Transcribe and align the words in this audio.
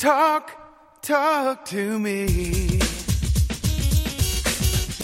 Talk, 0.00 0.50
talk 1.02 1.66
to 1.66 1.98
me. 1.98 2.26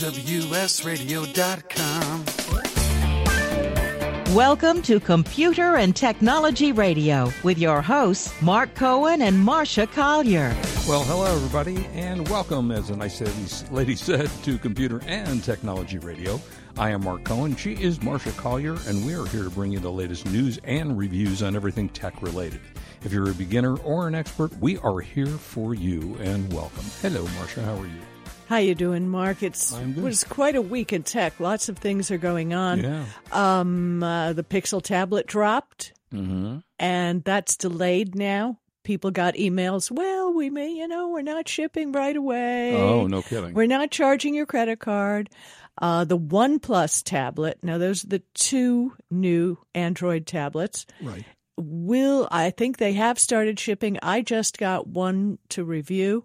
WSRadio.com. 0.01 1.15
Welcome 4.35 4.81
to 4.81 4.99
Computer 4.99 5.77
and 5.77 5.95
Technology 5.95 6.73
Radio 6.73 7.31
with 7.43 7.59
your 7.59 7.83
hosts, 7.83 8.33
Mark 8.41 8.75
Cohen 8.75 9.21
and 9.21 9.39
Marcia 9.39 9.87
Collier. 9.87 10.57
Well, 10.89 11.05
hello, 11.05 11.27
everybody, 11.27 11.87
and 11.93 12.27
welcome, 12.31 12.71
as 12.71 12.89
a 12.89 12.97
nice 12.97 13.21
lady 13.71 13.97
said, 13.97 14.31
to 14.45 14.57
Computer 14.57 15.03
and 15.05 15.45
Technology 15.45 15.99
Radio. 15.99 16.41
I 16.79 16.91
am 16.91 17.05
Mark 17.05 17.25
Cohen. 17.25 17.57
She 17.57 17.73
is 17.73 18.03
Marcia 18.03 18.33
Collier, 18.33 18.77
and 18.87 19.05
we 19.07 19.15
are 19.15 19.25
here 19.27 19.45
to 19.45 19.51
bring 19.51 19.73
you 19.73 19.79
the 19.79 19.91
latest 19.91 20.27
news 20.27 20.59
and 20.65 20.99
reviews 20.99 21.43
on 21.43 21.57
everything 21.57 21.89
tech 21.89 22.21
related. 22.21 22.61
If 23.03 23.13
you're 23.15 23.31
a 23.31 23.35
beginner 23.35 23.77
or 23.79 24.07
an 24.07 24.15
expert, 24.15 24.53
we 24.61 24.77
are 24.79 25.01
here 25.01 25.27
for 25.27 25.75
you, 25.75 26.17
and 26.21 26.53
welcome. 26.53 26.85
Hello, 27.01 27.27
Marcia. 27.39 27.63
How 27.63 27.77
are 27.77 27.87
you? 27.87 28.01
How 28.49 28.59
you 28.59 28.75
doing, 28.75 29.09
Mark? 29.09 29.43
It's 29.43 29.73
I'm 29.73 29.97
was 30.03 30.23
quite 30.23 30.55
a 30.55 30.61
week 30.63 30.93
in 30.93 31.03
tech. 31.03 31.41
Lots 31.41 31.71
of 31.71 31.79
things 31.79 32.11
are 32.11 32.19
going 32.19 32.53
on. 32.53 32.83
Yeah. 32.83 33.05
Um, 33.33 34.03
uh, 34.03 34.35
the 34.35 34.45
Pixel 34.45 34.83
tablet 34.83 35.27
dropped, 35.27 35.95
Mm-hmm. 36.13 36.59
and 36.79 37.25
that's 37.25 37.57
delayed 37.57 38.15
now. 38.15 38.59
People 38.85 39.11
got 39.11 39.35
emails. 39.35 39.91
Well, 39.91 40.33
we 40.35 40.51
may, 40.51 40.71
you 40.71 40.87
know, 40.87 41.09
we're 41.09 41.23
not 41.23 41.49
shipping 41.49 41.91
right 41.91 42.15
away. 42.17 42.77
Oh, 42.77 43.07
no 43.09 43.23
kidding. 43.23 43.55
We're 43.55 43.67
not 43.67 43.91
charging 43.91 44.33
your 44.35 44.47
credit 44.47 44.79
card. 44.79 45.29
Uh, 45.79 46.05
the 46.05 46.19
OnePlus 46.19 47.03
tablet. 47.05 47.59
Now, 47.63 47.79
those 47.79 48.05
are 48.05 48.09
the 48.09 48.23
two 48.35 48.95
new 49.11 49.59
Android 49.75 50.27
tablets. 50.27 50.87
Right. 51.03 51.25
Will 51.59 52.29
I 52.31 52.51
think 52.51 52.77
they 52.77 52.95
have 52.95 53.19
started 53.19 53.59
shipping? 53.59 53.99
I 54.03 54.23
just 54.23 54.59
got 54.59 54.87
one 54.87 55.39
to 55.51 55.65
review, 55.65 56.25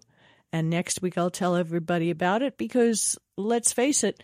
and 0.52 0.68
next 0.68 1.02
week 1.02 1.16
I'll 1.16 1.30
tell 1.30 1.56
everybody 1.56 2.10
about 2.10 2.42
it 2.42 2.58
because 2.58 3.18
let's 3.36 3.72
face 3.72 4.04
it, 4.04 4.22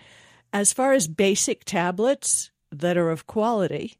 as 0.53 0.73
far 0.73 0.93
as 0.93 1.09
basic 1.09 1.65
tablets 1.65 2.51
that 2.73 2.97
are 2.97 3.11
of 3.11 3.27
quality, 3.27 3.99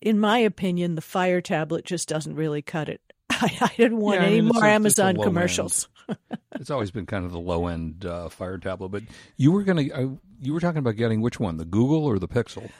in 0.00 0.18
my 0.18 0.38
opinion, 0.38 0.94
the 0.94 1.00
Fire 1.00 1.40
tablet 1.40 1.84
just 1.84 2.08
doesn't 2.08 2.36
really 2.36 2.62
cut 2.62 2.88
it. 2.88 3.00
I, 3.42 3.56
I 3.60 3.72
didn't 3.76 3.98
want 3.98 4.20
Yeah, 4.20 4.24
I 4.26 4.26
any 4.30 4.40
mean, 4.40 4.50
more 4.54 4.64
a- 4.64 4.70
Amazon 4.70 5.16
commercials. 5.16 5.88
It's 6.52 6.70
always 6.70 6.90
been 6.90 7.04
kind 7.06 7.24
of 7.26 7.32
the 7.32 7.38
low 7.38 7.66
end 7.66 8.04
uh, 8.06 8.30
Fire 8.30 8.56
tablet, 8.58 8.88
but 8.88 9.02
you 9.36 9.52
were 9.52 9.62
gonna 9.62 9.82
uh, 9.92 10.08
you 10.40 10.54
were 10.54 10.60
talking 10.60 10.78
about 10.78 10.96
getting 10.96 11.20
which 11.20 11.38
one, 11.38 11.58
the 11.58 11.66
Google 11.66 12.04
or 12.06 12.18
the 12.18 12.26
Pixel, 12.26 12.70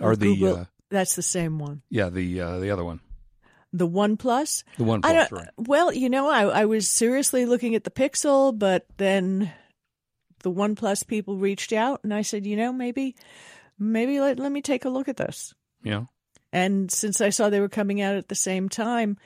or 0.00 0.16
the 0.16 0.34
Google, 0.34 0.56
uh, 0.56 0.64
that's 0.90 1.14
the 1.14 1.22
same 1.22 1.58
one. 1.58 1.82
yeah 1.90 2.08
the 2.08 2.40
uh, 2.40 2.58
the 2.58 2.70
other 2.70 2.84
one, 2.84 3.00
The 3.74 3.86
OnePlus. 3.86 4.64
the 4.78 4.84
one 4.84 5.00
I 5.04 5.12
plus 5.12 5.30
right. 5.32 5.48
Well, 5.58 5.92
you 5.92 6.08
know, 6.08 6.28
I, 6.30 6.44
I 6.62 6.64
was 6.64 6.88
seriously 6.88 7.44
looking 7.44 7.74
at 7.74 7.84
the 7.84 7.90
Pixel, 7.90 8.58
but 8.58 8.86
then 8.96 9.52
the 10.42 10.50
OnePlus 10.50 11.06
people 11.06 11.36
reached 11.36 11.74
out, 11.74 12.00
and 12.02 12.14
I 12.14 12.22
said, 12.22 12.46
you 12.46 12.56
know, 12.56 12.72
maybe, 12.72 13.14
maybe 13.78 14.18
let 14.20 14.38
let 14.38 14.50
me 14.50 14.62
take 14.62 14.86
a 14.86 14.90
look 14.90 15.08
at 15.08 15.18
this. 15.18 15.54
Yeah. 15.84 16.04
And 16.52 16.90
since 16.90 17.20
I 17.20 17.28
saw 17.28 17.50
they 17.50 17.60
were 17.60 17.68
coming 17.68 18.00
out 18.00 18.16
at 18.16 18.28
the 18.28 18.34
same 18.34 18.70
time, 18.70 19.18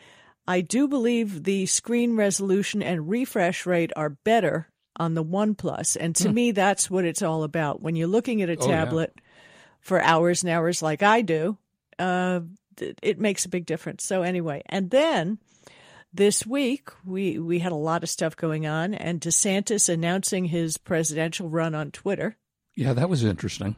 I 0.47 0.61
do 0.61 0.89
believe 0.89 1.45
the 1.45 1.67
screen 1.67 2.17
resolution 2.17 2.83
and 2.83 3.09
refresh 3.09 3.65
rate 3.67 3.93
are 3.97 4.11
better 4.11 4.69
on 4.97 5.15
the 5.15 5.25
OnePlus. 5.25 5.97
And 5.99 6.15
to 6.17 6.29
me, 6.29 6.51
that's 6.51 6.91
what 6.91 7.05
it's 7.05 7.23
all 7.23 7.45
about. 7.45 7.81
When 7.81 7.97
you're 7.97 8.09
looking 8.09 8.43
at 8.43 8.51
a 8.51 8.55
Hmm. 8.55 8.63
Oh, 8.63 8.69
yeah. 8.69 8.85
tablet 8.85 9.15
for 9.81 10.01
hours 10.03 10.43
and 10.43 10.51
hours 10.51 10.83
like 10.83 11.03
I 11.03 11.23
do, 11.23 11.57
uh, 11.99 12.41
th- 12.77 12.97
it 13.03 13.21
makes 13.21 13.45
a 13.45 13.49
big 13.49 13.67
difference. 13.67 14.05
So 14.05 14.23
anyway, 14.23 14.63
and 14.67 14.91
then 14.91 15.39
this 16.13 16.45
week 16.45 16.91
we 17.07 17.39
we 17.39 17.61
had 17.61 17.73
a 17.73 17.77
lot 17.77 18.03
of 18.03 18.11
stuff 18.11 18.37
going 18.37 18.67
on, 18.67 18.95
and 18.95 19.21
DeSantis 19.21 19.89
announcing 19.89 20.47
his 20.47 20.77
presidential 20.77 21.49
run 21.49 21.75
on 21.75 21.91
Twitter. 21.93 22.37
Yeah, 22.75 22.93
that 22.95 23.09
was 23.09 23.23
interesting. 23.25 23.77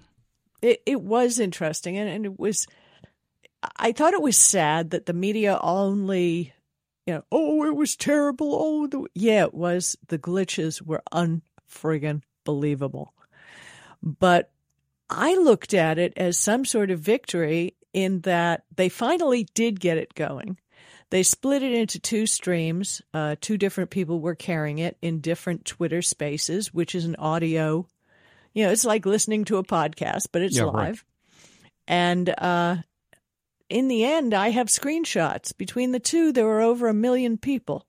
It 0.62 0.82
it 0.86 1.00
was 1.02 1.38
interesting, 1.38 1.98
and, 1.98 2.08
and 2.08 2.24
it 2.24 2.38
was. 2.40 2.66
I 3.76 3.92
thought 3.92 4.14
it 4.14 4.22
was 4.22 4.36
sad 4.36 4.90
that 4.90 5.06
the 5.06 5.12
media 5.12 5.58
only, 5.62 6.52
you 7.06 7.14
know, 7.14 7.24
oh, 7.30 7.64
it 7.64 7.76
was 7.76 7.96
terrible. 7.96 8.54
Oh, 8.54 8.86
the, 8.86 9.06
yeah, 9.14 9.42
it 9.44 9.54
was. 9.54 9.96
The 10.08 10.18
glitches 10.18 10.80
were 10.80 11.02
unfriggin' 11.12 12.22
believable. 12.44 13.14
But 14.02 14.50
I 15.10 15.34
looked 15.36 15.74
at 15.74 15.98
it 15.98 16.12
as 16.16 16.38
some 16.38 16.64
sort 16.64 16.90
of 16.90 17.00
victory 17.00 17.74
in 17.92 18.20
that 18.22 18.64
they 18.74 18.88
finally 18.88 19.46
did 19.54 19.80
get 19.80 19.98
it 19.98 20.14
going. 20.14 20.58
They 21.10 21.22
split 21.22 21.62
it 21.62 21.72
into 21.72 22.00
two 22.00 22.26
streams. 22.26 23.00
Uh, 23.12 23.36
two 23.40 23.56
different 23.56 23.90
people 23.90 24.20
were 24.20 24.34
carrying 24.34 24.78
it 24.78 24.96
in 25.00 25.20
different 25.20 25.64
Twitter 25.64 26.02
spaces, 26.02 26.74
which 26.74 26.94
is 26.94 27.04
an 27.04 27.16
audio. 27.16 27.86
You 28.52 28.64
know, 28.64 28.72
it's 28.72 28.84
like 28.84 29.06
listening 29.06 29.44
to 29.46 29.58
a 29.58 29.64
podcast, 29.64 30.28
but 30.32 30.42
it's 30.42 30.56
Yeah, 30.56 30.64
right. 30.64 30.74
live. 30.74 31.04
And 31.86 32.28
uh, 32.30 32.76
in 33.74 33.88
the 33.88 34.04
end, 34.04 34.34
I 34.34 34.50
have 34.50 34.68
screenshots. 34.68 35.54
Between 35.54 35.90
the 35.90 35.98
two, 35.98 36.30
there 36.30 36.46
were 36.46 36.60
over 36.60 36.86
a 36.86 36.94
million 36.94 37.36
people 37.36 37.88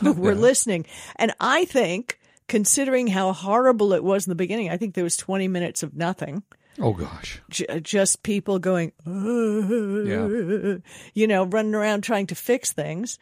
who 0.00 0.12
were 0.12 0.34
listening. 0.34 0.86
And 1.14 1.32
I 1.38 1.66
think, 1.66 2.18
considering 2.48 3.06
how 3.06 3.32
horrible 3.32 3.92
it 3.92 4.02
was 4.02 4.26
in 4.26 4.32
the 4.32 4.34
beginning, 4.34 4.70
I 4.70 4.76
think 4.76 4.94
there 4.94 5.04
was 5.04 5.16
20 5.16 5.46
minutes 5.46 5.84
of 5.84 5.94
nothing. 5.94 6.42
Oh 6.80 6.94
gosh. 6.94 7.40
J- 7.48 7.78
just 7.78 8.24
people 8.24 8.58
going, 8.58 8.90
yeah. 9.06 10.78
you 11.14 11.28
know, 11.28 11.44
running 11.44 11.76
around 11.76 12.02
trying 12.02 12.26
to 12.26 12.34
fix 12.34 12.72
things. 12.72 13.16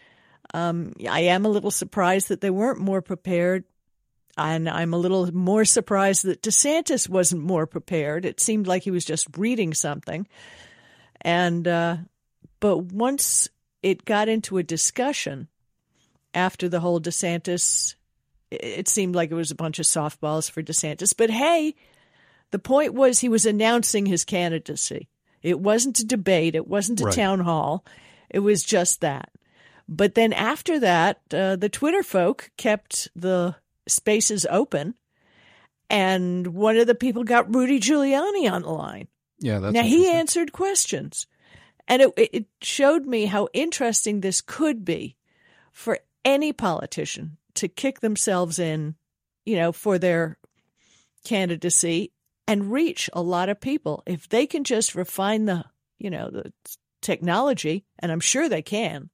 Um, 0.55 0.95
I 1.07 1.21
am 1.21 1.45
a 1.45 1.51
little 1.51 1.71
surprised 1.71 2.29
that 2.29 2.41
they 2.41 2.51
weren't 2.51 2.81
more 2.81 3.03
prepared. 3.03 3.65
And 4.39 4.67
I'm 4.67 4.95
a 4.95 4.99
little 4.99 5.31
more 5.35 5.67
surprised 5.67 6.25
that 6.25 6.41
DeSantis 6.41 7.07
wasn't 7.07 7.43
more 7.43 7.67
prepared. 7.67 8.25
It 8.25 8.41
seemed 8.41 8.67
like 8.67 8.85
he 8.85 8.91
was 8.91 9.05
just 9.05 9.37
reading 9.37 9.75
something. 9.75 10.27
And, 11.21 11.67
uh, 11.67 11.97
but 12.61 12.79
once 12.93 13.49
it 13.83 14.05
got 14.05 14.29
into 14.29 14.59
a 14.59 14.63
discussion 14.63 15.49
after 16.35 16.69
the 16.69 16.81
whole 16.81 17.01
DeSantis, 17.01 17.95
it- 18.51 18.89
seemed 18.89 19.15
like 19.15 19.31
it 19.31 19.35
was 19.35 19.51
a 19.51 19.55
bunch 19.57 19.79
of 19.79 19.87
softballs 19.87 20.51
for 20.51 20.63
DeSantis. 20.63 21.15
But 21.17 21.31
hey, 21.31 21.75
the 22.51 22.59
point 22.59 22.95
was 22.95 23.19
he 23.21 23.29
was 23.29 23.47
announcing 23.47 24.07
his 24.07 24.25
candidacy. 24.25 25.09
It 25.43 25.61
wasn't 25.61 26.01
a 26.01 26.07
debate. 26.07 26.55
It 26.55 26.67
wasn't 26.67 27.01
a 27.01 27.05
Right. 27.05 27.15
town 27.15 27.41
hall. 27.41 27.85
It 28.31 28.41
was 28.41 28.63
just 28.63 29.01
that. 29.01 29.31
But 29.89 30.15
then 30.15 30.33
after 30.33 30.79
that, 30.81 31.21
uh, 31.33 31.57
the 31.57 31.69
Twitter 31.69 32.03
folk 32.03 32.51
kept 32.57 33.09
the 33.17 33.57
spaces 33.87 34.47
open, 34.51 34.95
and 35.89 36.49
one 36.49 36.77
of 36.77 36.87
the 36.87 36.95
people 36.95 37.25
got 37.25 37.55
Rudy 37.55 37.81
Giuliani 37.81 38.51
on 38.51 38.63
the 38.63 38.69
line. 38.71 39.09
Yeah, 39.39 39.61
that's 39.61 39.75
now 39.75 39.83
he 39.83 40.09
answered 40.11 40.53
questions, 40.53 41.27
and 41.87 42.03
it, 42.03 42.13
it 42.17 42.47
showed 42.61 43.07
me 43.07 43.27
how 43.27 43.49
interesting 43.53 44.21
this 44.21 44.41
could 44.41 44.85
be 44.85 45.17
for 45.73 45.99
any 46.25 46.53
politician 46.53 47.37
to 47.55 47.69
kick 47.69 48.01
themselves 48.01 48.59
in, 48.59 48.97
you 49.45 49.57
know, 49.57 49.73
for 49.73 49.99
their 49.99 50.39
candidacy 51.25 52.13
and 52.47 52.73
reach 52.73 53.11
a 53.13 53.23
lot 53.23 53.49
of 53.49 53.61
people 53.61 54.03
if 54.07 54.29
they 54.29 54.47
can 54.47 54.65
just 54.65 54.95
refine 54.95 55.45
the, 55.45 55.65
you 55.99 56.11
know, 56.11 56.31
the 56.31 56.53
technology, 57.01 57.85
and 57.99 58.11
I'm 58.11 58.21
sure 58.21 58.49
they 58.49 58.63
can. 58.63 59.11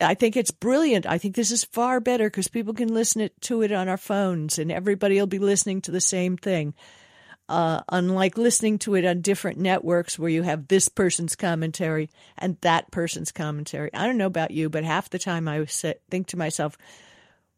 I 0.00 0.14
think 0.14 0.36
it's 0.36 0.50
brilliant. 0.50 1.06
I 1.06 1.18
think 1.18 1.34
this 1.34 1.50
is 1.50 1.64
far 1.64 2.00
better 2.00 2.28
because 2.28 2.48
people 2.48 2.74
can 2.74 2.92
listen 2.92 3.20
it, 3.20 3.40
to 3.42 3.62
it 3.62 3.72
on 3.72 3.88
our 3.88 3.96
phones, 3.96 4.58
and 4.58 4.72
everybody 4.72 5.18
will 5.18 5.26
be 5.26 5.38
listening 5.38 5.80
to 5.82 5.90
the 5.90 6.00
same 6.00 6.36
thing. 6.36 6.74
Uh, 7.50 7.82
unlike 7.88 8.38
listening 8.38 8.78
to 8.78 8.94
it 8.94 9.04
on 9.04 9.20
different 9.22 9.58
networks 9.58 10.16
where 10.16 10.30
you 10.30 10.44
have 10.44 10.68
this 10.68 10.88
person's 10.88 11.34
commentary 11.34 12.08
and 12.38 12.56
that 12.60 12.88
person's 12.92 13.32
commentary. 13.32 13.90
I 13.92 14.06
don't 14.06 14.18
know 14.18 14.26
about 14.26 14.52
you, 14.52 14.70
but 14.70 14.84
half 14.84 15.10
the 15.10 15.18
time 15.18 15.48
I 15.48 15.64
think 15.64 16.28
to 16.28 16.36
myself, 16.36 16.78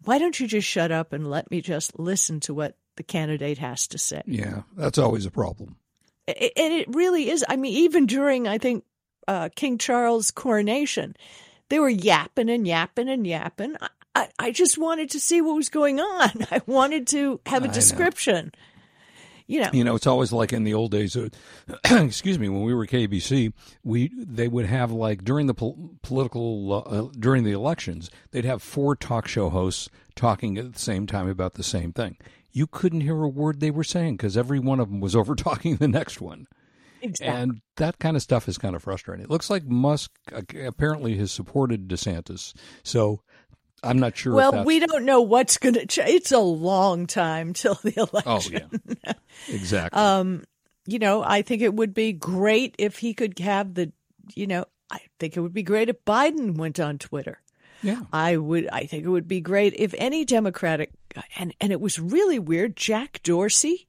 why 0.02 0.18
don't 0.18 0.40
you 0.40 0.46
just 0.46 0.66
shut 0.66 0.92
up 0.92 1.12
and 1.12 1.28
let 1.28 1.50
me 1.50 1.60
just 1.60 1.98
listen 1.98 2.40
to 2.40 2.54
what 2.54 2.74
the 2.96 3.02
candidate 3.02 3.58
has 3.58 3.86
to 3.88 3.98
say? 3.98 4.22
Yeah, 4.24 4.62
that's 4.78 4.96
always 4.96 5.26
a 5.26 5.30
problem. 5.30 5.76
And 6.26 6.38
it 6.72 6.88
really 6.88 7.28
is. 7.28 7.44
I 7.46 7.56
mean, 7.56 7.74
even 7.74 8.06
during 8.06 8.48
I 8.48 8.56
think 8.56 8.84
uh, 9.28 9.50
King 9.54 9.76
Charles' 9.76 10.30
coronation, 10.30 11.14
they 11.68 11.78
were 11.78 11.90
yapping 11.90 12.48
and 12.48 12.66
yapping 12.66 13.10
and 13.10 13.26
yapping. 13.26 13.76
I, 14.14 14.28
I, 14.38 14.52
just 14.52 14.78
wanted 14.78 15.10
to 15.10 15.20
see 15.20 15.42
what 15.42 15.54
was 15.54 15.68
going 15.68 16.00
on. 16.00 16.30
I 16.50 16.62
wanted 16.64 17.08
to 17.08 17.40
have 17.44 17.62
a 17.62 17.68
description. 17.68 18.52
You 19.46 19.60
know, 19.60 19.70
You 19.72 19.84
know, 19.84 19.94
it's 19.94 20.06
always 20.06 20.32
like 20.32 20.52
in 20.52 20.64
the 20.64 20.74
old 20.74 20.90
days. 20.90 21.16
Uh, 21.16 21.28
excuse 21.84 22.38
me, 22.38 22.48
when 22.48 22.62
we 22.62 22.74
were 22.74 22.86
KBC, 22.86 23.52
we 23.84 24.10
they 24.16 24.48
would 24.48 24.66
have 24.66 24.92
like 24.92 25.24
during 25.24 25.46
the 25.46 25.54
pol- 25.54 25.90
political 26.02 26.84
uh, 26.86 27.08
during 27.18 27.44
the 27.44 27.52
elections, 27.52 28.10
they'd 28.30 28.44
have 28.44 28.62
four 28.62 28.96
talk 28.96 29.26
show 29.28 29.50
hosts 29.50 29.88
talking 30.14 30.58
at 30.58 30.72
the 30.72 30.78
same 30.78 31.06
time 31.06 31.28
about 31.28 31.54
the 31.54 31.62
same 31.62 31.92
thing. 31.92 32.16
You 32.52 32.66
couldn't 32.66 33.00
hear 33.00 33.22
a 33.22 33.28
word 33.28 33.60
they 33.60 33.70
were 33.70 33.84
saying 33.84 34.16
because 34.16 34.36
every 34.36 34.58
one 34.58 34.80
of 34.80 34.88
them 34.88 35.00
was 35.00 35.16
over 35.16 35.34
talking 35.34 35.76
the 35.76 35.88
next 35.88 36.20
one. 36.20 36.46
Exactly. 37.02 37.42
And 37.42 37.60
that 37.76 37.98
kind 37.98 38.16
of 38.16 38.22
stuff 38.22 38.48
is 38.48 38.58
kind 38.58 38.76
of 38.76 38.82
frustrating. 38.84 39.24
It 39.24 39.30
looks 39.30 39.50
like 39.50 39.64
Musk 39.64 40.12
uh, 40.32 40.42
apparently 40.64 41.16
has 41.16 41.32
supported 41.32 41.88
DeSantis. 41.88 42.54
So 42.84 43.22
I'm 43.82 43.98
not 43.98 44.16
sure. 44.16 44.32
if 44.32 44.36
Well, 44.36 44.64
we 44.64 44.78
don't 44.78 45.04
know 45.04 45.22
what's 45.22 45.58
going 45.58 45.74
to 45.74 45.86
change. 45.86 46.08
It's 46.10 46.32
a 46.32 46.38
long 46.38 47.06
time 47.06 47.52
till 47.52 47.74
the 47.82 47.94
election. 48.12 48.70
Oh 48.72 48.94
yeah, 49.06 49.12
exactly. 49.48 50.00
Um, 50.00 50.44
you 50.86 50.98
know, 50.98 51.22
I 51.22 51.42
think 51.42 51.62
it 51.62 51.74
would 51.74 51.94
be 51.94 52.12
great 52.12 52.74
if 52.78 52.98
he 52.98 53.14
could 53.14 53.38
have 53.40 53.74
the, 53.74 53.92
you 54.34 54.46
know, 54.46 54.64
I 54.90 55.00
think 55.18 55.36
it 55.36 55.40
would 55.40 55.54
be 55.54 55.62
great 55.62 55.88
if 55.88 56.04
Biden 56.04 56.56
went 56.56 56.78
on 56.80 56.98
Twitter. 56.98 57.40
yeah. 57.82 58.00
I 58.12 58.36
would, 58.36 58.68
I 58.72 58.84
think 58.84 59.04
it 59.04 59.08
would 59.08 59.26
be 59.28 59.40
great 59.40 59.74
if 59.76 59.94
any 59.98 60.24
Democratic, 60.24 60.90
and, 61.36 61.54
and 61.60 61.72
it 61.72 61.80
was 61.80 61.98
really 61.98 62.38
weird. 62.38 62.76
Jack 62.76 63.20
Dorsey, 63.22 63.86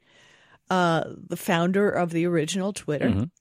uh, 0.69 1.03
the 1.27 1.37
founder 1.37 1.89
of 1.89 2.11
the 2.11 2.25
original 2.25 2.73
Twitter, 2.73 3.09
Mhm. 3.09 3.31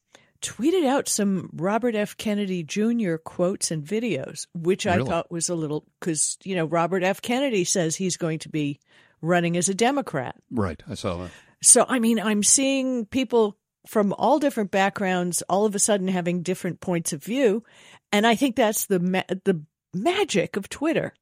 Tweeted 0.42 0.86
out 0.86 1.08
some 1.08 1.48
Robert 1.54 1.94
F. 1.94 2.16
Kennedy 2.16 2.62
Jr. 2.62 3.16
quotes 3.16 3.70
and 3.70 3.84
videos, 3.84 4.46
which 4.54 4.86
I 4.86 5.02
thought 5.02 5.30
was 5.30 5.48
a 5.48 5.54
little, 5.54 5.86
because, 6.00 6.36
you 6.44 6.56
know, 6.56 6.66
Robert 6.66 7.02
F. 7.02 7.22
Kennedy 7.22 7.64
says 7.64 7.96
he's 7.96 8.16
going 8.16 8.40
to 8.40 8.48
be 8.48 8.80
running 9.20 9.56
as 9.56 9.68
a 9.68 9.74
Democrat. 9.74 10.34
Right. 10.50 10.82
I 10.88 10.94
saw 10.94 11.16
that. 11.18 11.30
So, 11.62 11.86
I 11.88 12.00
mean, 12.00 12.18
I'm 12.18 12.42
seeing 12.42 13.06
people 13.06 13.56
from 13.86 14.12
all 14.12 14.38
different 14.38 14.70
backgrounds 14.70 15.42
all 15.48 15.64
of 15.64 15.74
a 15.74 15.78
sudden 15.78 16.08
having 16.08 16.42
different 16.42 16.80
points 16.80 17.12
of 17.12 17.22
view. 17.22 17.64
And 18.10 18.26
I 18.26 18.34
think 18.34 18.56
that's 18.56 18.86
the, 18.86 19.00
ma- 19.00 19.22
the 19.28 19.62
magic 19.94 20.56
of 20.56 20.68
Twitter 20.68 21.14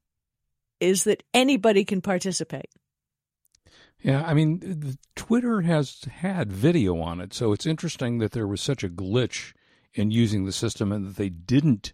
is 0.79 1.03
that 1.05 1.23
anybody 1.33 1.85
can 1.85 2.01
participate. 2.01 2.69
Yeah, 4.01 4.23
I 4.25 4.33
mean, 4.33 4.97
Twitter 5.15 5.61
has 5.61 6.01
had 6.03 6.51
video 6.51 6.99
on 6.99 7.19
it, 7.21 7.33
so 7.33 7.51
it's 7.51 7.65
interesting 7.65 8.17
that 8.17 8.31
there 8.31 8.47
was 8.47 8.61
such 8.61 8.83
a 8.83 8.89
glitch 8.89 9.53
in 9.93 10.09
using 10.11 10.45
the 10.45 10.51
system 10.51 10.91
and 10.91 11.05
that 11.07 11.15
they 11.17 11.29
didn't. 11.29 11.93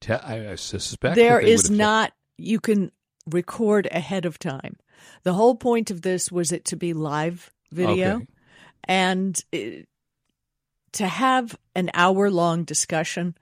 Te- 0.00 0.12
I, 0.12 0.52
I 0.52 0.54
suspect 0.54 1.16
There 1.16 1.40
is 1.40 1.70
not, 1.70 2.12
you 2.36 2.60
can 2.60 2.92
record 3.28 3.88
ahead 3.90 4.24
of 4.24 4.38
time. 4.38 4.76
The 5.24 5.32
whole 5.32 5.54
point 5.56 5.90
of 5.90 6.02
this 6.02 6.30
was 6.30 6.52
it 6.52 6.64
to 6.66 6.76
be 6.76 6.92
live 6.92 7.52
video 7.72 8.16
Okay. 8.16 8.26
and 8.84 9.44
it, 9.52 9.88
to 10.92 11.06
have 11.06 11.56
an 11.74 11.90
hour 11.94 12.30
long 12.30 12.64
discussion 12.64 13.36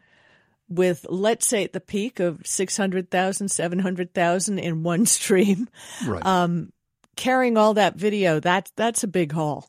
with, 0.69 1.07
let's 1.09 1.47
say, 1.47 1.63
at 1.65 1.73
the 1.73 1.81
peak 1.81 2.19
of 2.19 2.41
600,000, 2.45 3.49
700,000 3.49 4.59
in 4.59 4.83
one 4.83 5.07
stream, 5.07 5.69
Right. 6.07 6.25
um, 6.25 6.73
carrying 7.17 7.57
all 7.57 7.75
that 7.75 7.97
video, 7.97 8.39
that, 8.41 8.71
that's 8.77 9.03
a 9.03 9.09
big 9.09 9.33
haul. 9.33 9.69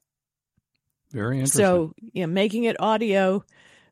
Very 1.11 1.37
interesting. 1.37 1.63
So, 1.63 1.93
know, 2.13 2.27
making 2.27 2.65
it 2.65 2.79
audio, 2.79 3.43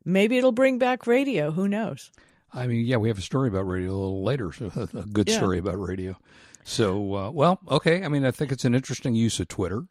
maybe 0.04 0.36
it'll 0.38 0.52
bring 0.52 0.78
back 0.78 1.06
radio. 1.06 1.50
Who 1.50 1.66
knows? 1.66 2.10
I 2.52 2.66
mean, 2.66 2.86
yeah, 2.86 2.96
we 2.96 3.08
have 3.08 3.18
a 3.18 3.22
story 3.22 3.48
about 3.48 3.66
radio 3.66 3.90
a 3.90 3.96
little 3.96 4.22
later, 4.22 4.52
so 4.52 4.70
a 4.76 4.86
good 5.02 5.28
Yeah. 5.28 5.36
story 5.36 5.58
about 5.58 5.80
radio. 5.80 6.16
So, 6.64 7.14
uh, 7.14 7.30
well, 7.30 7.58
okay. 7.70 8.02
I 8.04 8.08
mean, 8.08 8.24
I 8.24 8.30
think 8.30 8.52
it's 8.52 8.64
an 8.64 8.74
interesting 8.74 9.14
use 9.14 9.40
of 9.40 9.48
Twitter. 9.48 9.84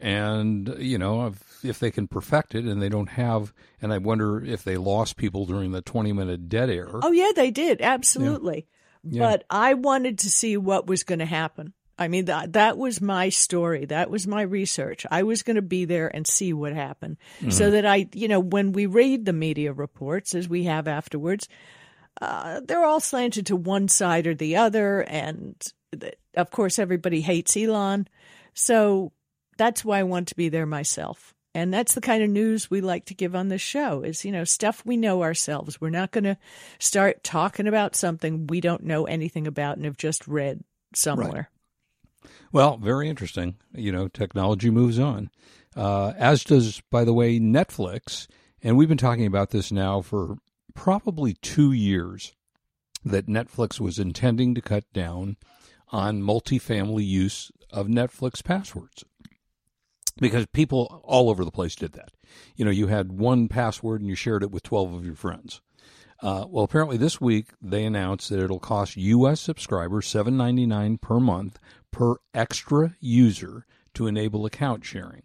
And, 0.00 0.76
you 0.78 0.96
know, 0.96 1.26
if, 1.26 1.64
if 1.64 1.80
they 1.80 1.90
can 1.90 2.06
perfect 2.06 2.54
it 2.54 2.64
and 2.64 2.80
they 2.80 2.88
don't 2.88 3.08
have, 3.10 3.52
and 3.82 3.92
I 3.92 3.98
wonder 3.98 4.44
if 4.44 4.62
they 4.62 4.76
lost 4.76 5.16
people 5.16 5.44
during 5.44 5.72
the 5.72 5.82
20 5.82 6.12
minute 6.12 6.48
dead 6.48 6.70
air. 6.70 6.88
Oh, 6.92 7.10
yeah, 7.10 7.30
they 7.34 7.50
did. 7.50 7.80
Absolutely. 7.82 8.68
Yeah. 9.02 9.22
But 9.28 9.44
I 9.50 9.74
wanted 9.74 10.18
to 10.20 10.30
see 10.30 10.56
what 10.56 10.86
was 10.86 11.02
going 11.02 11.18
to 11.18 11.24
happen. 11.26 11.72
I 11.98 12.08
mean, 12.08 12.26
that, 12.26 12.52
that 12.52 12.78
was 12.78 13.00
my 13.00 13.28
story. 13.28 13.86
That 13.86 14.08
was 14.08 14.26
my 14.26 14.42
research. 14.42 15.04
I 15.10 15.24
was 15.24 15.42
going 15.42 15.56
to 15.56 15.62
be 15.62 15.84
there 15.84 16.14
and 16.14 16.26
see 16.26 16.52
what 16.52 16.72
happened 16.72 17.16
so 17.50 17.70
that 17.72 17.84
I, 17.84 18.08
you 18.14 18.28
know, 18.28 18.40
when 18.40 18.72
we 18.72 18.86
read 18.86 19.24
the 19.24 19.32
media 19.32 19.72
reports, 19.72 20.34
as 20.34 20.48
we 20.48 20.64
have 20.64 20.86
afterwards, 20.86 21.48
uh, 22.20 22.60
they're 22.64 22.84
all 22.84 23.00
slanted 23.00 23.46
to 23.46 23.56
one 23.56 23.88
side 23.88 24.26
or 24.26 24.34
the 24.34 24.56
other. 24.56 25.00
And 25.00 25.54
th- 25.98 26.14
of 26.36 26.50
course, 26.50 26.78
everybody 26.78 27.20
hates 27.20 27.56
Elon. 27.56 28.06
So 28.54 29.12
that's 29.56 29.84
why 29.84 29.98
I 29.98 30.04
want 30.04 30.28
to 30.28 30.36
be 30.36 30.48
there 30.48 30.66
myself. 30.66 31.34
And 31.54 31.74
that's 31.74 31.94
the 31.94 32.00
kind 32.00 32.22
of 32.22 32.30
news 32.30 32.70
we 32.70 32.80
like 32.80 33.06
to 33.06 33.14
give 33.14 33.34
on 33.34 33.48
this 33.48 33.60
show 33.62 34.02
is, 34.02 34.24
you 34.24 34.30
know, 34.30 34.44
stuff 34.44 34.82
we 34.84 34.96
know 34.96 35.22
ourselves. 35.22 35.80
We're 35.80 35.90
not 35.90 36.12
going 36.12 36.24
to 36.24 36.36
start 36.78 37.24
talking 37.24 37.66
about 37.66 37.96
something 37.96 38.46
we 38.46 38.60
don't 38.60 38.84
know 38.84 39.06
anything 39.06 39.48
about 39.48 39.76
and 39.76 39.84
have 39.84 39.96
just 39.96 40.28
read 40.28 40.62
somewhere. 40.94 41.50
Well, 42.52 42.76
very 42.76 43.08
interesting. 43.08 43.56
You 43.74 43.92
know, 43.92 44.08
technology 44.08 44.70
moves 44.70 44.98
on, 44.98 45.30
uh, 45.76 46.12
as 46.16 46.44
does, 46.44 46.82
by 46.90 47.04
the 47.04 47.12
way, 47.12 47.38
Netflix. 47.38 48.26
And 48.62 48.76
we've 48.76 48.88
been 48.88 48.98
talking 48.98 49.26
about 49.26 49.50
this 49.50 49.70
now 49.70 50.00
for 50.00 50.38
probably 50.74 51.34
two 51.34 51.72
years 51.72 52.34
that 53.04 53.26
Netflix 53.26 53.80
was 53.80 53.98
intending 53.98 54.54
to 54.54 54.60
cut 54.60 54.84
down 54.92 55.36
on 55.90 56.22
multifamily 56.22 57.06
use 57.06 57.50
of 57.70 57.86
Netflix 57.86 58.42
passwords 58.42 59.04
because 60.20 60.46
people 60.46 61.00
all 61.04 61.30
over 61.30 61.44
the 61.44 61.50
place 61.50 61.74
did 61.74 61.92
that. 61.92 62.10
You 62.56 62.64
know, 62.64 62.70
you 62.70 62.88
had 62.88 63.12
one 63.12 63.48
password 63.48 64.00
and 64.00 64.08
you 64.08 64.16
shared 64.16 64.42
it 64.42 64.50
with 64.50 64.62
12 64.62 64.92
of 64.92 65.04
your 65.04 65.14
friends. 65.14 65.60
Uh, 66.20 66.44
well, 66.48 66.64
apparently 66.64 66.96
this 66.96 67.20
week 67.20 67.50
they 67.62 67.84
announced 67.84 68.28
that 68.28 68.40
it'll 68.40 68.58
cost 68.58 68.96
U.S. 68.96 69.40
subscribers 69.40 70.06
$7.99 70.06 71.00
per 71.00 71.20
month 71.20 71.60
per 71.90 72.16
extra 72.34 72.94
user 73.00 73.66
to 73.94 74.06
enable 74.06 74.46
account 74.46 74.84
sharing. 74.84 75.22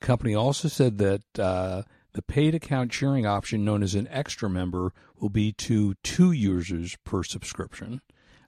Company 0.00 0.34
also 0.34 0.68
said 0.68 0.98
that 0.98 1.22
uh, 1.38 1.82
the 2.12 2.22
paid 2.22 2.54
account 2.54 2.92
sharing 2.92 3.26
option, 3.26 3.64
known 3.64 3.82
as 3.82 3.94
an 3.94 4.06
extra 4.10 4.48
member, 4.48 4.92
will 5.18 5.30
be 5.30 5.52
to 5.52 5.94
two 6.04 6.30
users 6.32 6.96
per 7.04 7.22
subscription. 7.24 8.00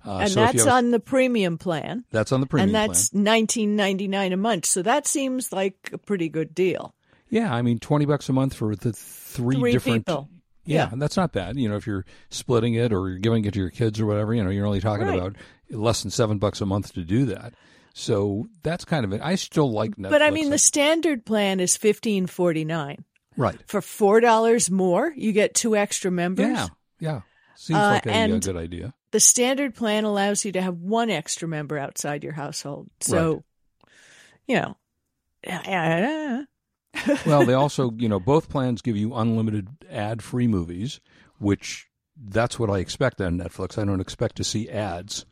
Uh, 0.06 0.18
and 0.18 0.30
so 0.30 0.40
that's 0.40 0.62
have 0.64 0.72
on 0.72 0.90
the 0.92 1.00
premium 1.00 1.58
plan. 1.58 2.04
that's 2.12 2.30
on 2.30 2.40
the 2.40 2.46
premium 2.46 2.68
and 2.68 2.74
that's 2.76 3.12
nineteen 3.12 3.74
ninety 3.74 4.06
nine 4.06 4.32
a 4.32 4.36
month. 4.36 4.64
So 4.66 4.82
that 4.82 5.04
seems 5.06 5.52
like 5.52 5.90
a 5.92 5.98
pretty 5.98 6.28
good 6.28 6.54
deal. 6.54 6.94
Yeah, 7.28 7.52
I 7.52 7.62
mean, 7.62 7.80
twenty 7.80 8.04
bucks 8.04 8.28
a 8.28 8.32
month 8.32 8.54
for 8.54 8.76
the 8.76 8.92
three, 8.92 9.56
Three 9.56 9.72
different. 9.72 10.06
people. 10.06 10.28
Yeah, 10.64 10.90
Yeah. 10.90 10.96
that's 10.96 11.16
not 11.16 11.32
bad. 11.32 11.56
You 11.56 11.68
know, 11.68 11.74
if 11.76 11.88
you're 11.88 12.04
splitting 12.30 12.74
it 12.74 12.92
or 12.92 13.08
you're 13.08 13.18
giving 13.18 13.44
it 13.46 13.54
to 13.54 13.58
your 13.60 13.70
kids 13.70 14.00
or 14.00 14.06
whatever, 14.06 14.32
you 14.32 14.44
know, 14.44 14.50
you're 14.50 14.66
only 14.66 14.80
talking 14.80 15.06
Right. 15.08 15.18
about 15.18 15.34
less 15.70 16.02
than 16.02 16.10
seven 16.10 16.38
bucks 16.38 16.60
a 16.60 16.66
month 16.66 16.92
to 16.94 17.02
do 17.02 17.26
that. 17.26 17.54
So 17.94 18.46
that's 18.62 18.84
kind 18.84 19.04
of 19.04 19.12
it. 19.12 19.20
I 19.22 19.36
still 19.36 19.70
like 19.72 19.96
Netflix. 19.96 20.10
But 20.10 20.22
I 20.22 20.30
mean, 20.30 20.50
the 20.50 20.58
standard 20.58 21.24
plan 21.24 21.60
is 21.60 21.76
fifteen 21.76 22.26
forty 22.26 22.64
nine. 22.64 23.04
right. 23.36 23.58
For 23.66 23.80
four 23.80 24.20
dollars 24.20 24.70
more, 24.70 25.12
you 25.16 25.32
get 25.32 25.54
two 25.54 25.74
extra 25.76 26.10
members. 26.10 26.46
Yeah, 26.48 26.66
yeah. 27.00 27.20
Seems 27.54 27.78
Uh, 27.78 27.90
like 27.92 28.06
a, 28.06 28.10
and- 28.10 28.42
good 28.44 28.56
idea. 28.56 28.92
The 29.12 29.20
standard 29.20 29.74
plan 29.74 30.04
allows 30.04 30.44
you 30.44 30.52
to 30.52 30.60
have 30.60 30.76
one 30.76 31.08
extra 31.08 31.48
member 31.48 31.78
outside 31.78 32.22
your 32.22 32.34
household. 32.34 32.90
So, 33.00 33.44
you 34.46 34.56
know, 34.56 34.76
yeah, 35.42 36.42
well, 37.24 37.46
they 37.46 37.54
also, 37.62 37.92
you 37.92 38.10
know, 38.10 38.20
both 38.20 38.50
plans 38.50 38.82
give 38.82 38.96
you 38.96 39.14
unlimited 39.14 39.68
ad-free 39.90 40.48
movies, 40.48 41.00
which 41.38 41.86
that's 42.22 42.58
what 42.58 42.68
I 42.68 42.78
expect 42.78 43.20
on 43.22 43.38
Netflix. 43.38 43.80
I 43.80 43.86
don't 43.86 44.00
expect 44.02 44.36
to 44.36 44.44
see 44.44 44.68
ads 44.68 45.24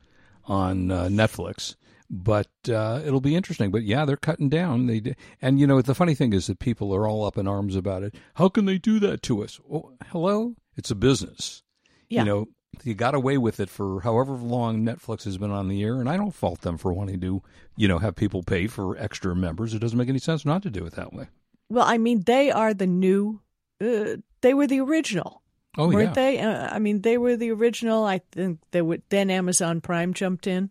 on 0.46 0.90
uh, 0.90 1.04
Netflix, 1.04 1.76
but 2.10 2.50
uh, 2.68 3.00
it'll 3.04 3.20
be 3.20 3.36
interesting. 3.36 3.70
But 3.70 3.82
yeah, 3.82 4.04
they're 4.04 4.16
cutting 4.16 4.48
down. 4.48 4.86
They 4.86 5.00
d- 5.00 5.14
and 5.40 5.58
you 5.58 5.66
know 5.66 5.80
the 5.82 5.94
funny 5.94 6.14
thing 6.14 6.32
is 6.32 6.46
that 6.46 6.58
people 6.58 6.94
are 6.94 7.08
all 7.08 7.24
up 7.24 7.38
in 7.38 7.48
arms 7.48 7.76
about 7.76 8.02
it. 8.02 8.14
How 8.34 8.48
can 8.48 8.64
they 8.64 8.78
do 8.78 8.98
that 9.00 9.22
to 9.22 9.42
us? 9.42 9.60
Well, 9.64 9.94
hello, 10.06 10.54
it's 10.76 10.90
a 10.90 10.94
business. 10.94 11.62
Yeah. 12.08 12.20
You 12.20 12.26
know, 12.26 12.48
you 12.82 12.94
got 12.94 13.14
away 13.14 13.38
with 13.38 13.60
it 13.60 13.70
for 13.70 14.00
however 14.00 14.32
long 14.32 14.84
Netflix 14.84 15.24
has 15.24 15.38
been 15.38 15.50
on 15.50 15.68
the 15.68 15.82
air, 15.82 16.00
and 16.00 16.08
I 16.08 16.16
don't 16.16 16.34
fault 16.34 16.62
them 16.62 16.78
for 16.78 16.92
wanting 16.92 17.20
to, 17.20 17.42
you 17.76 17.88
know, 17.88 17.98
have 17.98 18.16
people 18.16 18.42
pay 18.42 18.66
for 18.66 18.96
extra 18.98 19.34
members. 19.34 19.74
It 19.74 19.78
doesn't 19.78 19.98
make 19.98 20.08
any 20.08 20.18
sense 20.18 20.44
not 20.44 20.62
to 20.62 20.70
do 20.70 20.84
it 20.84 20.94
that 20.94 21.12
way. 21.12 21.28
Well, 21.68 21.84
I 21.84 21.98
mean, 21.98 22.22
they 22.22 22.50
are 22.50 22.74
the 22.74 22.86
new. 22.86 23.40
Uh, 23.80 24.16
they 24.40 24.54
were 24.54 24.66
the 24.66 24.80
original, 24.80 25.42
Oh 25.76 25.88
weren't 25.88 26.10
yeah, 26.10 26.12
they? 26.14 26.38
Uh, 26.40 26.68
I 26.74 26.78
mean, 26.78 27.02
they 27.02 27.18
were 27.18 27.36
the 27.36 27.50
original. 27.50 28.04
I 28.04 28.20
think 28.32 28.60
they 28.70 28.82
would. 28.82 29.02
Then 29.08 29.30
Amazon 29.30 29.80
Prime 29.80 30.14
jumped 30.14 30.46
in. 30.46 30.70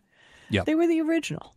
Yeah. 0.49 0.63
they 0.63 0.75
were 0.75 0.87
the 0.87 1.01
original. 1.01 1.55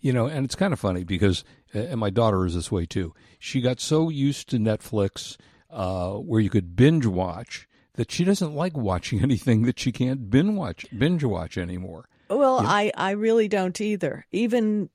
You 0.00 0.12
know, 0.12 0.26
and 0.26 0.44
it's 0.44 0.54
kind 0.54 0.72
of 0.72 0.80
funny 0.80 1.04
because, 1.04 1.44
uh, 1.74 1.80
and 1.80 2.00
my 2.00 2.10
daughter 2.10 2.44
is 2.46 2.54
this 2.54 2.70
way 2.70 2.86
too. 2.86 3.14
She 3.38 3.60
got 3.60 3.80
so 3.80 4.08
used 4.08 4.48
to 4.50 4.58
Netflix, 4.58 5.36
uh, 5.70 6.12
where 6.12 6.40
you 6.40 6.50
could 6.50 6.76
binge 6.76 7.06
watch, 7.06 7.68
that 7.94 8.10
she 8.10 8.24
doesn't 8.24 8.54
like 8.54 8.76
watching 8.76 9.20
anything 9.22 9.62
that 9.62 9.78
she 9.78 9.92
can't 9.92 10.30
binge 10.30 10.56
watch, 10.56 10.86
binge 10.96 11.24
watch 11.24 11.58
anymore. 11.58 12.08
Well, 12.28 12.58
I 12.58 12.92
I 12.96 13.12
really 13.12 13.48
don't 13.48 13.80
either. 13.80 14.26
Even 14.32 14.90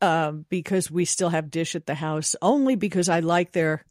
uh, 0.00 0.32
because 0.32 0.90
we 0.90 1.04
still 1.04 1.28
have 1.28 1.50
Dish 1.50 1.74
at 1.74 1.86
the 1.86 1.94
house, 1.94 2.34
only 2.40 2.76
because 2.76 3.08
I 3.08 3.20
like 3.20 3.52
their 3.52 3.84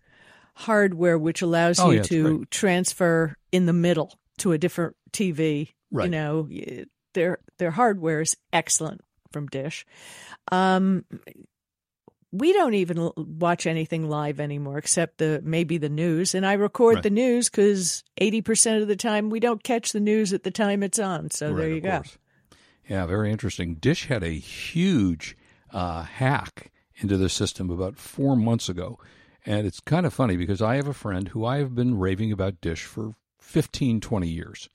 hardware, 0.60 1.18
which 1.18 1.42
allows 1.42 1.80
Oh, 1.80 1.90
you 1.92 1.98
yeah, 1.98 2.04
to 2.04 2.46
transfer 2.52 3.36
in 3.52 3.66
the 3.66 3.74
middle 3.74 4.20
to 4.40 4.52
a 4.52 4.58
different 4.58 4.96
TV. 5.12 5.74
Right. 5.92 6.06
You 6.06 6.12
know, 6.12 6.50
their 7.14 7.40
their 7.58 7.72
hardware 7.72 8.22
is 8.22 8.36
excellent 8.54 9.02
from 9.32 9.48
Dish. 9.48 9.86
Um, 10.52 11.06
we 12.32 12.54
don't 12.54 12.76
even 12.76 13.10
watch 13.18 13.66
anything 13.66 14.08
live 14.10 14.40
anymore 14.40 14.78
except 14.78 15.18
the 15.18 15.42
maybe 15.44 15.78
the 15.78 15.90
news. 15.90 16.36
And 16.36 16.46
I 16.46 16.54
record 16.54 16.96
Right. 16.96 17.04
the 17.04 17.10
news 17.10 17.50
because 17.50 18.04
eighty 18.18 18.42
percent 18.42 18.82
of 18.82 18.88
the 18.88 18.96
time 18.96 19.30
we 19.30 19.40
don't 19.40 19.64
catch 19.64 19.94
the 19.94 20.00
news 20.00 20.34
at 20.34 20.44
the 20.44 20.52
time 20.52 20.84
it's 20.84 21.00
on. 21.00 21.32
So 21.32 21.54
there 21.54 21.70
you 21.70 21.82
go. 21.82 21.90
course. 21.98 22.18
Yeah, 22.88 23.06
very 23.06 23.32
interesting. 23.32 23.76
Dish 23.76 24.08
had 24.08 24.24
a 24.24 24.30
huge 24.32 25.38
uh, 25.72 26.04
hack 26.04 26.72
into 26.98 27.18
the 27.18 27.30
system 27.30 27.70
about 27.70 27.96
four 27.98 28.36
months 28.36 28.68
ago. 28.70 29.00
And 29.46 29.66
it's 29.66 29.80
kind 29.80 30.06
of 30.06 30.14
funny 30.14 30.36
because 30.36 30.62
I 30.62 30.76
have 30.76 30.88
a 30.88 30.94
friend 30.94 31.30
who 31.30 31.46
I 31.46 31.58
have 31.58 31.74
been 31.76 31.98
raving 31.98 32.32
about 32.32 32.62
Dish 32.62 32.84
for 32.84 33.14
15, 33.40 34.02
20 34.02 34.28
years. 34.28 34.70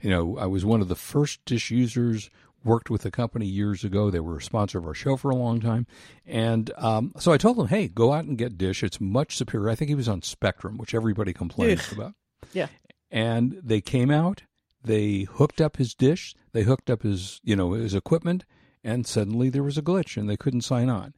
You 0.00 0.10
know, 0.10 0.36
I 0.38 0.46
was 0.46 0.64
one 0.64 0.80
of 0.80 0.88
the 0.88 0.94
first 0.94 1.44
Dish 1.44 1.70
users, 1.70 2.30
worked 2.62 2.90
with 2.90 3.02
the 3.02 3.10
company 3.10 3.46
years 3.46 3.82
ago. 3.84 4.10
They 4.10 4.20
were 4.20 4.36
a 4.36 4.42
sponsor 4.42 4.78
of 4.78 4.86
our 4.86 4.92
show 4.94 5.16
for 5.16 5.30
a 5.30 5.34
long 5.36 5.60
time. 5.60 5.86
And 6.26 6.70
um, 6.76 7.12
so 7.18 7.32
I 7.32 7.38
told 7.38 7.58
him, 7.58 7.68
hey, 7.68 7.88
go 7.88 8.12
out 8.12 8.24
and 8.24 8.36
get 8.36 8.58
Dish. 8.58 8.82
It's 8.82 9.00
much 9.00 9.36
superior. 9.36 9.70
I 9.70 9.74
think 9.74 9.88
he 9.88 9.94
was 9.94 10.08
on 10.08 10.20
Spectrum, 10.22 10.76
which 10.76 10.94
everybody 10.94 11.32
complains 11.32 11.88
Ugh. 11.88 11.98
about 11.98 12.14
Yeah. 12.52 12.66
and 13.10 13.58
they 13.62 13.80
came 13.80 14.10
out 14.10 14.42
they 14.82 15.22
hooked 15.34 15.60
up 15.60 15.76
his 15.76 15.94
dish 15.94 16.34
they 16.52 16.62
hooked 16.62 16.88
up 16.88 17.02
his 17.02 17.38
you 17.44 17.54
know 17.54 17.72
his 17.72 17.94
equipment 17.94 18.46
and 18.82 19.06
suddenly 19.06 19.50
there 19.50 19.62
was 19.62 19.76
a 19.76 19.82
glitch 19.82 20.16
and 20.16 20.26
they 20.28 20.38
couldn't 20.38 20.62
sign 20.62 20.88
on 20.88 21.12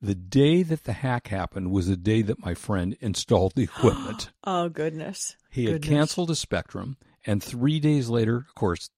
the 0.00 0.14
day 0.14 0.62
that 0.62 0.84
the 0.84 0.92
hack 0.92 1.28
happened 1.28 1.70
was 1.70 1.88
the 1.88 1.96
day 1.96 2.22
that 2.22 2.44
my 2.44 2.54
friend 2.54 2.96
installed 3.00 3.54
the 3.54 3.64
equipment. 3.64 4.30
Oh 4.44 4.68
goodness. 4.68 5.36
he 5.50 5.66
had 5.66 5.82
canceled 5.82 6.30
his 6.30 6.38
spectrum 6.38 6.96
and 7.26 7.42
three 7.42 7.80
days 7.80 8.08
later 8.08 8.36
of 8.36 8.54
course 8.54 8.88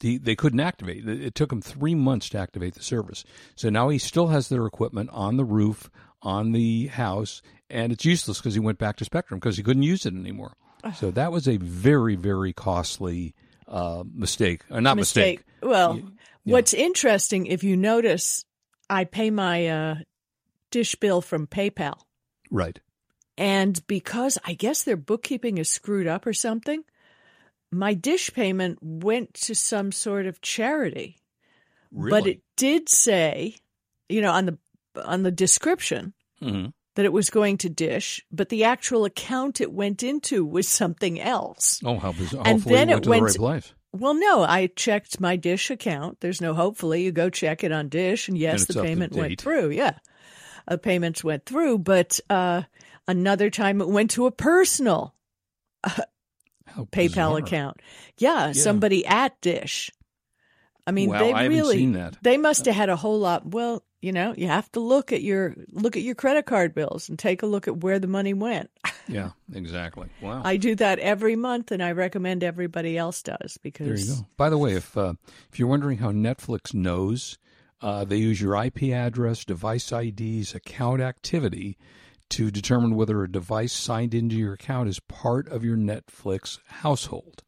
the, 0.00 0.16
they 0.18 0.36
couldn't 0.36 0.60
activate. 0.60 1.06
It 1.06 1.20
it 1.20 1.34
took 1.34 1.52
him 1.52 1.60
three 1.60 1.94
months 1.94 2.28
to 2.30 2.38
activate 2.38 2.74
the 2.74 2.82
service. 2.82 3.24
So 3.54 3.68
now 3.68 3.88
he 3.90 3.98
still 3.98 4.28
has 4.28 4.48
their 4.48 4.64
equipment 4.66 5.10
on 5.12 5.36
the 5.36 5.44
roof 5.44 5.90
on 6.22 6.52
the 6.52 6.86
house 6.88 7.42
and 7.68 7.92
it's 7.92 8.04
useless 8.04 8.38
because 8.38 8.54
he 8.54 8.60
went 8.60 8.78
back 8.78 8.96
to 8.96 9.04
spectrum 9.04 9.40
because 9.40 9.56
he 9.56 9.62
couldn't 9.62 9.82
use 9.82 10.06
it 10.06 10.14
anymore. 10.14 10.54
So 10.94 11.10
that 11.10 11.32
was 11.32 11.46
a 11.48 11.56
very 11.58 12.16
very 12.16 12.52
costly 12.52 13.34
uh, 13.68 14.04
mistake. 14.12 14.62
Or 14.70 14.80
not 14.80 14.96
mistake, 14.96 15.42
Well, 15.62 16.00
what's 16.44 16.72
interesting 16.74 17.46
if 17.46 17.62
you 17.64 17.76
notice, 17.76 18.44
I 18.88 19.04
pay 19.04 19.30
my 19.30 19.68
uh, 19.68 19.94
dish 20.70 20.94
bill 20.96 21.20
from 21.20 21.46
PayPal. 21.46 21.98
right 22.50 22.80
And 23.38 23.84
because 23.86 24.38
I 24.44 24.52
guess 24.54 24.82
their 24.82 24.96
bookkeeping 24.96 25.58
is 25.58 25.70
screwed 25.70 26.06
up 26.06 26.26
or 26.26 26.32
something, 26.32 26.84
my 27.72 27.94
dish 27.94 28.32
payment 28.32 28.78
went 28.82 29.34
to 29.34 29.54
some 29.54 29.92
sort 29.92 30.26
of 30.26 30.40
charity. 30.40 31.16
really 31.92 32.10
But 32.10 32.26
it 32.28 32.40
did 32.56 32.88
say, 32.88 33.56
you 34.08 34.20
know, 34.20 34.32
on 34.32 34.46
the 34.46 34.58
on 35.04 35.22
the 35.22 35.30
description 35.30 36.12
Mhm. 36.42 36.72
that 36.96 37.04
it 37.04 37.12
was 37.12 37.30
going 37.30 37.56
to 37.58 37.68
dish, 37.68 38.20
but 38.32 38.48
the 38.48 38.64
actual 38.64 39.04
account 39.04 39.60
it 39.60 39.72
went 39.72 40.02
into 40.02 40.44
was 40.44 40.66
something 40.68 41.20
else. 41.20 41.80
oh 41.84 41.98
how 41.98 42.12
bizarre 42.12 42.42
And 42.44 42.58
hopefully 42.58 42.74
then 42.74 42.90
it 42.90 42.98
it 42.98 43.06
went 43.06 43.28
to 43.28 43.38
the 43.38 43.44
right 43.44 43.62
place 43.62 43.74
Well, 43.92 44.14
no, 44.14 44.42
I 44.42 44.68
checked 44.68 45.18
my 45.20 45.34
Dish 45.36 45.68
account. 45.70 46.20
There's 46.20 46.40
no 46.40 46.54
hopefully. 46.54 47.02
You 47.04 47.10
go 47.12 47.28
check 47.30 47.64
it 47.64 47.72
on 47.72 47.88
Dish, 47.88 48.28
and 48.28 48.36
yes, 48.38 48.68
And 48.68 48.76
the 48.76 48.82
payment 48.84 49.12
went 49.14 49.40
through. 49.40 49.70
Yeah, 49.70 49.98
uh, 50.68 50.76
payments 50.76 51.24
went 51.24 51.46
through. 51.46 51.78
But 51.78 52.20
uh, 52.28 52.62
another 53.06 53.50
time 53.50 53.80
it 53.80 53.88
went 53.88 54.10
to 54.12 54.26
a 54.26 54.30
personal 54.30 55.14
how 55.84 56.84
PayPal 56.84 57.38
account. 57.38 57.80
Yeah, 58.18 58.52
somebody 58.52 59.06
at 59.06 59.40
Dish. 59.40 59.90
I 60.86 60.92
mean, 60.92 61.10
Wow, 61.10 61.18
they 61.18 61.32
I 61.32 61.44
really 61.44 61.94
they 62.22 62.36
must 62.36 62.66
have 62.66 62.74
had 62.74 62.88
a 62.88 62.96
whole 62.96 63.18
lot. 63.18 63.46
Well, 63.46 63.84
you 64.00 64.12
know, 64.12 64.34
you 64.36 64.46
have 64.46 64.70
to 64.72 64.80
look 64.80 65.12
at 65.12 65.22
your 65.22 65.54
look 65.72 65.96
at 65.96 66.02
your 66.02 66.14
credit 66.14 66.46
card 66.46 66.74
bills 66.74 67.08
and 67.08 67.18
take 67.18 67.42
a 67.42 67.46
look 67.46 67.68
at 67.68 67.78
where 67.78 67.98
the 67.98 68.06
money 68.06 68.34
went. 68.34 68.70
yeah 69.08 69.30
exactly 69.52 70.08
wow 70.22 70.40
I 70.44 70.56
do 70.56 70.74
that 70.76 70.98
every 71.00 71.36
month, 71.36 71.70
and 71.70 71.82
I 71.82 71.92
recommend 71.92 72.44
everybody 72.44 72.96
else 72.96 73.22
does 73.22 73.58
because 73.62 73.86
There 73.86 73.98
you 73.98 74.20
go. 74.22 74.26
By 74.36 74.50
the 74.50 74.58
way, 74.58 74.74
if 74.74 74.96
uh, 74.96 75.14
if 75.52 75.58
you're 75.58 75.68
wondering 75.68 75.98
how 75.98 76.12
Netflix 76.12 76.72
knows, 76.72 77.38
uh, 77.82 78.04
they 78.04 78.16
use 78.16 78.40
your 78.40 78.54
IP 78.62 78.84
address, 78.84 79.44
device 79.44 79.90
IDs, 79.92 80.54
account 80.54 81.00
activity 81.00 81.78
to 82.30 82.50
determine 82.50 82.94
whether 82.94 83.22
a 83.22 83.30
device 83.30 83.72
signed 83.72 84.14
into 84.14 84.36
your 84.36 84.52
account 84.52 84.88
is 84.88 85.00
part 85.00 85.48
of 85.48 85.64
your 85.64 85.76
Netflix 85.76 86.58
household. 86.66 87.42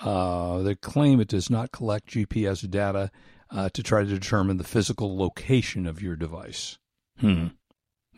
Uh, 0.00 0.58
they 0.62 0.74
claim 0.74 1.20
it 1.20 1.28
does 1.28 1.50
not 1.50 1.72
collect 1.72 2.08
GPS 2.10 2.68
data 2.68 3.10
uh, 3.50 3.68
to 3.70 3.82
try 3.82 4.00
to 4.02 4.06
determine 4.08 4.56
the 4.56 4.64
physical 4.64 5.16
location 5.16 5.86
of 5.86 6.00
your 6.02 6.16
device. 6.16 6.78
Hmm. 7.18 7.48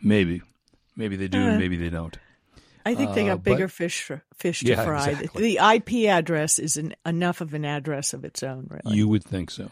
Maybe. 0.01 0.41
Maybe 0.95 1.15
they 1.15 1.27
do, 1.27 1.39
Uh, 1.39 1.49
and 1.49 1.59
maybe 1.59 1.77
they 1.77 1.89
don't. 1.89 2.17
I 2.85 2.95
think 2.95 3.13
they 3.13 3.29
Uh, 3.29 3.35
got 3.35 3.43
bigger 3.43 3.65
but- 3.65 3.71
fish 3.71 4.11
fish 4.35 4.61
to 4.61 4.67
Yeah, 4.69 4.83
fry. 4.85 5.09
exactly. 5.11 5.43
The 5.43 5.59
IP 5.59 6.07
address 6.07 6.57
is 6.59 6.77
an, 6.77 6.93
enough 7.05 7.39
of 7.41 7.53
an 7.53 7.63
address 7.65 8.13
of 8.13 8.25
its 8.25 8.41
own, 8.43 8.67
really. 8.69 8.97
You 8.97 9.07
would 9.07 9.23
think 9.23 9.51
so. 9.51 9.69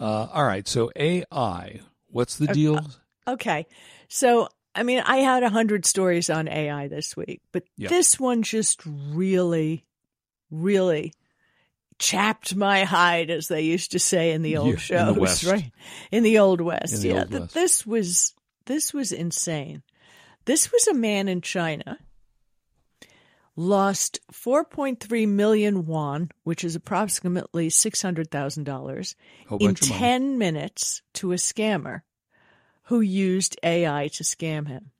Uh, 0.00 0.28
all 0.32 0.44
right. 0.44 0.66
So 0.66 0.90
AI, 0.96 1.80
what's 2.08 2.36
the 2.36 2.46
deal? 2.48 2.80
okay, 3.28 3.66
so 4.08 4.48
I 4.74 4.82
mean, 4.82 5.00
I 5.04 5.18
had 5.18 5.42
a 5.42 5.50
hundred 5.50 5.84
stories 5.84 6.30
on 6.30 6.48
AI 6.48 6.88
this 6.88 7.16
week, 7.16 7.42
but 7.52 7.64
Yeah. 7.76 7.88
this 7.90 8.18
one 8.18 8.42
just 8.42 8.80
really, 8.86 9.84
really 10.50 11.12
chapped 11.98 12.56
my 12.56 12.84
hide, 12.84 13.28
as 13.30 13.48
they 13.48 13.60
used 13.62 13.92
to 13.92 13.98
say 13.98 14.32
in 14.32 14.40
the 14.42 14.56
old 14.56 14.80
Yeah, 14.88 15.00
in 15.00 15.06
the 15.06 15.12
shows, 15.14 15.18
West. 15.20 15.44
right? 15.44 15.70
In 16.10 16.22
the 16.22 16.38
old 16.38 16.60
west, 16.62 17.02
the 17.02 17.08
yeah. 17.08 17.20
Old 17.20 17.32
West. 17.32 17.54
This 17.54 17.86
was 17.86 18.34
this 18.66 18.94
was 18.94 19.12
insane. 19.12 19.82
This 20.46 20.72
was 20.72 20.88
a 20.88 20.94
man 20.94 21.28
in 21.28 21.42
China 21.42 21.98
lost 23.60 24.18
4.3 24.32 25.28
million 25.28 25.86
won, 25.86 26.30
which 26.44 26.64
is 26.64 26.74
approximately 26.74 27.68
$600,000, 27.68 29.14
in 29.50 29.58
bunch 29.58 29.82
of 29.82 29.88
money. 29.90 30.00
10 30.00 30.38
minutes 30.38 31.02
to 31.14 31.32
a 31.32 31.36
scammer 31.36 32.00
who 32.84 33.00
used 33.00 33.58
AI 33.62 34.08
to 34.14 34.24
scam 34.24 34.66
him. 34.66 34.90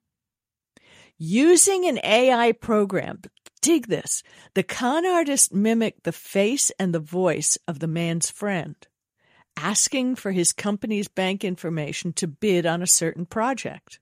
Using 1.17 1.87
an 1.87 1.99
AI 2.05 2.52
program, 2.52 3.23
dig 3.62 3.88
this, 3.88 4.23
the 4.55 4.62
con 4.62 5.07
artist 5.07 5.52
mimicked 5.52 6.05
the 6.05 6.12
face 6.12 6.71
and 6.79 6.95
the 6.95 7.00
voice 7.00 7.59
of 7.67 7.79
the 7.79 7.88
man's 7.88 8.31
friend, 8.31 8.76
asking 9.57 10.17
for 10.17 10.33
his 10.33 10.52
company's 10.52 11.09
bank 11.09 11.45
information 11.45 12.12
to 12.14 12.26
bid 12.26 12.67
on 12.67 12.83
a 12.83 12.87
certain 12.87 13.26
project. 13.26 14.00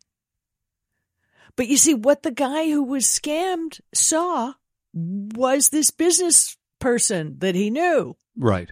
But 1.58 1.66
you 1.68 1.76
see, 1.76 1.92
what 1.92 2.22
the 2.22 2.30
guy 2.30 2.70
who 2.70 2.82
was 2.84 3.04
scammed 3.04 3.80
saw 3.92 4.54
was 4.94 5.68
this 5.68 5.90
business 5.90 6.56
person 6.78 7.34
that 7.40 7.54
he 7.56 7.68
knew 7.68 8.16
Right. 8.36 8.70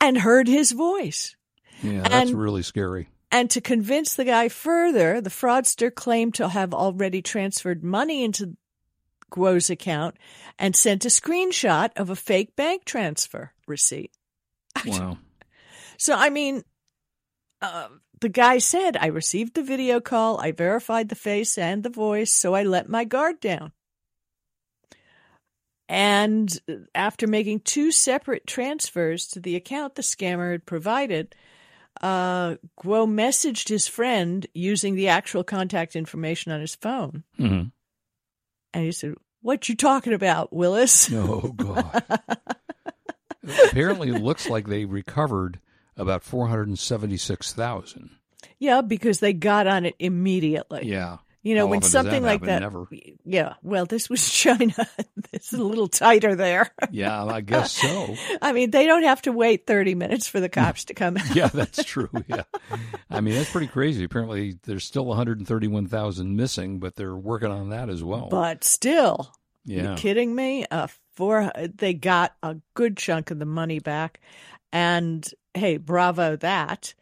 and 0.00 0.18
heard 0.18 0.46
his 0.48 0.72
voice. 0.72 1.34
Yeah, 1.82 2.02
that's 2.02 2.30
And- 2.30 2.38
really 2.40 2.62
scary. 2.62 3.08
And 3.30 3.50
to 3.52 3.62
convince 3.62 4.14
the 4.14 4.26
guy 4.26 4.50
further, 4.50 5.22
the 5.22 5.30
fraudster 5.30 5.92
claimed 5.92 6.34
to 6.34 6.50
have 6.50 6.74
already 6.74 7.22
transferred 7.22 7.82
money 7.82 8.22
into 8.22 8.58
Guo's 9.30 9.70
account 9.70 10.16
and 10.58 10.76
sent 10.76 11.06
a 11.06 11.08
screenshot 11.08 11.90
of 11.96 12.10
a 12.10 12.14
fake 12.16 12.54
bank 12.54 12.84
transfer 12.84 13.54
receipt. 13.66 14.12
Wow. 14.86 15.16
So, 15.96 16.14
I 16.14 16.28
mean, 16.28 16.62
uh, 17.62 17.88
the 18.20 18.28
guy 18.28 18.58
said, 18.58 18.96
I 18.96 19.06
received 19.06 19.54
the 19.54 19.62
video 19.62 20.00
call, 20.00 20.38
I 20.40 20.52
verified 20.52 21.08
the 21.08 21.14
face 21.14 21.56
and 21.56 21.82
the 21.82 21.90
voice, 21.90 22.32
so 22.32 22.54
I 22.54 22.64
let 22.64 22.88
my 22.88 23.04
guard 23.04 23.40
down. 23.40 23.72
And 25.88 26.58
after 26.94 27.26
making 27.26 27.60
two 27.60 27.92
separate 27.92 28.46
transfers 28.46 29.26
to 29.28 29.40
the 29.40 29.56
account 29.56 29.94
the 29.94 30.02
scammer 30.02 30.52
had 30.52 30.64
provided, 30.64 31.34
uh, 32.00 32.56
Guo 32.80 33.06
messaged 33.06 33.68
his 33.68 33.86
friend 33.86 34.46
using 34.54 34.94
the 34.94 35.08
actual 35.08 35.44
contact 35.44 35.94
information 35.94 36.50
on 36.52 36.60
his 36.60 36.74
phone. 36.74 37.24
hmm 37.36 37.64
And 38.72 38.84
he 38.84 38.92
said, 38.92 39.14
What 39.42 39.68
you 39.68 39.76
talking 39.76 40.14
about, 40.14 40.52
Willis? 40.52 41.12
Oh 41.12 41.52
God. 41.54 42.02
Apparently, 43.64 44.08
it 44.08 44.22
looks 44.22 44.48
like 44.48 44.68
they 44.68 44.84
recovered 44.84 45.58
about 45.96 46.22
four 46.22 46.48
hundred 46.48 46.68
and 46.68 46.78
seventy-six 46.78 47.52
thousand. 47.52 48.10
yeah, 48.58 48.80
because 48.80 49.20
they 49.20 49.32
got 49.32 49.66
on 49.66 49.86
it 49.86 49.94
immediately. 49.98 50.86
Yeah. 50.86 51.18
You 51.44 51.56
know, 51.56 51.66
How 51.66 51.70
when 51.72 51.82
something 51.82 52.22
that 52.22 52.28
like 52.28 52.42
that. 52.42 52.60
Never. 52.60 52.86
Yeah. 53.24 53.54
Well, 53.64 53.84
this 53.84 54.08
was 54.08 54.30
China. 54.30 54.74
it's 55.32 55.52
a 55.52 55.56
little 55.56 55.88
tighter 55.88 56.36
there. 56.36 56.70
Yeah, 56.92 57.24
I 57.24 57.40
guess 57.40 57.72
so. 57.72 58.14
I 58.42 58.52
mean, 58.52 58.70
they 58.70 58.86
don't 58.86 59.02
have 59.02 59.22
to 59.22 59.32
wait 59.32 59.66
30 59.66 59.96
minutes 59.96 60.28
for 60.28 60.38
the 60.38 60.48
cops 60.48 60.84
to 60.84 60.94
come 60.94 61.16
out. 61.18 61.34
Yeah, 61.34 61.48
that's 61.48 61.82
true. 61.82 62.08
Yeah. 62.28 62.44
I 63.10 63.20
mean, 63.20 63.34
that's 63.34 63.50
pretty 63.50 63.66
crazy. 63.66 64.04
Apparently, 64.04 64.56
there's 64.62 64.84
still 64.84 65.04
one 65.04 65.16
hundred 65.16 65.38
and 65.38 65.48
thirty-one 65.48 65.88
thousand 65.88 66.36
missing, 66.36 66.78
but 66.78 66.94
they're 66.94 67.16
working 67.16 67.50
on 67.50 67.70
that 67.70 67.88
as 67.90 68.04
well. 68.04 68.28
But 68.30 68.62
still, 68.62 69.34
yeah. 69.64 69.90
you 69.90 69.96
kidding 69.96 70.32
me? 70.32 70.64
Uh, 70.70 70.86
four, 71.16 71.50
they 71.74 71.92
got 71.92 72.36
a 72.44 72.54
good 72.74 72.96
chunk 72.96 73.32
of 73.32 73.40
the 73.40 73.46
money 73.46 73.80
back. 73.80 74.20
And 74.72 75.28
hey, 75.54 75.76
bravo 75.76 76.36
that. 76.36 76.94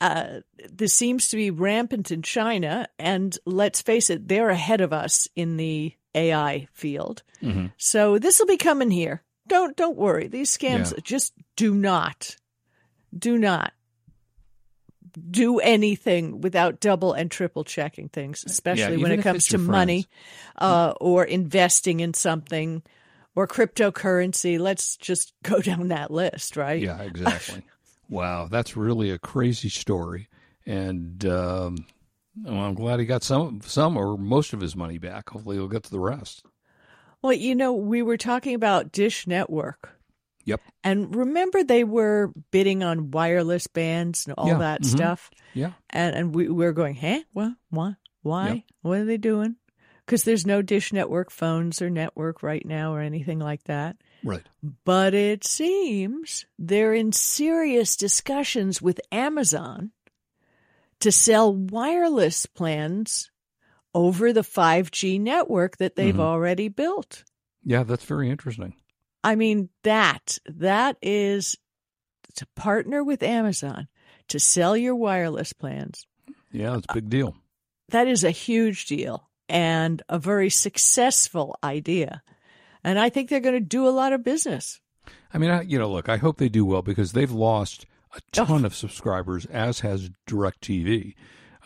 uh, 0.00 0.40
this 0.72 0.94
seems 0.94 1.28
to 1.28 1.36
be 1.36 1.50
rampant 1.50 2.10
in 2.10 2.22
China, 2.22 2.86
and 2.98 3.36
let's 3.44 3.82
face 3.82 4.08
it, 4.10 4.26
they're 4.28 4.48
ahead 4.50 4.80
of 4.80 4.92
us 4.92 5.28
in 5.36 5.56
the 5.58 5.94
AI 6.14 6.68
field. 6.72 7.22
Mm-hmm. 7.42 7.66
So 7.76 8.18
this 8.18 8.38
will 8.38 8.46
be 8.46 8.56
coming 8.56 8.90
here. 8.90 9.22
Don't 9.46 9.76
don't 9.76 9.96
worry. 9.98 10.26
These 10.28 10.56
scams 10.56 10.92
Yeah. 10.92 11.00
just 11.02 11.34
do 11.56 11.74
not, 11.74 12.36
do 13.16 13.36
not 13.36 13.72
do 15.30 15.58
anything 15.58 16.40
without 16.40 16.78
double 16.80 17.12
and 17.12 17.30
triple 17.30 17.64
checking 17.64 18.08
things, 18.08 18.44
especially 18.46 18.96
when 18.96 19.10
it 19.12 19.22
comes 19.22 19.46
to 19.48 19.58
money 19.58 20.06
uh, 20.56 20.94
or 21.00 21.24
investing 21.24 21.98
in 22.00 22.14
something 22.14 22.82
or 23.34 23.46
cryptocurrency. 23.48 24.58
Let's 24.58 24.96
just 24.96 25.32
go 25.42 25.60
down 25.60 25.88
that 25.88 26.10
list, 26.10 26.56
right? 26.56 26.80
Yeah, 26.80 27.02
exactly. 27.02 27.62
Wow, 28.10 28.48
that's 28.50 28.76
really 28.76 29.10
a 29.10 29.18
crazy 29.18 29.68
story, 29.70 30.28
and 30.66 31.24
um, 31.24 31.86
well, 32.42 32.60
I'm 32.60 32.74
glad 32.74 33.00
he 33.00 33.06
got 33.06 33.22
some, 33.22 33.60
some 33.62 33.96
or 33.96 34.18
most 34.18 34.52
of 34.52 34.60
his 34.60 34.76
money 34.76 34.98
back. 34.98 35.30
Hopefully, 35.30 35.56
he'll 35.56 35.68
get 35.68 35.84
to 35.84 35.90
the 35.90 36.00
rest. 36.00 36.44
Well, 37.22 37.32
you 37.32 37.54
know, 37.54 37.72
we 37.72 38.02
were 38.02 38.16
talking 38.16 38.54
about 38.54 38.92
Dish 38.92 39.26
Network. 39.26 39.96
Yep. 40.46 40.60
And 40.82 41.14
remember 41.14 41.62
they 41.62 41.84
were 41.84 42.32
bidding 42.50 42.82
on 42.82 43.10
wireless 43.10 43.66
bands 43.66 44.26
and 44.26 44.34
all 44.38 44.48
Yeah, 44.48 44.58
that 44.58 44.82
mhm. 44.82 44.86
stuff? 44.86 45.30
Yeah, 45.52 45.72
And 45.90 46.16
and 46.16 46.34
we, 46.34 46.48
we 46.48 46.64
were 46.64 46.72
going, 46.72 46.94
hey, 46.94 47.24
What? 47.32 47.52
Why? 47.68 47.96
Why? 48.22 48.48
Yep. 48.48 48.62
What 48.82 48.98
are 49.00 49.04
they 49.04 49.18
doing? 49.18 49.56
Because 50.06 50.24
there's 50.24 50.46
no 50.46 50.62
Dish 50.62 50.92
Network 50.94 51.30
phones 51.30 51.82
or 51.82 51.90
network 51.90 52.42
right 52.42 52.64
now 52.64 52.94
or 52.94 53.00
anything 53.00 53.38
like 53.38 53.64
that. 53.64 53.96
Right. 54.22 54.46
But 54.84 55.14
it 55.14 55.44
seems 55.44 56.46
they're 56.58 56.94
in 56.94 57.12
serious 57.12 57.96
discussions 57.96 58.80
with 58.82 59.00
Amazon 59.12 59.92
to 61.00 61.10
sell 61.10 61.54
wireless 61.54 62.46
plans 62.46 63.30
over 63.94 64.32
the 64.32 64.42
5G 64.44 65.18
network 65.18 65.78
that 65.78 65.96
they've 65.96 66.14
Mhm. 66.14 66.20
already 66.20 66.68
built. 66.68 67.24
Yeah, 67.64 67.82
that's 67.82 68.04
very 68.04 68.30
interesting. 68.30 68.74
I 69.24 69.34
mean, 69.34 69.68
that 69.82 70.38
that 70.46 70.96
is 71.02 71.56
to 72.36 72.46
partner 72.54 73.02
with 73.02 73.22
Amazon 73.22 73.88
to 74.28 74.38
sell 74.38 74.76
your 74.76 74.94
wireless 74.94 75.52
plans. 75.52 76.06
Yeah, 76.52 76.76
it's 76.76 76.86
a 76.88 76.94
big 76.94 77.10
deal. 77.10 77.36
That 77.88 78.06
is 78.06 78.22
a 78.24 78.30
huge 78.30 78.86
deal 78.86 79.28
and 79.48 80.00
a 80.08 80.18
very 80.18 80.48
successful 80.50 81.58
idea. 81.64 82.22
And 82.84 82.98
I 82.98 83.08
think 83.10 83.28
they're 83.28 83.40
going 83.40 83.54
to 83.54 83.60
do 83.60 83.86
a 83.86 83.90
lot 83.90 84.12
of 84.12 84.22
business. 84.24 84.80
I 85.32 85.38
mean, 85.38 85.50
I, 85.50 85.62
you 85.62 85.78
know, 85.78 85.90
look, 85.90 86.08
I 86.08 86.16
hope 86.16 86.38
they 86.38 86.48
do 86.48 86.64
well 86.64 86.82
because 86.82 87.12
they've 87.12 87.30
lost 87.30 87.84
a 88.14 88.20
Oh. 88.38 88.44
ton 88.46 88.64
of 88.64 88.74
subscribers, 88.74 89.46
as 89.46 89.80
has 89.80 90.10
DirecTV. 90.26 91.14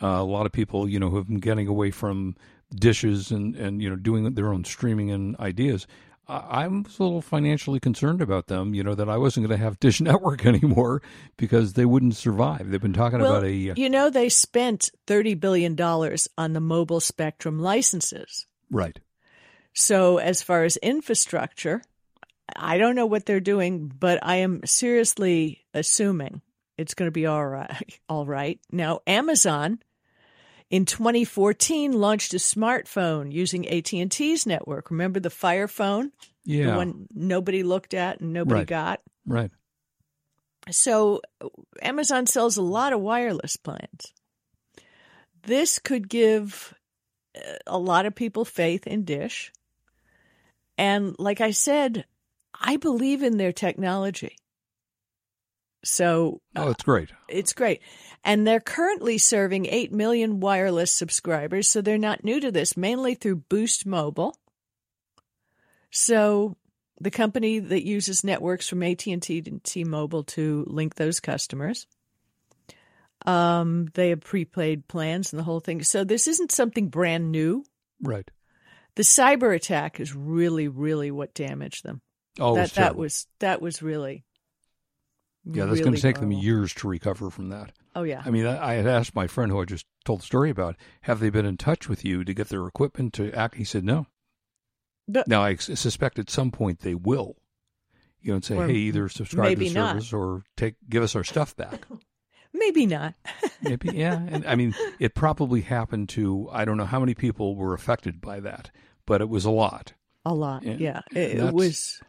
Uh, 0.01 0.07
a 0.07 0.23
lot 0.23 0.45
of 0.45 0.51
people, 0.51 0.87
you 0.87 0.99
know, 0.99 1.09
who 1.09 1.15
have 1.17 1.27
been 1.27 1.39
getting 1.39 1.67
away 1.67 1.89
from 1.89 2.35
dishes 2.75 3.31
and, 3.31 3.55
and 3.55 3.81
you 3.81 3.89
know, 3.89 3.95
doing 3.95 4.33
their 4.33 4.51
own 4.53 4.63
streaming 4.65 5.09
and 5.09 5.35
ideas. 5.37 5.87
I, 6.27 6.37
I 6.37 6.67
was 6.67 6.99
a 6.99 7.03
little 7.03 7.21
financially 7.21 7.79
concerned 7.79 8.21
about 8.21 8.47
them, 8.47 8.73
you 8.75 8.83
know, 8.83 8.93
that 8.95 9.09
I 9.09 9.17
wasn't 9.17 9.47
going 9.47 9.57
to 9.57 9.63
have 9.63 9.79
Dish 9.79 10.01
Network 10.01 10.45
anymore 10.45 11.01
because 11.37 11.73
they 11.73 11.85
wouldn't 11.85 12.15
survive. 12.15 12.69
They've 12.69 12.81
been 12.81 12.93
talking 12.93 13.19
well, 13.19 13.31
about 13.37 13.45
a. 13.45 13.71
uh, 13.71 13.73
you 13.77 13.89
know, 13.89 14.09
they 14.09 14.29
spent 14.29 14.91
$30 15.07 15.39
billion 15.39 15.79
on 16.37 16.53
the 16.53 16.59
mobile 16.59 16.99
spectrum 16.99 17.59
licenses. 17.59 18.45
right. 18.69 18.99
So, 19.75 20.17
as 20.19 20.41
far 20.41 20.63
as 20.63 20.77
infrastructure, 20.77 21.81
I 22.55 22.77
don't 22.77 22.95
know 22.95 23.05
what 23.05 23.25
they're 23.25 23.39
doing, 23.41 23.87
but 23.87 24.19
I 24.23 24.37
am 24.37 24.65
seriously 24.65 25.65
assuming 25.73 26.41
it's 26.77 26.93
going 26.93 27.07
to 27.07 27.11
be 27.11 27.25
all 27.25 27.45
right. 27.45 27.99
All 28.09 28.25
right. 28.25 28.59
Now, 28.71 29.01
Amazon 29.07 29.79
in 30.69 30.85
2014 30.85 31.91
launched 31.93 32.33
a 32.33 32.37
smartphone 32.37 33.31
using 33.31 33.67
AT&T's 33.67 34.45
network. 34.45 34.91
Remember 34.91 35.19
the 35.19 35.29
Fire 35.29 35.67
phone, 35.67 36.11
Yeah. 36.43 36.71
the 36.71 36.75
one 36.77 37.07
nobody 37.13 37.63
looked 37.63 37.93
at 37.93 38.19
and 38.21 38.31
nobody 38.33 38.61
Right. 38.61 38.67
got. 38.67 39.01
Right. 39.25 39.51
So, 40.71 41.21
Amazon 41.81 42.27
sells 42.27 42.57
a 42.57 42.61
lot 42.61 42.93
of 42.93 43.01
wireless 43.01 43.55
plans. 43.57 44.13
This 45.43 45.79
could 45.79 46.09
give 46.09 46.73
uh, 47.37 47.57
a 47.67 47.77
lot 47.77 48.05
of 48.05 48.15
people 48.15 48.45
faith 48.45 48.87
in 48.87 49.03
Dish. 49.03 49.51
And 50.77 51.15
like 51.19 51.41
I 51.41 51.51
said, 51.51 52.05
I 52.53 52.77
believe 52.77 53.23
in 53.23 53.37
their 53.37 53.51
technology. 53.53 54.37
So 55.83 56.41
Oh, 56.55 56.71
it's 56.71 56.83
great. 56.83 57.09
it's 57.27 57.53
great. 57.53 57.81
And 58.23 58.45
they're 58.45 58.59
currently 58.59 59.17
serving 59.19 59.67
8 59.67 59.91
million 59.91 60.39
wireless 60.39 60.91
subscribers, 60.91 61.69
so 61.69 61.81
they're 61.81 61.97
not 61.97 62.23
new 62.23 62.39
to 62.39 62.51
this, 62.51 62.75
mainly 62.75 63.13
through 63.13 63.35
Boost 63.35 63.85
Mobile. 63.85 64.35
So 65.91 66.57
the 66.99 67.11
company 67.11 67.59
that 67.59 67.85
uses 67.85 68.23
networks 68.23 68.67
from 68.67 68.81
AT&T 68.81 69.41
to 69.41 69.59
T-Mobile 69.63 70.23
to 70.23 70.65
link 70.67 70.95
those 70.95 71.19
customers. 71.19 71.87
Um, 73.25 73.87
they 73.93 74.09
have 74.09 74.21
prepaid 74.21 74.87
plans 74.87 75.31
and 75.31 75.39
the 75.39 75.43
whole 75.43 75.59
thing. 75.59 75.83
So 75.83 76.03
this 76.03 76.27
isn't 76.27 76.51
something 76.51 76.89
brand 76.89 77.31
new. 77.31 77.63
Right. 78.01 78.29
The 78.95 79.03
cyber 79.03 79.53
attack 79.53 79.99
is 79.99 80.15
really, 80.15 80.67
really 80.67 81.11
what 81.11 81.33
damaged 81.33 81.83
them. 81.83 82.01
Oh, 82.39 82.55
that 82.55 82.71
that 82.71 82.95
was 82.95 83.27
that 83.39 83.61
was 83.61 83.81
really 83.81 84.25
Yeah, 85.45 85.65
that's 85.65 85.81
going 85.81 85.95
to 85.95 86.01
take 86.01 86.19
them 86.19 86.31
years 86.31 86.73
to 86.75 86.87
recover 86.87 87.29
from 87.29 87.49
that. 87.49 87.71
Oh 87.95 88.03
yeah. 88.03 88.21
I 88.25 88.29
mean, 88.29 88.45
I 88.45 88.71
I 88.71 88.73
had 88.73 88.87
asked 88.87 89.15
my 89.15 89.27
friend 89.27 89.51
who 89.51 89.61
I 89.61 89.65
just 89.65 89.85
told 90.03 90.21
the 90.21 90.25
story 90.25 90.49
about, 90.49 90.75
have 91.01 91.19
they 91.19 91.29
been 91.29 91.45
in 91.45 91.57
touch 91.57 91.87
with 91.87 92.03
you 92.03 92.23
to 92.23 92.33
get 92.33 92.49
their 92.49 92.67
equipment 92.67 93.13
to 93.13 93.31
act? 93.33 93.55
He 93.55 93.63
said 93.63 93.83
no. 93.85 94.07
But- 95.07 95.27
now, 95.27 95.43
I 95.43 95.55
suspect 95.55 96.19
at 96.19 96.29
some 96.29 96.51
point 96.51 96.79
they 96.79 96.95
will. 96.95 97.35
You 98.21 98.31
know, 98.31 98.35
and 98.37 98.45
say, 98.45 98.55
hey, 98.55 98.73
either 98.73 99.07
subscribe 99.07 99.51
to 99.51 99.55
the 99.65 99.69
not. 99.69 99.91
service 99.91 100.11
or 100.11 100.43
take 100.57 100.75
give 100.89 101.03
us 101.03 101.15
our 101.15 101.23
stuff 101.23 101.55
back. 101.55 101.85
Maybe 102.57 102.85
not. 102.85 103.15
Maybe, 103.61 103.89
yeah. 103.93 104.19
And 104.29 104.45
I 104.45 104.55
mean, 104.55 104.73
it 104.99 105.13
probably 105.13 105.61
happened 105.61 106.09
to 106.09 106.47
I 106.51 106.65
don't 106.65 106.77
know 106.77 106.85
how 106.85 106.99
many 106.99 107.13
people 107.13 107.55
were 107.55 107.73
affected 107.73 108.21
by 108.21 108.39
that, 108.39 108.71
but 109.05 109.21
it 109.21 109.29
was 109.29 109.45
a 109.45 109.51
lot. 109.51 109.93
A 110.25 110.33
lot. 110.33 110.63
Yeah, 110.63 110.75
Yeah. 110.79 111.01
and 111.09 111.17
It, 111.17 111.37
it 111.39 111.53
was 111.53 112.01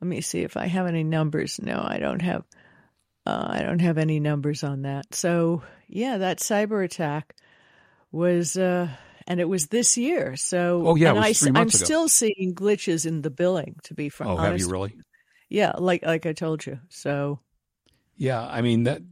let 0.00 0.08
me 0.08 0.20
see 0.20 0.40
if 0.42 0.56
I 0.56 0.66
have 0.66 0.86
any 0.86 1.02
numbers. 1.04 1.60
No, 1.62 1.82
I 1.84 1.98
don't 1.98 2.22
have 2.22 2.44
uh, 3.26 3.46
I 3.50 3.62
don't 3.62 3.80
have 3.80 3.98
any 3.98 4.20
numbers 4.20 4.62
on 4.62 4.82
that. 4.82 5.14
So 5.14 5.62
yeah, 5.88 6.18
that 6.18 6.38
cyber 6.38 6.84
attack 6.84 7.34
was 8.12 8.56
uh 8.56 8.88
and 9.26 9.40
it 9.40 9.48
was 9.48 9.68
this 9.68 9.96
year. 9.96 10.36
So 10.36 10.82
Oh, 10.86 10.94
yeah, 10.94 11.10
and 11.10 11.18
I, 11.18 11.34
am 11.48 11.56
ago. 11.56 11.68
still 11.68 12.08
seeing 12.08 12.54
glitches 12.54 13.06
in 13.06 13.22
the 13.22 13.30
billing. 13.30 13.76
To 13.84 13.94
be 13.94 14.08
fr- 14.08 14.24
Oh, 14.24 14.36
honest, 14.36 14.44
have 14.44 14.58
you 14.60 14.68
really? 14.70 14.96
Yeah, 15.48 15.72
like 15.78 16.04
like 16.04 16.26
I 16.26 16.32
told 16.32 16.64
you. 16.64 16.78
So 16.90 17.40
Yeah, 18.16 18.44
I 18.46 18.60
mean 18.62 18.84
that. 18.84 19.02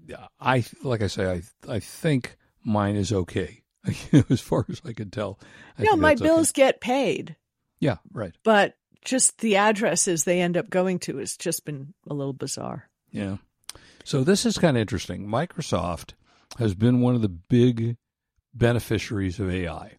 I 0.41 0.65
like 0.83 1.03
I 1.03 1.07
say, 1.09 1.31
I 1.31 1.43
I 1.73 1.81
think 1.81 2.37
mine 2.65 2.97
is 2.97 3.13
okay 3.13 3.63
as 4.31 4.41
far 4.41 4.65
as 4.69 4.81
I 4.85 4.93
can 4.93 5.11
tell. 5.11 5.39
I 5.79 5.83
no, 5.85 5.97
my 5.97 6.11
that's 6.11 6.21
okay. 6.21 6.29
bills 6.29 6.53
get 6.53 6.81
paid, 6.81 7.37
Yeah, 7.81 7.97
right. 8.13 8.33
but 8.45 8.75
just 9.05 9.39
the 9.39 9.57
addresses 9.57 10.23
they 10.25 10.41
end 10.41 10.57
up 10.57 10.71
going 10.71 11.01
to 11.01 11.17
has 11.19 11.37
just 11.37 11.65
been 11.65 11.93
a 12.09 12.15
little 12.15 12.33
bizarre. 12.33 12.89
Yeah. 13.11 13.39
So 14.05 14.23
this 14.23 14.47
is 14.47 14.59
kind 14.59 14.77
of 14.77 14.81
interesting. 14.81 15.27
Microsoft 15.27 16.13
has 16.59 16.75
been 16.75 17.01
one 17.01 17.15
of 17.17 17.23
the 17.23 17.29
big 17.29 17.97
beneficiaries 18.55 19.41
of 19.41 19.51
AI, 19.51 19.97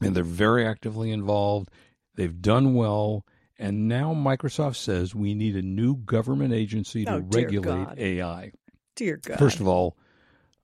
and 0.00 0.14
they're 0.14 0.22
very 0.24 0.66
actively 0.66 1.10
involved. 1.10 1.70
They've 2.14 2.40
done 2.42 2.74
well, 2.74 3.24
and 3.62 3.88
now 3.88 4.12
Microsoft 4.14 4.76
says 4.76 5.14
we 5.14 5.34
need 5.34 5.56
a 5.56 5.62
new 5.62 5.96
government 5.96 6.52
agency 6.52 7.04
to 7.04 7.14
Oh, 7.14 7.18
regulate 7.30 7.84
God. 7.86 7.98
AI. 7.98 8.52
Dear 8.96 9.18
God. 9.22 9.38
First 9.38 9.60
of 9.60 9.66
all, 9.68 9.96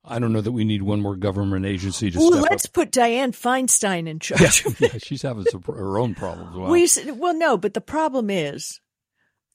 I 0.03 0.19
don't 0.19 0.31
know 0.33 0.41
that 0.41 0.51
we 0.51 0.63
need 0.63 0.81
one 0.81 1.01
more 1.01 1.15
government 1.15 1.65
agency 1.65 2.09
to 2.11 2.19
step 2.19 2.41
let's 2.49 2.65
up. 2.65 2.73
put 2.73 2.91
Dianne 2.91 3.31
Feinstein 3.35 4.07
in 4.07 4.19
charge. 4.27 4.63
Yeah, 4.65 4.71
yeah, 4.93 4.97
she's 4.99 5.21
having 5.21 5.45
some, 5.45 5.61
her 5.63 5.97
own 5.99 6.15
problems. 6.15 6.55
Wow. 6.55 6.69
We 6.69 6.87
well, 7.13 7.33
no, 7.33 7.57
but 7.57 7.73
the 7.73 7.81
problem 7.81 8.29
is, 8.29 8.79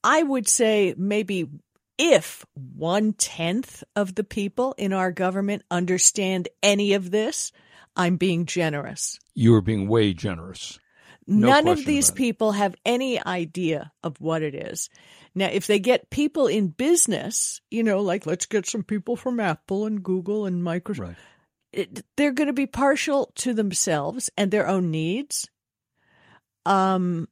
I 0.02 0.22
would 0.22 0.48
say 0.48 0.94
maybe 0.98 1.48
if 1.98 2.44
one 2.54 3.12
tenth 3.14 3.84
of 3.96 4.14
the 4.16 4.24
people 4.24 4.74
in 4.76 4.92
our 4.92 5.12
government 5.12 5.62
understand 5.70 6.48
any 6.62 6.94
of 6.94 7.10
this, 7.10 7.52
I'm 7.96 8.16
being 8.16 8.44
generous. 8.46 9.18
you 9.34 9.54
are 9.54 9.62
being 9.62 9.88
way 9.88 10.12
generous. 10.12 10.78
No 11.26 11.48
None 11.48 11.68
of 11.68 11.84
these 11.84 12.10
people 12.10 12.52
have 12.52 12.74
any 12.84 13.24
idea 13.24 13.92
of 14.02 14.20
what 14.20 14.42
it 14.42 14.54
is. 14.54 14.90
Now, 15.34 15.46
if 15.46 15.66
they 15.66 15.78
get 15.78 16.10
people 16.10 16.46
in 16.46 16.68
business, 16.68 17.60
you 17.70 17.82
know, 17.82 18.00
like 18.00 18.26
let's 18.26 18.46
get 18.46 18.66
some 18.66 18.82
people 18.82 19.16
from 19.16 19.40
Apple 19.40 19.86
and 19.86 20.02
Google 20.02 20.46
and 20.46 20.62
Microsoft, 20.62 20.98
Right. 21.00 21.16
it, 21.72 22.04
they're 22.16 22.32
going 22.32 22.48
to 22.48 22.52
be 22.52 22.66
partial 22.66 23.32
to 23.36 23.54
themselves 23.54 24.30
and 24.36 24.50
their 24.50 24.68
own 24.68 24.90
needs. 24.90 25.48
Um, 26.66 27.28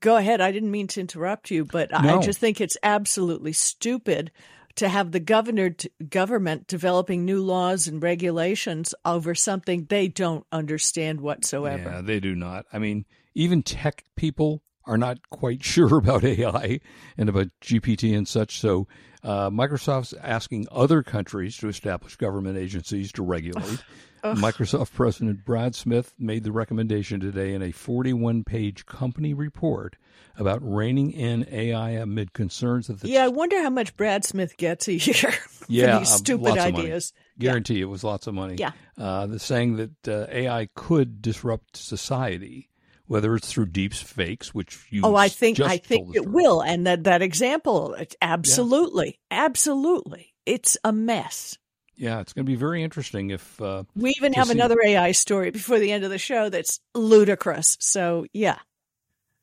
go 0.00 0.16
ahead. 0.16 0.40
I 0.40 0.52
didn't 0.52 0.70
mean 0.70 0.86
to 0.88 1.00
interrupt 1.00 1.50
you, 1.50 1.64
but 1.64 1.94
I 1.94 2.20
just 2.20 2.38
think 2.38 2.60
it's 2.60 2.76
absolutely 2.82 3.52
stupid 3.52 4.30
to 4.76 4.88
have 4.88 5.10
the 5.10 5.20
governor 5.20 5.74
government 6.08 6.66
developing 6.66 7.24
new 7.24 7.42
laws 7.42 7.88
and 7.88 8.02
regulations 8.02 8.94
over 9.04 9.34
something 9.34 9.86
they 9.86 10.08
don't 10.08 10.46
understand 10.52 11.20
whatsoever. 11.20 11.90
Yeah, 11.90 12.00
they 12.02 12.20
do 12.20 12.34
not. 12.34 12.66
I 12.72 12.78
mean, 12.78 13.04
even 13.34 13.62
tech 13.62 14.04
people 14.16 14.62
are 14.86 14.98
not 14.98 15.18
quite 15.30 15.62
sure 15.64 15.96
about 15.98 16.24
AI 16.24 16.80
and 17.16 17.28
about 17.28 17.48
GPT 17.62 18.16
and 18.16 18.26
such. 18.26 18.58
So 18.60 18.88
uh, 19.22 19.50
Microsoft's 19.50 20.14
asking 20.22 20.66
other 20.72 21.02
countries 21.02 21.56
to 21.58 21.68
establish 21.68 22.16
government 22.16 22.56
agencies 22.58 23.12
to 23.12 23.22
regulate. 23.22 23.82
Microsoft 24.24 24.92
President 24.92 25.46
Brad 25.46 25.74
Smith 25.74 26.12
made 26.18 26.44
the 26.44 26.52
recommendation 26.52 27.20
today 27.20 27.54
in 27.54 27.62
a 27.62 27.72
41 27.72 28.44
page 28.44 28.84
company 28.84 29.32
report 29.32 29.96
about 30.36 30.60
reining 30.62 31.10
in 31.10 31.46
AI 31.50 31.90
amid 31.92 32.34
concerns 32.34 32.88
that 32.88 33.00
the 33.00 33.08
yeah, 33.08 33.24
I 33.24 33.28
wonder 33.28 33.60
how 33.62 33.70
much 33.70 33.96
Brad 33.96 34.24
Smith 34.26 34.58
gets 34.58 34.88
a 34.88 34.92
year 34.94 35.14
for 35.32 35.64
Yeah, 35.70 35.98
these 36.00 36.12
uh, 36.12 36.16
stupid 36.16 36.54
money. 36.56 36.60
ideas. 36.60 37.14
guarantee 37.38 37.80
it 37.80 37.86
was 37.86 38.04
lots 38.04 38.26
of 38.26 38.34
money. 38.34 38.56
Yeah. 38.58 38.72
Uh, 38.98 39.26
the 39.26 39.38
saying 39.38 39.76
that 39.76 40.08
uh, 40.08 40.26
AI 40.30 40.68
could 40.74 41.22
disrupt 41.22 41.78
society, 41.78 42.68
whether 43.10 43.34
it's 43.34 43.50
through 43.52 43.66
deep 43.66 43.92
fakes, 43.92 44.54
which 44.54 44.86
you 44.88 45.00
Oh, 45.02 45.16
I 45.16 45.26
think 45.28 45.58
I 45.58 45.78
think 45.78 46.14
it 46.14 46.28
will, 46.28 46.60
and 46.60 46.86
that 46.86 47.02
that 47.04 47.22
example, 47.22 47.96
absolutely, 48.22 49.18
absolutely, 49.32 50.32
it's 50.46 50.78
a 50.84 50.92
mess. 50.92 51.58
Yeah, 51.96 52.20
it's 52.20 52.32
going 52.32 52.46
to 52.46 52.50
be 52.50 52.54
very 52.54 52.84
interesting 52.84 53.30
if 53.30 53.60
uh, 53.60 53.82
We 53.96 54.10
even 54.16 54.32
have 54.34 54.46
see- 54.46 54.52
another 54.52 54.76
AI 54.86 55.10
story 55.10 55.50
before 55.50 55.80
the 55.80 55.90
end 55.90 56.04
of 56.04 56.10
the 56.10 56.18
show 56.18 56.50
that's 56.50 56.78
ludicrous. 56.94 57.76
So 57.80 58.26
yeah, 58.32 58.58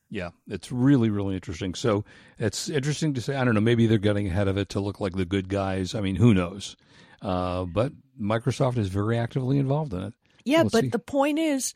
Yeah, 0.10 0.30
it's 0.48 0.72
really, 0.72 1.10
really 1.10 1.36
interesting. 1.36 1.76
So 1.76 2.06
it's 2.40 2.70
interesting 2.70 3.14
to 3.16 3.22
say. 3.22 3.36
I 3.36 3.44
don't 3.44 3.54
know. 3.54 3.60
Maybe 3.60 3.86
they're 3.86 3.98
getting 3.98 4.28
ahead 4.28 4.48
of 4.48 4.58
it 4.58 4.70
to 4.70 4.80
look 4.80 5.02
like 5.02 5.12
the 5.18 5.26
good 5.26 5.50
guys. 5.50 5.94
I 5.94 6.00
mean, 6.00 6.16
who 6.16 6.34
knows? 6.34 6.78
Uh, 7.22 7.66
but 7.66 7.92
Microsoft 8.18 8.78
is 8.78 8.88
very 8.88 9.18
actively 9.18 9.58
involved 9.60 9.92
in 9.94 10.04
it. 10.04 10.14
yeah. 10.46 10.60
Let's 10.60 10.72
but 10.72 10.82
see. 10.84 10.90
the 10.90 11.00
point 11.00 11.38
is, 11.38 11.74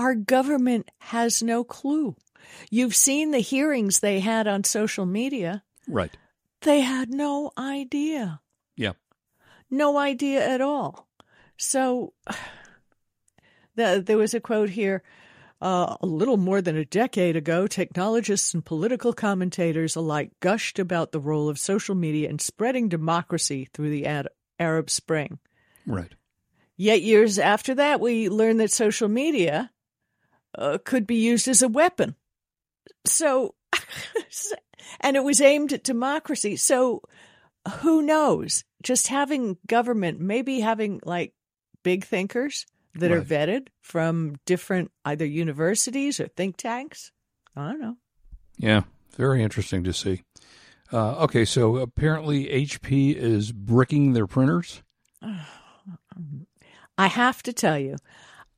our 0.00 0.14
government 0.14 0.90
has 0.98 1.42
no 1.42 1.62
clue. 1.62 2.16
You've 2.70 2.96
seen 2.96 3.32
the 3.32 3.38
hearings 3.38 4.00
they 4.00 4.20
had 4.20 4.48
on 4.48 4.64
social 4.64 5.04
media. 5.04 5.62
Right. 5.86 6.16
They 6.62 6.80
had 6.80 7.10
no 7.10 7.52
idea. 7.58 8.40
Yeah. 8.76 8.92
no 9.70 9.98
idea 9.98 10.48
at 10.48 10.62
all. 10.62 11.06
So 11.58 12.14
the, 13.76 14.02
there 14.04 14.16
was 14.16 14.32
a 14.32 14.40
quote 14.40 14.70
here. 14.70 15.02
Uh, 15.60 15.96
a 16.00 16.06
little 16.06 16.38
more 16.38 16.62
than 16.62 16.78
a 16.78 16.86
decade 16.86 17.36
ago, 17.36 17.66
technologists 17.66 18.54
and 18.54 18.64
political 18.64 19.12
commentators 19.12 19.94
alike 19.94 20.30
gushed 20.40 20.78
about 20.78 21.12
the 21.12 21.20
role 21.20 21.50
of 21.50 21.58
social 21.58 21.94
media 21.94 22.30
in 22.30 22.38
spreading 22.38 22.88
democracy 22.88 23.68
through 23.74 23.90
the 23.90 24.06
Ad- 24.06 24.28
Arab 24.58 24.88
Spring. 24.88 25.38
Right. 25.86 26.14
Yet 26.78 27.02
years 27.02 27.38
after 27.38 27.74
that, 27.74 28.00
we 28.00 28.30
learned 28.30 28.60
that 28.60 28.70
social 28.70 29.06
media 29.08 29.70
uh, 30.56 30.78
could 30.84 31.06
be 31.06 31.16
used 31.16 31.48
as 31.48 31.62
a 31.62 31.68
weapon. 31.68 32.14
So, 33.04 33.54
and 35.00 35.16
it 35.16 35.24
was 35.24 35.40
aimed 35.40 35.72
at 35.72 35.84
democracy. 35.84 36.56
So, 36.56 37.02
who 37.80 38.02
knows? 38.02 38.64
Just 38.82 39.08
having 39.08 39.58
government, 39.66 40.20
maybe 40.20 40.60
having 40.60 41.00
like 41.04 41.34
big 41.82 42.04
thinkers 42.04 42.66
that 42.94 43.12
are 43.12 43.22
vetted 43.22 43.68
from 43.82 44.36
different 44.46 44.90
either 45.04 45.24
universities 45.24 46.18
or 46.18 46.28
think 46.28 46.56
tanks. 46.56 47.12
I 47.54 47.70
don't 47.70 47.80
know. 47.80 47.96
Yeah. 48.58 48.82
Very 49.16 49.42
interesting 49.42 49.84
to 49.84 49.92
see. 49.92 50.22
Uh, 50.92 51.24
okay, 51.24 51.44
so 51.44 51.76
apparently 51.76 52.46
HP 52.46 53.14
is 53.14 53.52
bricking 53.52 54.12
their 54.12 54.26
printers. 54.26 54.82
I 56.98 57.06
have 57.06 57.42
to 57.44 57.52
tell 57.52 57.78
you, 57.78 57.96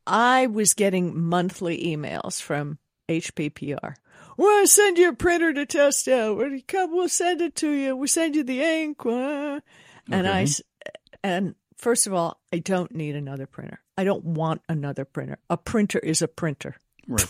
I 0.06 0.46
was 0.46 0.74
getting 0.74 1.20
monthly 1.20 1.84
emails 1.84 2.40
from 2.40 2.78
HPPR. 3.08 3.94
We'll 4.36 4.66
send 4.66 4.98
you 4.98 5.10
a 5.10 5.14
printer 5.14 5.52
to 5.52 5.66
test 5.66 6.08
out. 6.08 6.38
You 6.38 6.62
come, 6.66 6.92
we'll 6.92 7.08
send 7.08 7.40
it 7.40 7.54
to 7.56 7.70
you. 7.70 7.94
We'll 7.96 8.08
send 8.08 8.34
you 8.34 8.42
the 8.44 8.60
ink. 8.62 9.04
uh." 9.04 9.60
And 10.10 10.26
I, 10.26 10.42
Okay. 10.42 10.52
and 11.22 11.54
first 11.76 12.06
of 12.06 12.14
all, 12.14 12.40
I 12.52 12.58
don't 12.58 12.92
need 12.94 13.14
another 13.14 13.46
printer. 13.46 13.80
I 13.96 14.04
don't 14.04 14.24
want 14.24 14.62
another 14.68 15.04
printer. 15.04 15.38
A 15.50 15.56
printer 15.56 15.98
is 15.98 16.22
a 16.22 16.28
printer. 16.28 16.76
Right. 17.06 17.26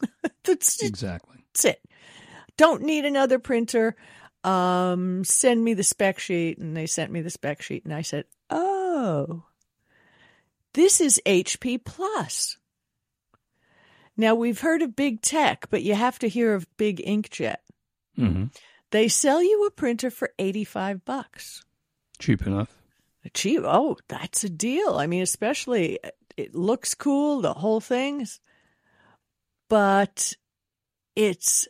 That's, 0.44 0.82
exactly. 0.82 1.38
that's 1.52 1.64
it. 1.64 1.82
Don't 2.56 2.82
need 2.82 3.04
another 3.04 3.38
printer. 3.40 3.96
Um, 4.44 5.24
send 5.24 5.62
me 5.64 5.74
the 5.74 5.82
spec 5.82 6.18
sheet. 6.20 6.58
And 6.58 6.76
they 6.76 6.86
sent 6.86 7.10
me 7.12 7.20
the 7.20 7.30
spec 7.30 7.60
sheet. 7.62 7.84
And 7.84 7.92
I 7.92 8.02
said, 8.02 8.24
oh, 8.48 9.42
this 10.76 11.00
is 11.00 11.20
HP 11.26 11.82
Plus. 11.82 12.58
Now 14.14 14.34
we've 14.34 14.60
heard 14.60 14.82
of 14.82 14.94
big 14.94 15.22
tech, 15.22 15.68
but 15.70 15.82
you 15.82 15.94
have 15.94 16.18
to 16.18 16.28
hear 16.28 16.54
of 16.54 16.66
big 16.76 16.98
inkjet. 16.98 17.56
hmm 18.14 18.44
They 18.90 19.08
sell 19.08 19.42
you 19.42 19.66
a 19.66 19.70
printer 19.70 20.10
for 20.10 20.30
85 20.38 21.04
bucks. 21.04 21.64
Cheap 22.18 22.46
enough. 22.46 22.76
Cheap. 23.32 23.62
Oh, 23.64 23.96
that's 24.08 24.44
a 24.44 24.50
deal. 24.50 24.96
I 24.96 25.06
mean, 25.06 25.22
especially 25.22 25.98
it 26.36 26.54
looks 26.54 26.94
cool, 26.94 27.40
the 27.40 27.54
whole 27.54 27.80
thing. 27.80 28.26
But 29.70 30.34
it's 31.16 31.68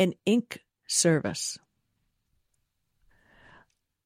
an 0.00 0.14
ink 0.26 0.58
service. 0.88 1.58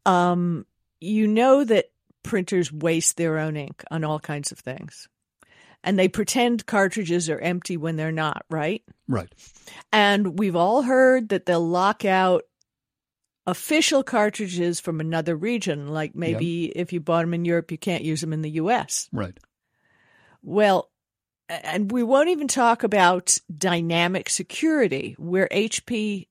Um, 0.04 0.66
you 1.00 1.26
know 1.26 1.64
that 1.64 1.86
printers 2.22 2.72
waste 2.72 3.16
their 3.16 3.38
own 3.38 3.56
ink 3.56 3.84
on 3.90 4.04
all 4.04 4.20
kinds 4.20 4.52
of 4.52 4.58
things. 4.58 5.08
And 5.82 5.98
they 5.98 6.08
pretend 6.08 6.66
cartridges 6.66 7.30
are 7.30 7.38
empty 7.38 7.76
when 7.76 7.96
they're 7.96 8.12
not, 8.12 8.44
right? 8.50 8.82
Right. 9.08 9.32
And 9.92 10.38
we've 10.38 10.56
all 10.56 10.82
heard 10.82 11.30
that 11.30 11.46
they'll 11.46 11.66
lock 11.66 12.04
out 12.04 12.42
official 13.46 14.02
cartridges 14.02 14.78
from 14.78 15.00
another 15.00 15.34
region. 15.34 15.88
Like 15.88 16.14
maybe 16.14 16.66
if 16.66 16.92
you 16.92 17.00
bought 17.00 17.22
them 17.22 17.34
in 17.34 17.46
Europe, 17.46 17.70
you 17.70 17.78
can't 17.78 18.04
use 18.04 18.20
them 18.20 18.32
in 18.32 18.42
the 18.42 18.50
US. 18.52 19.08
Right. 19.12 19.36
Well, 20.42 20.90
and 21.48 21.90
we 21.90 22.02
won't 22.02 22.28
even 22.28 22.46
talk 22.46 22.84
about 22.84 23.38
dynamic 23.56 24.28
security, 24.28 25.16
where 25.18 25.48
HP 25.50 26.28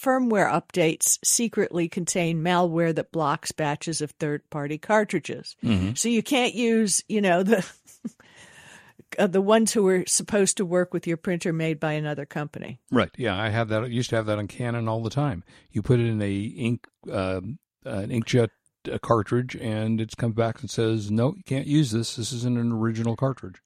firmware 0.00 0.50
updates 0.50 1.18
secretly 1.24 1.88
contain 1.88 2.42
malware 2.42 2.94
that 2.94 3.12
blocks 3.12 3.52
batches 3.52 4.00
of 4.00 4.10
third 4.12 4.48
party 4.50 4.78
cartridges. 4.78 5.56
hmm 5.60 5.92
So 5.94 6.08
you 6.08 6.22
can't 6.22 6.54
use, 6.54 7.02
you 7.08 7.20
know, 7.20 7.42
the. 7.42 7.66
uh, 9.18 9.26
the 9.26 9.40
ones 9.40 9.72
who 9.72 9.82
were 9.82 10.04
supposed 10.06 10.56
to 10.56 10.64
work 10.64 10.94
with 10.94 11.06
your 11.06 11.16
printer 11.16 11.52
made 11.52 11.80
by 11.80 11.92
another 11.92 12.26
company. 12.26 12.78
Right. 12.90 13.10
Yeah, 13.16 13.40
I 13.40 13.48
have 13.48 13.68
that. 13.68 13.82
I 13.82 13.86
used 13.86 14.10
to 14.10 14.16
have 14.16 14.26
that 14.26 14.38
on 14.38 14.48
Canon 14.48 14.88
all 14.88 15.02
the 15.02 15.10
time. 15.10 15.42
You 15.70 15.82
put 15.82 16.00
it 16.00 16.06
in 16.06 16.22
a 16.22 16.32
ink, 16.40 16.86
uh, 17.10 17.40
an 17.84 18.08
inkjet 18.10 18.48
uh, 18.90 18.98
cartridge, 18.98 19.56
and 19.56 20.00
it 20.00 20.16
comes 20.16 20.34
back 20.34 20.60
and 20.60 20.70
says, 20.70 21.10
"No, 21.10 21.34
you 21.36 21.42
can't 21.44 21.66
use 21.66 21.90
this. 21.90 22.16
This 22.16 22.32
isn't 22.32 22.58
an 22.58 22.72
original 22.72 23.16
cartridge." 23.16 23.60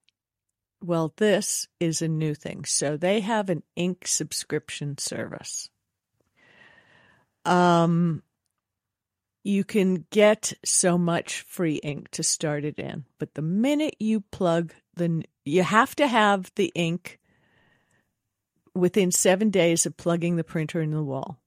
Well, 0.82 1.14
this 1.16 1.66
is 1.80 2.02
a 2.02 2.08
new 2.08 2.34
thing. 2.34 2.64
So 2.64 2.96
they 2.96 3.20
have 3.20 3.48
an 3.48 3.62
ink 3.74 4.06
subscription 4.06 4.98
service. 4.98 5.70
Um, 7.44 8.22
you 9.42 9.64
can 9.64 10.06
get 10.10 10.52
so 10.64 10.96
much 10.96 11.42
free 11.42 11.76
ink 11.76 12.10
to 12.12 12.22
start 12.22 12.64
it 12.64 12.78
in, 12.78 13.04
but 13.18 13.34
the 13.34 13.42
minute 13.42 13.96
you 13.98 14.20
plug 14.20 14.72
the, 14.96 15.24
you 15.44 15.62
have 15.62 15.94
to 15.96 16.06
have 16.06 16.50
the 16.56 16.72
ink 16.74 17.18
within 18.74 19.10
seven 19.10 19.50
days 19.50 19.86
of 19.86 19.96
plugging 19.96 20.36
the 20.36 20.44
printer 20.44 20.80
in 20.80 20.90
the 20.90 21.02
wall. 21.02 21.38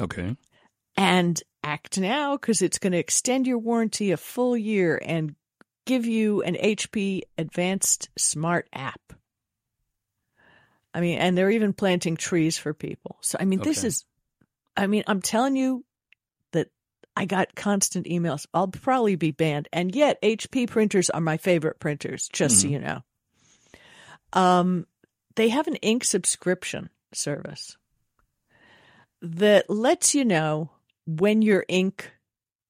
Okay. 0.00 0.36
and 0.96 1.42
act 1.64 1.98
now 1.98 2.36
because 2.36 2.62
it's 2.62 2.78
going 2.78 2.92
to 2.92 2.98
extend 2.98 3.46
your 3.46 3.58
warranty 3.58 4.10
a 4.10 4.16
full 4.16 4.56
year 4.56 5.00
and 5.04 5.34
give 5.86 6.06
you 6.06 6.42
an 6.42 6.54
HP 6.54 7.22
advanced 7.36 8.08
smart 8.18 8.68
app. 8.72 9.00
I 10.94 11.00
mean, 11.00 11.18
and 11.18 11.36
they're 11.36 11.50
even 11.50 11.72
planting 11.72 12.16
trees 12.16 12.58
for 12.58 12.74
people. 12.74 13.16
So, 13.20 13.38
I 13.40 13.44
mean, 13.44 13.60
this 13.60 13.84
is, 13.84 14.04
I 14.78 14.86
mean, 14.86 15.02
I'm 15.06 15.20
telling 15.20 15.56
you 15.56 15.84
that 16.52 16.68
I 17.16 17.24
got 17.24 17.56
constant 17.56 18.06
emails. 18.06 18.46
I'll 18.54 18.68
probably 18.68 19.16
be 19.16 19.32
banned. 19.32 19.68
And 19.72 19.94
yet, 19.94 20.22
HP 20.22 20.68
printers 20.70 21.10
are 21.10 21.20
my 21.20 21.36
favorite 21.36 21.80
printers, 21.80 22.28
just 22.32 22.62
so 22.62 22.68
you 22.68 22.78
know. 22.78 23.02
Um, 24.32 24.86
they 25.34 25.48
have 25.48 25.66
an 25.66 25.76
ink 25.76 26.04
subscription 26.04 26.90
service 27.12 27.76
that 29.20 29.68
lets 29.68 30.14
you 30.14 30.24
know 30.24 30.70
when 31.06 31.42
your 31.42 31.64
ink 31.68 32.12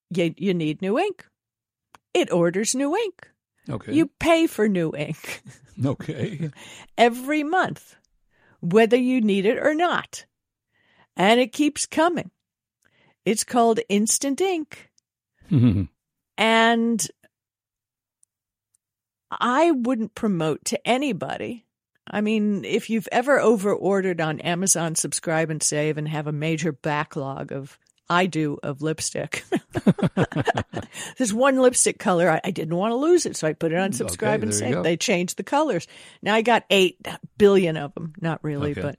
you, 0.09 0.33
you 0.37 0.53
need 0.53 0.81
new 0.81 0.97
ink. 0.97 1.25
It 2.13 2.31
orders 2.31 2.73
new 2.73 2.95
ink. 2.95 3.29
Okay. 3.69 3.93
You 3.93 4.07
pay 4.19 4.47
for 4.47 4.67
new 4.67 4.91
ink 4.95 5.43
okay. 5.85 6.49
every 6.97 7.43
month, 7.43 7.95
whether 8.61 8.97
you 8.97 9.21
need 9.21 9.45
it 9.45 9.59
or 9.59 9.75
not. 9.75 10.25
And 11.19 11.39
it 11.39 11.51
keeps 11.53 11.85
coming. 11.85 12.31
It's 13.25 13.43
called 13.43 13.79
Instant 13.89 14.41
Ink. 14.41 14.89
And 16.41 17.05
I 19.29 19.71
wouldn't 19.71 20.15
promote 20.15 20.63
to 20.65 20.87
anybody. 20.87 21.65
I 22.09 22.21
mean, 22.21 22.63
if 22.63 22.89
you've 22.89 23.09
ever 23.11 23.39
over 23.41 23.73
ordered 23.73 24.21
on 24.21 24.39
Amazon 24.39 24.95
Subscribe 24.95 25.49
and 25.49 25.61
Save 25.61 25.97
and 25.97 26.07
have 26.07 26.27
a 26.27 26.31
major 26.31 26.71
backlog 26.71 27.51
of, 27.51 27.77
I 28.09 28.25
do, 28.25 28.57
of 28.63 28.81
lipstick. 28.81 29.43
There's 31.17 31.33
one 31.33 31.57
lipstick 31.57 31.99
color. 31.99 32.29
I, 32.29 32.41
I 32.43 32.51
didn't 32.51 32.77
want 32.77 32.93
to 32.93 32.95
lose 32.95 33.25
it, 33.25 33.35
so 33.35 33.47
I 33.47 33.51
put 33.53 33.73
it 33.73 33.77
on 33.77 33.91
Subscribe 33.91 34.39
Okay, 34.39 34.43
and 34.43 34.55
Save. 34.55 34.83
They 34.83 34.95
changed 34.95 35.35
the 35.35 35.43
colors. 35.43 35.87
Now 36.21 36.35
I 36.35 36.41
got 36.41 36.63
8 36.69 37.05
billion 37.37 37.75
of 37.75 37.93
them. 37.93 38.13
Not 38.21 38.41
really, 38.45 38.71
Okay. 38.71 38.81
but 38.81 38.97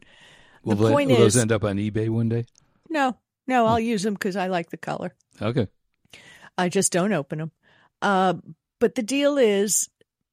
will 0.63 0.77
the 0.77 0.91
point 0.91 1.11
will 1.11 1.19
those 1.19 1.37
end 1.37 1.53
up 1.53 1.65
on 1.65 1.77
eBay 1.77 2.09
one 2.09 2.29
day? 2.29 2.45
no, 2.89 3.17
no, 3.47 3.67
I'll 3.67 3.81
use 3.81 4.03
them 4.03 4.15
because 4.15 4.37
I 4.37 4.49
like 4.49 4.71
the 4.71 4.77
color. 4.77 5.15
Okay. 5.41 5.69
I 6.57 6.69
just 6.69 6.93
don't 6.93 7.13
open 7.13 7.39
them. 7.39 7.53
Uh, 8.03 8.35
but 8.79 8.95
the 8.95 9.03
deal 9.03 9.39
is, 9.39 9.89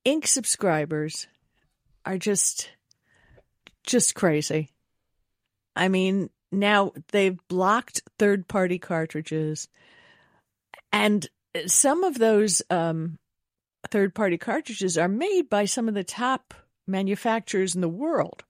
ink 0.05 0.27
subscribers 0.27 1.27
are 2.05 2.17
just, 2.17 2.69
just 3.83 4.15
crazy. 4.15 4.69
I 5.75 5.87
mean, 5.87 6.29
now 6.51 6.91
they've 7.11 7.37
blocked 7.47 8.01
third 8.17 8.47
party 8.47 8.79
cartridges, 8.79 9.67
and 10.91 11.27
some 11.65 12.03
of 12.03 12.17
those 12.17 12.61
um, 12.69 13.17
third 13.89 14.15
party 14.15 14.37
cartridges 14.37 14.97
are 14.97 15.07
made 15.07 15.49
by 15.49 15.65
some 15.65 15.87
of 15.87 15.93
the 15.93 16.03
top 16.03 16.53
manufacturers 16.87 17.75
in 17.75 17.81
the 17.81 17.89
world. 17.89 18.43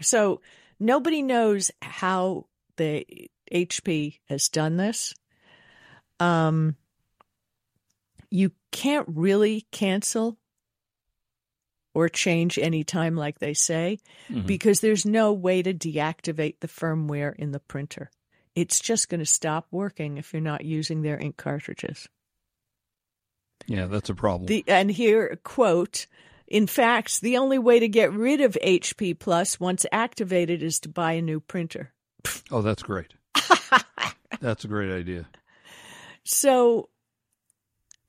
So 0.00 0.40
nobody 0.78 1.22
knows 1.22 1.70
how 1.82 2.46
the 2.76 3.06
HP 3.52 4.20
has 4.28 4.48
done 4.48 4.76
this. 4.76 5.14
Um, 6.18 6.76
you 8.30 8.52
can't 8.70 9.08
really 9.08 9.66
cancel 9.72 10.38
or 11.94 12.08
change 12.08 12.58
any 12.58 12.84
time 12.84 13.16
like 13.16 13.40
they 13.40 13.54
say 13.54 13.98
Mhm. 14.28 14.46
because 14.46 14.80
there's 14.80 15.04
no 15.04 15.32
way 15.32 15.62
to 15.62 15.74
deactivate 15.74 16.60
the 16.60 16.68
firmware 16.68 17.34
in 17.36 17.50
the 17.50 17.58
printer. 17.58 18.10
It's 18.54 18.80
just 18.80 19.08
going 19.08 19.18
to 19.20 19.26
stop 19.26 19.66
working 19.70 20.18
if 20.18 20.32
you're 20.32 20.40
not 20.40 20.64
using 20.64 21.02
their 21.02 21.18
ink 21.18 21.36
cartridges. 21.36 22.08
Yeah, 23.66 23.86
that's 23.86 24.10
a 24.10 24.14
problem. 24.14 24.46
The 24.46 24.64
and 24.66 24.90
here 24.90 25.38
quote 25.42 26.06
in 26.50 26.66
fact, 26.66 27.20
the 27.20 27.36
only 27.38 27.58
way 27.58 27.78
to 27.80 27.88
get 27.88 28.12
rid 28.12 28.40
of 28.40 28.58
HP 28.62 29.18
Plus 29.18 29.58
once 29.60 29.86
activated 29.92 30.62
is 30.62 30.80
to 30.80 30.88
buy 30.88 31.12
a 31.12 31.22
new 31.22 31.40
printer. 31.40 31.92
oh, 32.50 32.60
that's 32.60 32.82
great. 32.82 33.14
that's 34.40 34.64
a 34.64 34.68
great 34.68 34.90
idea. 34.92 35.26
So, 36.24 36.88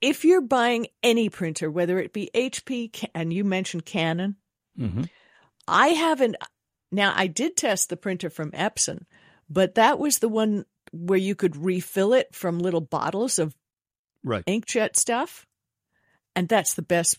if 0.00 0.24
you're 0.24 0.40
buying 0.40 0.88
any 1.02 1.28
printer, 1.28 1.70
whether 1.70 1.98
it 1.98 2.12
be 2.12 2.28
HP, 2.34 3.08
and 3.14 3.32
you 3.32 3.44
mentioned 3.44 3.84
Canon, 3.86 4.36
hmm 4.76 5.02
I 5.68 5.88
haven't. 5.88 6.36
Now, 6.90 7.14
I 7.16 7.28
did 7.28 7.56
test 7.56 7.88
the 7.88 7.96
printer 7.96 8.28
from 8.28 8.50
Epson, 8.50 9.04
but 9.48 9.76
that 9.76 9.98
was 10.00 10.18
the 10.18 10.28
one 10.28 10.64
where 10.90 11.18
you 11.18 11.36
could 11.36 11.56
refill 11.56 12.12
it 12.12 12.34
from 12.34 12.58
little 12.58 12.80
bottles 12.80 13.38
of 13.38 13.54
Right. 14.24 14.44
inkjet 14.46 14.96
stuff. 14.96 15.46
And 16.34 16.48
that's 16.48 16.74
the 16.74 16.82
best, 16.82 17.18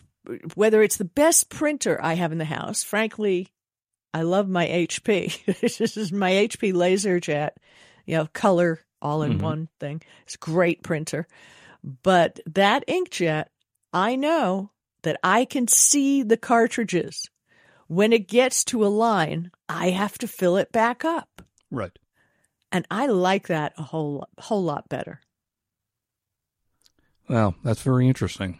whether 0.55 0.81
it's 0.81 0.97
the 0.97 1.05
best 1.05 1.49
printer 1.49 1.99
I 2.01 2.13
have 2.13 2.31
in 2.31 2.37
the 2.37 2.45
house, 2.45 2.83
frankly, 2.83 3.49
I 4.13 4.21
love 4.21 4.47
my 4.47 4.65
HP. 4.67 5.43
this 5.61 5.97
is 5.97 6.11
my 6.11 6.31
HP 6.31 6.73
LaserJet, 6.73 7.51
you 8.05 8.15
know, 8.17 8.27
color 8.33 8.79
all 9.01 9.23
in 9.23 9.39
Mhm. 9.39 9.41
one 9.41 9.69
thing. 9.79 10.01
It's 10.23 10.35
a 10.35 10.39
great 10.39 10.83
printer. 10.83 11.27
But 11.83 12.39
that 12.45 12.87
inkjet, 12.87 13.47
I 13.91 14.15
know 14.15 14.71
that 15.01 15.19
I 15.23 15.45
can 15.45 15.67
see 15.67 16.23
the 16.23 16.37
cartridges. 16.37 17.29
When 17.87 18.13
it 18.13 18.27
gets 18.29 18.63
to 18.65 18.85
a 18.85 18.87
line, 18.87 19.51
I 19.67 19.89
have 19.89 20.17
to 20.19 20.27
fill 20.27 20.55
it 20.57 20.71
back 20.71 21.03
up. 21.03 21.41
Right. 21.69 21.97
And 22.71 22.87
I 22.89 23.07
like 23.07 23.47
that 23.47 23.73
a 23.77 23.83
whole 23.83 24.27
whole 24.39 24.63
lot 24.63 24.87
better. 24.89 25.19
Well, 27.27 27.55
that's 27.63 27.81
very 27.81 28.07
interesting. 28.07 28.59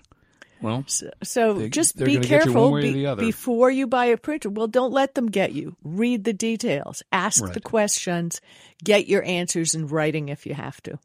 Well, 0.64 0.84
So, 0.88 1.12
so 1.24 1.54
They- 1.56 1.70
just 1.70 1.98
be 1.98 2.06
gonna 2.06 2.14
get 2.14 2.24
you 2.24 2.30
careful 2.30 2.72
one 2.72 2.82
way 2.82 3.06
or 3.06 3.16
be- 3.16 3.26
before 3.28 3.70
you 3.70 3.86
buy 3.86 4.06
a 4.06 4.18
printer. 4.18 4.50
Well, 4.50 4.68
don't 4.68 4.94
let 4.94 5.14
them 5.14 5.28
get 5.30 5.52
you. 5.54 5.76
Read 5.84 6.24
the 6.24 6.34
details. 6.34 7.04
Ask 7.12 7.44
the 7.54 7.60
questions. 7.62 8.40
Get 8.84 9.08
your 9.08 9.24
answers 9.24 9.76
in 9.76 9.88
writing 9.88 10.30
if 10.30 10.46
you 10.46 10.54
have 10.54 10.82
to. 10.84 10.98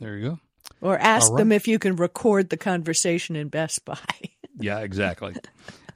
there 0.00 0.16
you 0.16 0.30
go. 0.30 0.38
Or 0.80 0.98
ask 0.98 1.30
All 1.30 1.36
them 1.36 1.52
if 1.52 1.68
you 1.68 1.78
can 1.78 1.96
record 1.96 2.48
the 2.50 2.56
conversation 2.56 3.36
in 3.36 3.48
Best 3.48 3.84
Buy. 3.84 3.96
Yeah, 4.62 4.80
exactly. 4.80 5.34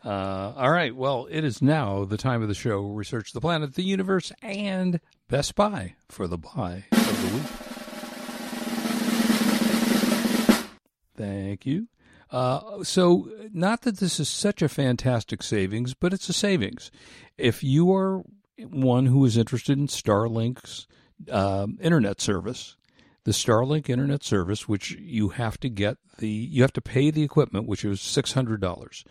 uh, 0.06 0.08
all 0.56 0.70
right. 0.70 0.94
Well, 0.96 1.26
it 1.30 1.44
is 1.44 1.60
now 1.60 2.06
the 2.06 2.16
time 2.16 2.40
of 2.40 2.48
the 2.48 2.54
show 2.54 2.80
where 2.80 2.94
we 2.94 3.04
search 3.04 3.32
the 3.32 3.40
planet, 3.42 3.74
the 3.74 3.82
universe, 3.82 4.32
and 4.40 5.00
Best 5.28 5.54
Buy 5.54 5.96
for 6.08 6.26
the 6.26 6.38
buy 6.38 6.84
of 6.92 7.30
the 7.30 7.34
week. 7.36 7.44
Thank 11.16 11.66
you. 11.66 11.88
Uh, 12.34 12.82
so, 12.82 13.30
not 13.52 13.82
that 13.82 13.98
this 13.98 14.18
is 14.18 14.28
such 14.28 14.60
a 14.60 14.68
fantastic 14.68 15.40
savings, 15.40 15.94
but 15.94 16.12
it's 16.12 16.28
a 16.28 16.32
savings. 16.32 16.90
If 17.38 17.62
you 17.62 17.94
are 17.94 18.24
one 18.58 19.06
who 19.06 19.24
is 19.24 19.36
interested 19.36 19.78
in 19.78 19.86
Starlink's 19.86 20.88
um, 21.30 21.78
internet 21.80 22.20
service, 22.20 22.74
the 23.22 23.30
Starlink 23.30 23.88
internet 23.88 24.24
service, 24.24 24.68
which 24.68 24.90
you 24.90 25.28
have 25.28 25.60
to 25.60 25.68
get 25.68 25.98
the 26.18 26.28
you 26.28 26.62
have 26.62 26.72
to 26.72 26.80
pay 26.80 27.12
the 27.12 27.22
equipment, 27.22 27.68
which 27.68 27.84
is 27.84 28.00
six 28.00 28.32
hundred 28.32 28.60
dollars, 28.60 29.04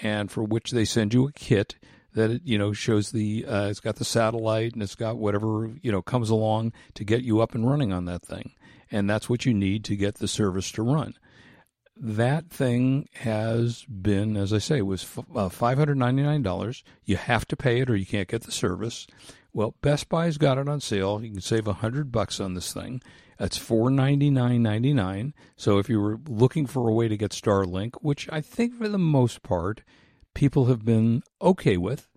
and 0.00 0.30
for 0.30 0.42
which 0.42 0.70
they 0.70 0.86
send 0.86 1.12
you 1.12 1.28
a 1.28 1.32
kit 1.32 1.76
that 2.14 2.40
you 2.46 2.56
know 2.56 2.72
shows 2.72 3.10
the 3.10 3.44
uh, 3.44 3.66
it's 3.66 3.80
got 3.80 3.96
the 3.96 4.06
satellite 4.06 4.72
and 4.72 4.82
it's 4.82 4.94
got 4.94 5.18
whatever 5.18 5.70
you 5.82 5.92
know 5.92 6.00
comes 6.00 6.30
along 6.30 6.72
to 6.94 7.04
get 7.04 7.20
you 7.24 7.42
up 7.42 7.54
and 7.54 7.68
running 7.68 7.92
on 7.92 8.06
that 8.06 8.22
thing, 8.22 8.52
and 8.90 9.10
that's 9.10 9.28
what 9.28 9.44
you 9.44 9.52
need 9.52 9.84
to 9.84 9.96
get 9.96 10.14
the 10.14 10.26
service 10.26 10.72
to 10.72 10.82
run. 10.82 11.12
That 12.02 12.48
thing 12.48 13.08
has 13.12 13.84
been, 13.84 14.34
as 14.36 14.54
I 14.54 14.58
say, 14.58 14.78
it 14.78 14.86
was 14.86 15.06
uh, 15.34 15.50
five 15.50 15.76
hundred 15.76 15.98
ninety 15.98 16.22
nine 16.22 16.42
dollars. 16.42 16.82
You 17.04 17.16
have 17.16 17.46
to 17.48 17.56
pay 17.56 17.80
it 17.80 17.90
or 17.90 17.96
you 17.96 18.06
can't 18.06 18.28
get 18.28 18.42
the 18.42 18.52
service. 18.52 19.06
Well, 19.52 19.74
Best 19.82 20.08
Buy's 20.08 20.38
got 20.38 20.58
it 20.58 20.68
on 20.68 20.80
sale. 20.80 21.22
You 21.22 21.32
can 21.32 21.40
save 21.40 21.66
a 21.66 21.74
hundred 21.74 22.10
bucks 22.10 22.40
on 22.40 22.54
this 22.54 22.72
thing. 22.72 23.02
That's 23.38 23.58
four 23.58 23.90
ninety 23.90 24.30
nine 24.30 24.62
ninety 24.62 24.94
nine. 24.94 25.34
So 25.56 25.78
if 25.78 25.88
you 25.88 26.00
were 26.00 26.18
looking 26.26 26.66
for 26.66 26.88
a 26.88 26.92
way 26.94 27.08
to 27.08 27.16
get 27.16 27.32
Starlink, 27.32 27.96
which 28.00 28.28
I 28.32 28.40
think 28.40 28.76
for 28.76 28.88
the 28.88 28.98
most 28.98 29.42
part 29.42 29.82
people 30.34 30.66
have 30.66 30.84
been 30.84 31.22
okay 31.42 31.76
with, 31.76 32.08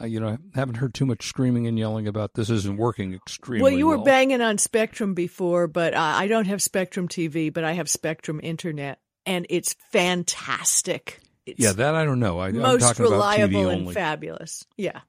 uh, 0.00 0.06
you 0.06 0.18
know, 0.18 0.28
I 0.28 0.38
haven't 0.54 0.76
heard 0.76 0.94
too 0.94 1.06
much 1.06 1.26
screaming 1.26 1.66
and 1.66 1.78
yelling 1.78 2.08
about 2.08 2.34
this 2.34 2.48
isn't 2.50 2.78
working 2.78 3.14
extremely 3.14 3.62
well, 3.62 3.72
you 3.72 3.86
were 3.86 3.96
well. 3.96 4.04
banging 4.04 4.40
on 4.40 4.58
Spectrum 4.58 5.14
before, 5.14 5.66
but 5.66 5.92
uh, 5.94 6.00
I 6.00 6.26
don't 6.26 6.46
have 6.46 6.62
Spectrum 6.62 7.06
TV, 7.06 7.52
but 7.52 7.64
I 7.64 7.72
have 7.72 7.88
Spectrum 7.90 8.40
Internet, 8.42 8.98
and 9.30 9.46
it's 9.48 9.74
fantastic. 9.92 11.20
It's 11.46 11.58
Yeah, 11.60 11.72
that 11.72 11.94
I 11.94 12.04
don't 12.04 12.20
know. 12.20 12.38
I, 12.38 12.48
I'm 12.48 12.58
most 12.58 12.80
talking 12.82 13.06
about 13.06 13.14
reliable 13.16 13.60
TV 13.60 13.72
and 13.72 13.80
only. 13.82 13.94
fabulous. 13.94 14.64
Yeah. 14.76 15.00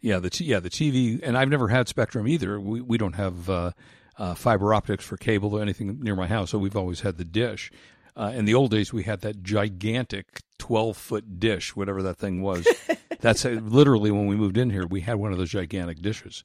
Yeah, 0.00 0.18
the 0.18 0.30
t- 0.30 0.44
yeah 0.44 0.60
the 0.60 0.70
TV, 0.70 1.20
and 1.22 1.36
I've 1.36 1.48
never 1.48 1.68
had 1.68 1.88
Spectrum 1.88 2.28
either. 2.28 2.60
We 2.60 2.80
we 2.80 2.98
don't 2.98 3.14
have 3.14 3.50
uh, 3.50 3.70
uh, 4.16 4.34
fiber 4.34 4.72
optics 4.74 5.04
for 5.04 5.16
cable 5.16 5.54
or 5.56 5.62
anything 5.62 5.98
near 6.00 6.14
my 6.14 6.26
house, 6.28 6.50
so 6.50 6.58
we've 6.58 6.76
always 6.76 7.00
had 7.00 7.16
the 7.16 7.24
dish. 7.24 7.70
Uh, 8.16 8.32
in 8.34 8.44
the 8.44 8.54
old 8.54 8.70
days, 8.70 8.92
we 8.92 9.02
had 9.04 9.20
that 9.22 9.42
gigantic 9.42 10.40
twelve 10.58 10.96
foot 10.96 11.40
dish, 11.40 11.74
whatever 11.74 12.02
that 12.04 12.16
thing 12.16 12.42
was. 12.42 12.66
That's 13.20 13.44
uh, 13.44 13.50
literally 13.62 14.10
when 14.12 14.26
we 14.28 14.36
moved 14.36 14.56
in 14.56 14.70
here, 14.70 14.86
we 14.86 15.00
had 15.00 15.16
one 15.16 15.32
of 15.32 15.38
those 15.38 15.50
gigantic 15.50 16.00
dishes. 16.00 16.44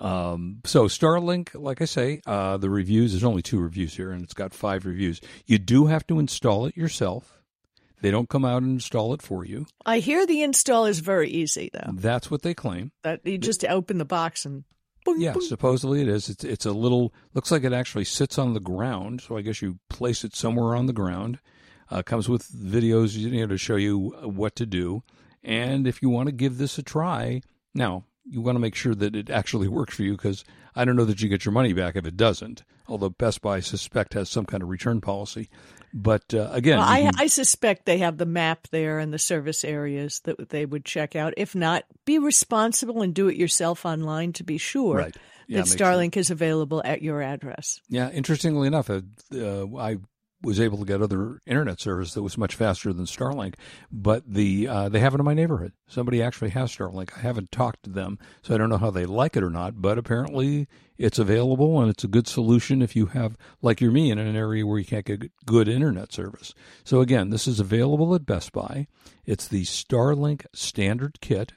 Um, 0.00 0.60
so 0.64 0.84
Starlink, 0.86 1.50
like 1.54 1.82
I 1.82 1.84
say, 1.84 2.22
uh, 2.26 2.56
the 2.56 2.70
reviews. 2.70 3.12
There's 3.12 3.24
only 3.24 3.42
two 3.42 3.60
reviews 3.60 3.94
here, 3.94 4.10
and 4.10 4.22
it's 4.22 4.34
got 4.34 4.54
five 4.54 4.86
reviews. 4.86 5.20
You 5.46 5.58
do 5.58 5.86
have 5.86 6.06
to 6.08 6.18
install 6.18 6.66
it 6.66 6.76
yourself. 6.76 7.36
They 8.02 8.10
don't 8.10 8.30
come 8.30 8.46
out 8.46 8.62
and 8.62 8.72
install 8.72 9.12
it 9.12 9.20
for 9.20 9.44
you. 9.44 9.66
I 9.84 9.98
hear 9.98 10.26
the 10.26 10.42
install 10.42 10.86
is 10.86 11.00
very 11.00 11.28
easy, 11.28 11.68
though. 11.72 11.92
That's 11.92 12.30
what 12.30 12.40
they 12.40 12.54
claim. 12.54 12.92
That 13.02 13.20
you 13.26 13.36
just 13.36 13.62
open 13.66 13.98
the 13.98 14.06
box 14.06 14.46
and 14.46 14.64
boing, 15.06 15.16
Yeah, 15.18 15.34
boing. 15.34 15.42
supposedly 15.42 16.00
it 16.00 16.08
is. 16.08 16.30
It's 16.30 16.42
it's 16.42 16.64
a 16.64 16.72
little 16.72 17.12
looks 17.34 17.50
like 17.50 17.62
it 17.64 17.74
actually 17.74 18.06
sits 18.06 18.38
on 18.38 18.54
the 18.54 18.60
ground. 18.60 19.20
So 19.20 19.36
I 19.36 19.42
guess 19.42 19.60
you 19.60 19.78
place 19.90 20.24
it 20.24 20.34
somewhere 20.34 20.74
on 20.74 20.86
the 20.86 20.94
ground. 20.94 21.40
Uh, 21.90 22.02
comes 22.02 22.26
with 22.26 22.48
videos 22.50 23.16
you 23.18 23.28
know 23.42 23.48
to 23.48 23.58
show 23.58 23.76
you 23.76 23.98
what 24.22 24.56
to 24.56 24.64
do. 24.64 25.02
And 25.44 25.86
if 25.86 26.00
you 26.00 26.08
want 26.08 26.28
to 26.28 26.32
give 26.32 26.56
this 26.56 26.78
a 26.78 26.82
try, 26.82 27.42
now 27.74 28.04
you 28.24 28.40
want 28.40 28.56
to 28.56 28.60
make 28.60 28.74
sure 28.74 28.94
that 28.94 29.16
it 29.16 29.30
actually 29.30 29.68
works 29.68 29.96
for 29.96 30.02
you 30.02 30.12
because 30.12 30.44
I 30.74 30.84
don't 30.84 30.96
know 30.96 31.04
that 31.04 31.20
you 31.22 31.28
get 31.28 31.44
your 31.44 31.52
money 31.52 31.72
back 31.72 31.96
if 31.96 32.06
it 32.06 32.16
doesn't. 32.16 32.62
Although 32.88 33.10
Best 33.10 33.40
Buy, 33.40 33.56
I 33.56 33.60
suspect, 33.60 34.14
has 34.14 34.28
some 34.28 34.44
kind 34.46 34.62
of 34.62 34.68
return 34.68 35.00
policy. 35.00 35.48
But 35.94 36.32
uh, 36.34 36.48
again, 36.52 36.78
Well, 36.78 36.88
I, 36.88 37.02
can- 37.02 37.14
I 37.18 37.26
suspect 37.28 37.84
they 37.86 37.98
have 37.98 38.16
the 38.18 38.26
map 38.26 38.68
there 38.70 38.98
and 38.98 39.12
the 39.12 39.18
service 39.18 39.64
areas 39.64 40.20
that 40.24 40.48
they 40.50 40.66
would 40.66 40.84
check 40.84 41.14
out. 41.16 41.34
If 41.36 41.54
not, 41.54 41.84
be 42.04 42.18
responsible 42.18 43.02
and 43.02 43.14
do 43.14 43.28
it 43.28 43.36
yourself 43.36 43.84
online 43.86 44.32
to 44.34 44.44
be 44.44 44.58
sure 44.58 44.96
Right. 44.96 45.16
Yeah, 45.48 45.62
that. 45.62 45.66
Starlink 45.66 46.16
is 46.16 46.30
available 46.30 46.80
at 46.84 47.02
your 47.02 47.22
address. 47.22 47.80
Yeah, 47.88 48.08
interestingly 48.10 48.68
enough, 48.68 48.88
uh, 48.88 49.00
uh, 49.34 49.66
I 49.76 49.98
was 50.42 50.58
able 50.60 50.78
to 50.78 50.84
get 50.84 51.02
other 51.02 51.40
internet 51.46 51.80
service 51.80 52.14
that 52.14 52.22
was 52.22 52.38
much 52.38 52.54
faster 52.54 52.92
than 52.92 53.04
Starlink, 53.04 53.54
but 53.92 54.22
the 54.26 54.66
uh, 54.66 54.88
they 54.88 55.00
have 55.00 55.14
it 55.14 55.20
in 55.20 55.24
my 55.24 55.34
neighborhood. 55.34 55.72
Somebody 55.86 56.22
actually 56.22 56.50
has 56.50 56.74
Starlink. 56.74 57.10
I 57.16 57.20
haven't 57.20 57.52
talked 57.52 57.82
to 57.84 57.90
them, 57.90 58.18
so 58.42 58.54
I 58.54 58.58
don't 58.58 58.70
know 58.70 58.78
how 58.78 58.90
they 58.90 59.06
like 59.06 59.36
it 59.36 59.42
or 59.42 59.50
not. 59.50 59.82
But 59.82 59.98
apparently, 59.98 60.66
it's 60.96 61.18
available 61.18 61.80
and 61.80 61.90
it's 61.90 62.04
a 62.04 62.08
good 62.08 62.28
solution 62.28 62.82
if 62.82 62.94
you 62.94 63.06
have, 63.06 63.36
like 63.62 63.80
you're 63.80 63.90
me, 63.90 64.10
in 64.10 64.18
an 64.18 64.36
area 64.36 64.66
where 64.66 64.78
you 64.78 64.84
can't 64.84 65.06
get 65.06 65.30
good 65.46 65.68
internet 65.68 66.12
service. 66.12 66.54
So 66.84 67.00
again, 67.00 67.30
this 67.30 67.46
is 67.46 67.60
available 67.60 68.14
at 68.14 68.26
Best 68.26 68.52
Buy. 68.52 68.86
It's 69.24 69.48
the 69.48 69.64
Starlink 69.64 70.46
Standard 70.54 71.20
Kit. 71.20 71.52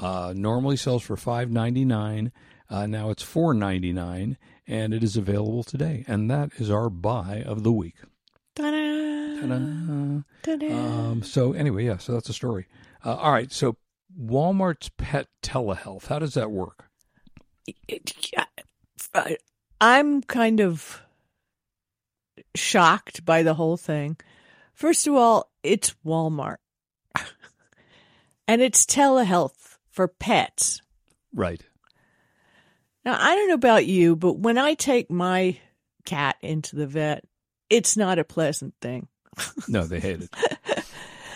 Uh, 0.00 0.32
normally 0.36 0.76
sells 0.76 1.02
for 1.04 1.16
five 1.16 1.50
ninety 1.50 1.84
nine. 1.84 2.32
Uh, 2.68 2.86
now 2.86 3.10
it's 3.10 3.22
four 3.22 3.54
ninety 3.54 3.92
nine, 3.92 4.36
and 4.66 4.92
it 4.92 5.04
is 5.04 5.16
available 5.16 5.62
today. 5.62 6.04
And 6.08 6.28
that 6.30 6.50
is 6.56 6.68
our 6.68 6.90
buy 6.90 7.44
of 7.46 7.62
the 7.62 7.72
week. 7.72 7.94
Ta-da! 8.54 9.40
Ta-da. 9.40 10.22
Ta-da! 10.42 10.72
Um, 10.72 11.22
so 11.22 11.52
anyway, 11.52 11.84
yeah, 11.84 11.98
so 11.98 12.12
that's 12.12 12.28
the 12.28 12.32
story. 12.32 12.66
Uh, 13.04 13.14
all 13.16 13.32
right, 13.32 13.50
so 13.50 13.76
Walmart's 14.18 14.90
pet 14.96 15.26
telehealth. 15.42 16.06
How 16.06 16.18
does 16.18 16.34
that 16.34 16.50
work? 16.50 16.88
I'm 19.80 20.22
kind 20.22 20.60
of 20.60 21.02
shocked 22.54 23.24
by 23.24 23.42
the 23.42 23.54
whole 23.54 23.76
thing. 23.76 24.16
First 24.72 25.06
of 25.06 25.14
all, 25.14 25.50
it's 25.62 25.94
Walmart. 26.04 26.56
and 28.48 28.62
it's 28.62 28.86
telehealth 28.86 29.78
for 29.90 30.08
pets. 30.08 30.80
Right. 31.32 31.62
Now, 33.04 33.16
I 33.20 33.34
don't 33.34 33.48
know 33.48 33.54
about 33.54 33.86
you, 33.86 34.16
but 34.16 34.38
when 34.38 34.58
I 34.58 34.74
take 34.74 35.10
my 35.10 35.58
cat 36.04 36.36
into 36.40 36.76
the 36.76 36.86
vet, 36.86 37.24
it's 37.70 37.96
not 37.96 38.18
a 38.18 38.24
pleasant 38.24 38.74
thing. 38.80 39.08
No, 39.68 39.84
they 39.84 40.00
hate 40.00 40.22
it. 40.22 40.30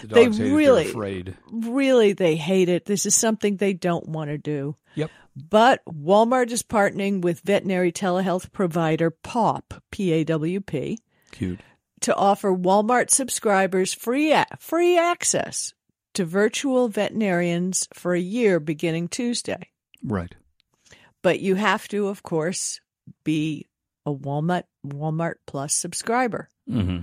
The 0.03 0.15
They 0.15 0.29
really- 0.29 0.91
afraid. 0.91 1.37
Really, 1.51 2.13
they 2.13 2.37
hate 2.37 2.69
it. 2.69 2.85
This 2.85 3.05
is 3.05 3.17
something 3.17 3.57
they 3.57 3.73
don't 3.73 4.09
want 4.09 4.31
to 4.31 4.39
do. 4.39 4.77
Yep. 4.95 5.11
But 5.35 5.83
Walmart 5.87 6.53
is 6.53 6.63
partnering 6.63 7.21
with 7.21 7.41
veterinary 7.41 7.91
telehealth 7.91 8.53
provider 8.53 9.11
PAWP, 9.11 9.81
P 9.91 10.13
A 10.13 10.23
W 10.25 10.61
P, 10.61 10.99
Cute. 11.33 11.59
to 12.03 12.15
offer 12.15 12.53
Walmart 12.55 13.11
subscribers 13.11 13.93
free 13.93 14.31
a- 14.33 14.47
free 14.61 14.97
access 14.97 15.75
to 16.15 16.25
virtual 16.25 16.87
veterinarians 16.89 17.89
for 17.93 18.15
a 18.15 18.21
year 18.21 18.61
beginning 18.61 19.09
Tuesday. 19.09 19.69
Right. 20.05 20.33
But 21.23 21.41
you 21.41 21.57
have 21.57 21.89
to, 21.89 22.07
of 22.07 22.23
course, 22.23 22.81
be 23.25 23.67
a 24.09 24.15
Walmart 24.15 24.65
Walmart 24.87 25.35
Plus 25.47 25.75
subscriber. 25.75 26.49
Mm-hmm. 26.69 27.03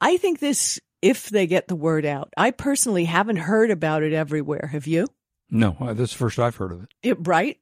I 0.00 0.16
think 0.16 0.38
this 0.38 0.80
if 1.02 1.28
they 1.28 1.46
get 1.46 1.68
the 1.68 1.76
word 1.76 2.06
out. 2.06 2.32
I 2.36 2.50
personally 2.50 3.04
haven't 3.04 3.36
heard 3.36 3.70
about 3.70 4.02
it 4.02 4.12
everywhere. 4.12 4.68
Have 4.72 4.86
you? 4.86 5.06
No, 5.50 5.76
uh, 5.80 5.92
this 5.92 6.10
is 6.10 6.14
the 6.14 6.18
first 6.18 6.38
I've 6.38 6.56
heard 6.56 6.72
of 6.72 6.82
it. 6.82 6.88
It, 7.02 7.18
right? 7.20 7.58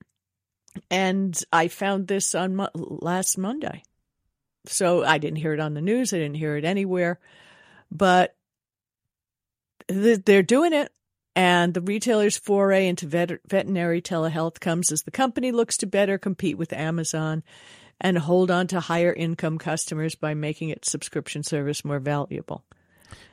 And 0.90 1.38
I 1.52 1.68
found 1.68 2.06
this 2.06 2.34
on 2.34 2.56
Mo- 2.56 2.70
last 2.74 3.36
Monday. 3.36 3.82
So 4.66 5.04
I 5.04 5.18
didn't 5.18 5.38
hear 5.38 5.52
it 5.52 5.60
on 5.60 5.74
the 5.74 5.80
news. 5.80 6.12
I 6.12 6.18
didn't 6.18 6.36
hear 6.36 6.56
it 6.56 6.64
anywhere. 6.64 7.18
But 7.90 8.36
th- 9.88 10.24
they're 10.24 10.42
doing 10.42 10.72
it. 10.72 10.92
And 11.34 11.74
the 11.74 11.80
retailer's 11.80 12.36
foray 12.36 12.86
into 12.86 13.06
vet- 13.06 13.40
veterinary 13.48 14.02
telehealth 14.02 14.60
comes 14.60 14.92
as 14.92 15.02
the 15.02 15.10
company 15.10 15.50
looks 15.50 15.78
to 15.78 15.86
better 15.86 16.18
compete 16.18 16.58
with 16.58 16.72
Amazon 16.72 17.42
and 18.02 18.18
hold 18.18 18.50
on 18.50 18.66
to 18.66 18.80
higher 18.80 19.12
income 19.12 19.56
customers 19.56 20.14
by 20.14 20.34
making 20.34 20.68
its 20.68 20.90
subscription 20.90 21.42
service 21.42 21.84
more 21.84 22.00
valuable. 22.00 22.64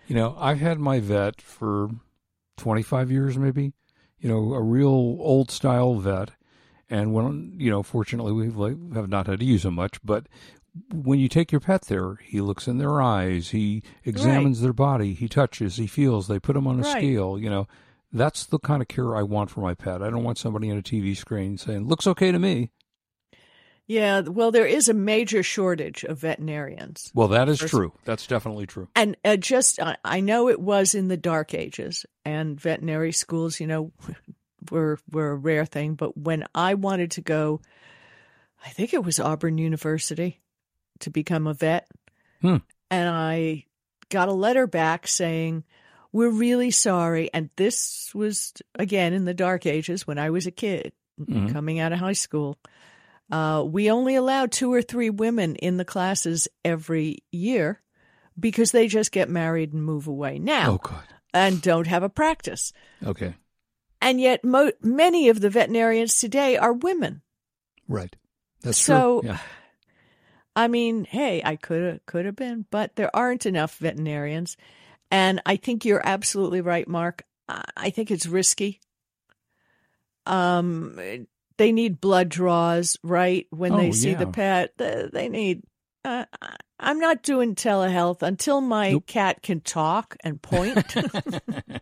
You 0.08 0.16
know, 0.16 0.38
I've 0.40 0.60
had 0.60 0.80
my 0.80 1.00
vet 1.00 1.42
for 1.42 1.90
25 2.58 3.12
years, 3.12 3.38
maybe. 3.38 3.74
You 4.20 4.30
know, 4.30 4.54
a 4.54 4.62
real 4.62 5.18
old 5.20 5.50
style 5.50 5.96
vet. 5.96 6.32
And 6.90 7.14
when, 7.14 7.56
you 7.58 7.70
know, 7.70 7.84
fortunately, 7.84 8.32
we 8.32 8.50
like, 8.50 8.94
have 8.94 9.10
not 9.10 9.28
had 9.28 9.40
to 9.40 9.46
use 9.46 9.66
him 9.66 9.76
much, 9.76 10.00
but 10.04 10.28
when 10.94 11.20
you 11.20 11.28
take 11.28 11.52
your 11.52 11.62
pet 11.62 11.84
there, 11.84 12.16
he 12.24 12.42
looks 12.42 12.68
in 12.68 12.78
their 12.78 13.02
eyes, 13.02 13.50
he 13.50 13.82
examines 14.06 14.62
their 14.62 14.74
body, 14.74 15.14
he 15.14 15.28
touches, 15.28 15.78
he 15.78 15.88
feels, 15.88 16.28
they 16.28 16.40
put 16.40 16.56
him 16.56 16.68
on 16.68 16.80
a 16.80 16.84
Right. 16.84 16.92
scale. 16.92 17.40
You 17.40 17.50
know, 17.50 17.68
that's 18.12 18.46
the 18.46 18.60
kind 18.60 18.82
of 18.82 18.88
care 18.88 19.16
I 19.16 19.24
want 19.24 19.50
for 19.50 19.62
my 19.62 19.74
pet. 19.74 20.02
I 20.02 20.10
don't 20.10 20.24
want 20.24 20.38
somebody 20.38 20.70
on 20.72 20.78
a 20.78 20.84
TV 20.84 21.16
screen 21.16 21.58
saying, 21.58 21.88
looks 21.88 22.08
okay 22.08 22.32
to 22.32 22.40
me. 22.40 22.72
Yeah, 23.90 24.22
well, 24.22 24.52
there 24.52 24.68
is 24.68 24.88
a 24.88 24.94
major 24.94 25.42
shortage 25.42 26.04
of 26.04 26.20
veterinarians. 26.20 27.12
Well, 27.16 27.30
that 27.30 27.50
is 27.50 27.58
true. 27.58 27.92
That's 28.06 28.28
definitely 28.28 28.68
true. 28.68 28.88
And 28.96 29.18
uh, 29.26 29.36
just, 29.36 29.82
I, 29.82 29.98
I 30.06 30.20
know 30.20 30.48
it 30.48 30.60
was 30.62 30.94
in 30.94 31.08
the 31.08 31.18
dark 31.18 31.56
ages, 31.56 32.06
and 32.24 32.62
veterinary 32.62 33.12
schools, 33.12 33.60
you 33.60 33.66
know, 33.66 33.92
were 34.72 35.00
were 35.12 35.32
a 35.32 35.36
rare 35.36 35.66
thing. 35.66 35.96
But 35.96 36.16
when 36.16 36.46
I 36.54 36.76
wanted 36.76 37.10
to 37.12 37.22
go, 37.22 37.62
I 38.64 38.70
think 38.70 38.94
it 38.94 39.04
was 39.04 39.20
Auburn 39.20 39.58
University 39.58 40.40
to 41.00 41.10
become 41.10 41.48
a 41.48 41.56
vet, 41.56 41.88
Hmm. 42.42 42.58
and 42.92 43.10
I 43.10 43.66
got 44.10 44.30
a 44.30 44.34
letter 44.34 44.68
back 44.68 45.08
saying, 45.08 45.64
"We're 46.12 46.30
really 46.30 46.70
sorry." 46.70 47.34
And 47.34 47.50
this 47.56 48.12
was 48.14 48.54
again 48.76 49.14
in 49.14 49.26
the 49.26 49.34
dark 49.34 49.66
ages 49.66 50.06
when 50.06 50.20
I 50.20 50.30
was 50.30 50.46
a 50.46 50.52
kid 50.52 50.94
Mhm. 51.20 51.52
coming 51.52 51.80
out 51.80 51.92
of 51.92 51.98
high 51.98 52.14
school. 52.14 52.56
Uh, 53.32 53.64
we 53.66 53.92
only 53.92 54.16
allow 54.16 54.46
two 54.46 54.74
or 54.74 54.82
three 54.82 55.10
women 55.10 55.56
in 55.56 55.78
the 55.78 55.86
classes 55.86 56.48
every 56.66 57.20
year 57.32 57.82
because 58.40 58.72
they 58.72 58.88
just 58.88 59.12
get 59.12 59.30
married 59.30 59.74
and 59.74 59.84
move 59.84 60.08
away 60.08 60.40
now 60.40 60.72
Oh, 60.72 60.78
God. 60.78 61.04
and 61.34 61.62
don't 61.62 61.88
have 61.88 62.04
a 62.04 62.10
practice. 62.10 62.74
Okay. 63.06 63.36
And 64.02 64.20
yet, 64.20 64.44
mo- 64.46 64.72
many 64.82 65.30
of 65.30 65.42
the 65.42 65.50
veterinarians 65.50 66.18
today 66.18 66.58
are 66.58 66.74
women. 66.74 67.22
Right. 67.88 68.16
That's 68.62 68.78
So- 68.78 69.22
true. 69.22 69.30
Yeah. 69.32 69.40
I 70.56 70.68
mean, 70.68 71.06
hey, 71.06 71.42
I 71.46 71.56
could 71.56 71.82
have 71.84 72.06
could 72.06 72.26
have 72.26 72.36
been, 72.36 72.66
but 72.72 72.96
there 72.96 73.16
aren't 73.16 73.46
enough 73.46 73.78
veterinarians, 73.78 74.58
and 75.12 75.42
I 75.46 75.56
think 75.56 75.86
you're 75.86 76.02
absolutely 76.06 76.60
right, 76.62 76.88
Marc. 76.88 77.24
I 77.48 77.64
I 77.78 77.90
think 77.92 78.12
it's 78.12 78.26
risky. 78.26 78.82
Um, 80.26 80.98
they 81.60 81.72
need 81.72 82.02
blood 82.02 82.30
draws, 82.30 82.98
right? 83.04 83.46
When 83.52 83.76
they 83.78 83.90
Oh, 83.90 83.92
see 83.92 84.16
the 84.16 84.26
pet, 84.28 84.74
they 84.78 85.30
need. 85.30 85.62
Uh, 86.04 86.26
I'm 86.80 86.98
not 87.00 87.22
doing 87.22 87.54
telehealth 87.56 88.24
until 88.24 88.62
my 88.62 88.94
Nope. 88.94 89.06
cat 89.06 89.44
can 89.44 89.60
talk 89.62 90.16
and 90.24 90.42
point. 90.42 90.96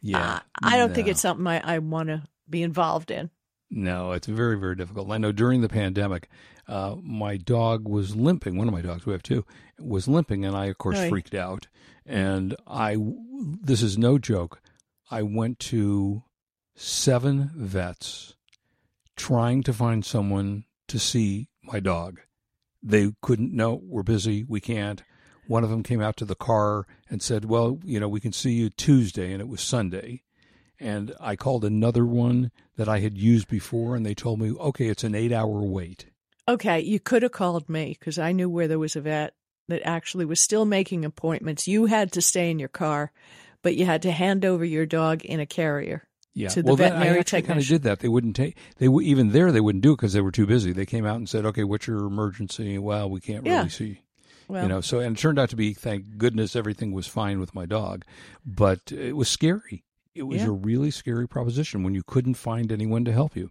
Yeah. 0.00 0.34
Uh, 0.34 0.38
I 0.62 0.76
don't 0.76 0.94
think 0.94 1.08
it's 1.08 1.20
something 1.20 1.46
I, 1.46 1.58
I 1.74 1.78
want 1.80 2.08
to 2.08 2.22
be 2.48 2.62
involved 2.62 3.10
in. 3.10 3.30
No, 3.70 4.12
it's 4.12 4.28
very, 4.28 4.56
very 4.58 4.76
difficult. 4.76 5.10
I 5.10 5.18
know 5.18 5.32
during 5.32 5.60
the 5.60 5.68
pandemic, 5.68 6.28
uh, 6.68 6.94
my 7.02 7.36
dog 7.36 7.88
was 7.88 8.14
limping. 8.14 8.56
One 8.56 8.68
of 8.68 8.72
my 8.74 8.80
dogs, 8.80 9.04
we 9.06 9.12
have 9.12 9.24
two, 9.24 9.44
was 9.80 10.06
limping, 10.06 10.44
and 10.44 10.56
I, 10.56 10.66
of 10.66 10.78
course, 10.78 10.98
Right. 10.98 11.08
freaked 11.10 11.34
out. 11.34 11.66
And 12.06 12.54
I, 12.66 12.96
this 13.60 13.82
is 13.82 13.98
no 13.98 14.18
joke. 14.18 14.62
I 15.10 15.22
went 15.22 15.58
to 15.60 16.22
seven 16.78 17.50
vets 17.54 18.36
trying 19.16 19.64
to 19.64 19.72
find 19.72 20.04
someone 20.04 20.64
to 20.86 20.98
see 20.98 21.48
my 21.62 21.80
dog. 21.80 22.20
They 22.82 23.10
couldn't. 23.20 23.52
No, 23.52 23.80
we're 23.82 24.04
busy. 24.04 24.44
We 24.44 24.60
can't. 24.60 25.02
One 25.48 25.64
of 25.64 25.70
them 25.70 25.82
came 25.82 26.00
out 26.00 26.16
to 26.18 26.24
the 26.24 26.36
car 26.36 26.86
and 27.10 27.20
said, 27.20 27.44
"Well, 27.44 27.80
you 27.84 27.98
know, 27.98 28.08
we 28.08 28.20
can 28.20 28.32
see 28.32 28.52
you 28.52 28.70
Tuesday," 28.70 29.32
and 29.32 29.40
it 29.40 29.48
was 29.48 29.60
Sunday. 29.60 30.22
And 30.78 31.12
I 31.18 31.34
called 31.34 31.64
another 31.64 32.06
one 32.06 32.52
that 32.76 32.88
I 32.88 33.00
had 33.00 33.18
used 33.18 33.48
before, 33.48 33.96
and 33.96 34.06
they 34.06 34.14
told 34.14 34.38
me, 34.38 34.52
"Okay, 34.52 34.86
it's 34.86 35.02
an 35.02 35.16
eight-hour 35.16 35.64
wait." 35.64 36.06
Okay, 36.46 36.80
you 36.80 37.00
could 37.00 37.22
have 37.22 37.32
called 37.32 37.68
me 37.68 37.96
because 37.98 38.18
I 38.18 38.32
knew 38.32 38.48
where 38.48 38.68
there 38.68 38.78
was 38.78 38.94
a 38.94 39.00
vet 39.00 39.34
that 39.66 39.82
actually 39.84 40.24
was 40.24 40.40
still 40.40 40.64
making 40.64 41.04
appointments. 41.04 41.66
You 41.66 41.86
had 41.86 42.12
to 42.12 42.22
stay 42.22 42.50
in 42.50 42.58
your 42.58 42.68
car, 42.68 43.12
but 43.62 43.74
you 43.74 43.84
had 43.84 44.02
to 44.02 44.12
hand 44.12 44.44
over 44.44 44.64
your 44.64 44.86
dog 44.86 45.24
in 45.24 45.40
a 45.40 45.46
carrier. 45.46 46.07
Yeah, 46.38 46.48
To 46.50 46.62
the 46.62 46.66
well, 46.66 46.76
that- 46.76 46.92
veterinary 46.92 47.16
I 47.16 47.20
actually 47.20 47.42
kind 47.42 47.58
of 47.58 47.66
did 47.66 47.82
that. 47.82 47.98
They 48.00 48.08
wouldn't 48.08 48.36
take. 48.36 48.56
They 48.76 48.86
w- 48.86 49.06
even 49.08 49.30
there 49.32 49.50
they 49.50 49.60
wouldn't 49.60 49.82
do 49.82 49.92
it 49.92 49.96
because 49.96 50.12
they 50.12 50.20
were 50.20 50.30
too 50.30 50.46
busy. 50.46 50.72
They 50.72 50.86
came 50.86 51.04
out 51.04 51.16
and 51.16 51.28
said, 51.28 51.44
"Okay, 51.46 51.64
what's 51.64 51.86
your 51.88 52.06
emergency?" 52.06 52.78
Well, 52.78 53.10
we 53.10 53.20
can't 53.20 53.44
Yeah. 53.44 53.58
really 53.58 53.68
see. 53.70 54.00
Well, 54.46 54.62
you 54.62 54.68
know, 54.68 54.80
so 54.80 55.00
and 55.00 55.16
it 55.16 55.20
turned 55.20 55.38
out 55.38 55.50
to 55.50 55.56
be, 55.56 55.74
thank 55.74 56.16
goodness, 56.16 56.54
everything 56.56 56.92
was 56.92 57.06
fine 57.06 57.38
with 57.40 57.54
my 57.54 57.66
dog, 57.66 58.04
but 58.46 58.92
it 58.92 59.16
was 59.16 59.28
scary. 59.28 59.84
It 60.14 60.22
was 60.22 60.40
Yeah. 60.42 60.48
a 60.48 60.52
really 60.52 60.90
scary 60.90 61.28
proposition 61.28 61.82
when 61.82 61.94
you 61.94 62.02
couldn't 62.02 62.34
find 62.34 62.70
anyone 62.72 63.04
to 63.04 63.12
help 63.12 63.36
you. 63.36 63.50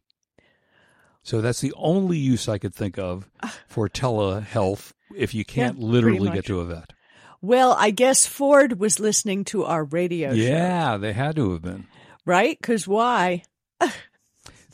So 1.23 1.41
that's 1.41 1.61
the 1.61 1.73
only 1.75 2.17
use 2.17 2.47
I 2.47 2.57
could 2.57 2.73
think 2.73 2.97
of 2.97 3.29
for 3.67 3.89
telehealth 3.89 4.93
if 5.15 5.33
you 5.35 5.43
can't 5.45 5.77
Yeah, 5.79 5.85
literally 5.85 6.29
get 6.31 6.45
to 6.45 6.61
a 6.61 6.65
vet. 6.65 6.93
Well, 7.41 7.73
I 7.77 7.91
guess 7.91 8.25
Ford 8.25 8.79
was 8.79 8.99
listening 8.99 9.43
to 9.45 9.63
our 9.65 9.83
radio 9.83 10.29
show, 10.29 10.35
Yeah, 10.41 10.97
they 10.97 11.13
had 11.13 11.35
to 11.35 11.51
have 11.51 11.61
been. 11.61 11.85
Right? 12.27 12.57
Because 12.61 12.87
why? 12.87 13.43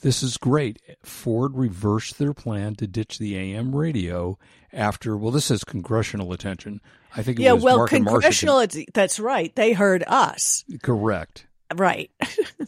This 0.01 0.21
is 0.21 0.35
great. 0.35 0.81
Ford 1.03 1.55
reversed 1.55 2.17
their 2.19 2.33
plan 2.33 2.75
to 2.75 2.87
ditch 2.87 3.19
the 3.19 3.37
AM 3.37 3.73
radio 3.73 4.37
after, 4.73 5.15
well, 5.15 5.31
this 5.31 5.49
is 5.49 5.63
congressional 5.63 6.33
attention. 6.33 6.81
I 7.15 7.23
think 7.23 7.39
it 7.39 7.43
Yeah, 7.43 7.53
was 7.53 7.63
well, 7.63 7.77
Marc 7.77 7.89
congressional. 7.91 8.65
That's 8.93 9.19
right. 9.19 9.55
They 9.55 9.71
heard 9.71 10.03
us, 10.05 10.65
correct. 10.81 11.45
right? 11.73 12.11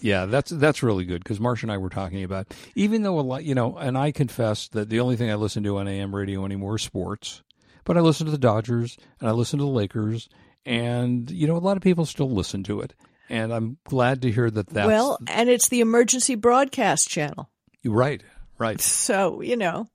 Yeah, 0.01 0.25
that's 0.27 0.51
that's 0.51 0.83
really 0.83 1.05
good 1.05 1.23
because 1.23 1.39
Marsh 1.39 1.63
and 1.63 1.71
I 1.71 1.77
were 1.77 1.89
talking 1.89 2.23
about 2.23 2.53
even 2.75 3.01
though 3.01 3.19
a 3.19 3.21
lot, 3.21 3.43
you 3.43 3.55
know, 3.55 3.75
and 3.77 3.97
I 3.97 4.11
confess 4.11 4.67
that 4.69 4.89
the 4.89 4.99
only 4.99 5.15
thing 5.15 5.31
I 5.31 5.35
listen 5.35 5.63
to 5.63 5.77
on 5.77 5.87
AM 5.87 6.15
radio 6.15 6.45
anymore 6.45 6.75
is 6.75 6.83
sports, 6.83 7.41
but 7.85 7.97
I 7.97 8.01
listen 8.01 8.25
to 8.27 8.31
the 8.31 8.37
Dodgers 8.37 8.97
and 9.19 9.27
I 9.27 9.31
listen 9.31 9.57
to 9.57 9.65
the 9.65 9.71
Lakers, 9.71 10.29
and 10.65 11.31
you 11.31 11.47
know, 11.47 11.55
a 11.55 11.59
lot 11.59 11.75
of 11.75 11.81
people 11.81 12.05
still 12.05 12.29
listen 12.29 12.61
to 12.65 12.81
it, 12.81 12.93
and 13.29 13.53
I'm 13.53 13.77
glad 13.85 14.21
to 14.23 14.31
hear 14.31 14.49
that 14.49 14.67
that's 14.67 14.87
well, 14.87 15.17
and 15.27 15.49
it's 15.49 15.69
the 15.69 15.81
emergency 15.81 16.35
broadcast 16.35 17.09
channel, 17.09 17.49
right, 17.83 18.21
right. 18.57 18.79
so 18.79 19.41
you 19.41 19.57
know 19.57 19.87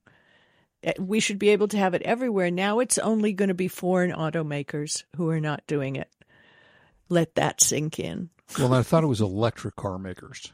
eh, 0.82 0.92
we 0.98 1.20
should 1.20 1.38
be 1.38 1.50
able 1.50 1.68
to 1.68 1.78
have 1.78 1.94
it 1.94 2.02
everywhere. 2.02 2.50
Now 2.50 2.80
it's 2.80 2.98
only 2.98 3.32
going 3.32 3.48
to 3.48 3.54
be 3.54 3.68
foreign 3.68 4.12
automakers 4.12 5.04
who 5.16 5.28
are 5.30 5.40
not 5.40 5.62
doing 5.66 5.96
it. 5.96 6.08
Let 7.08 7.34
that 7.34 7.60
sink 7.60 7.98
in. 7.98 8.30
Well, 8.58 8.74
I 8.74 8.82
thought 8.82 9.04
it 9.04 9.08
was 9.08 9.20
electric 9.20 9.76
car 9.76 9.98
makers. 9.98 10.52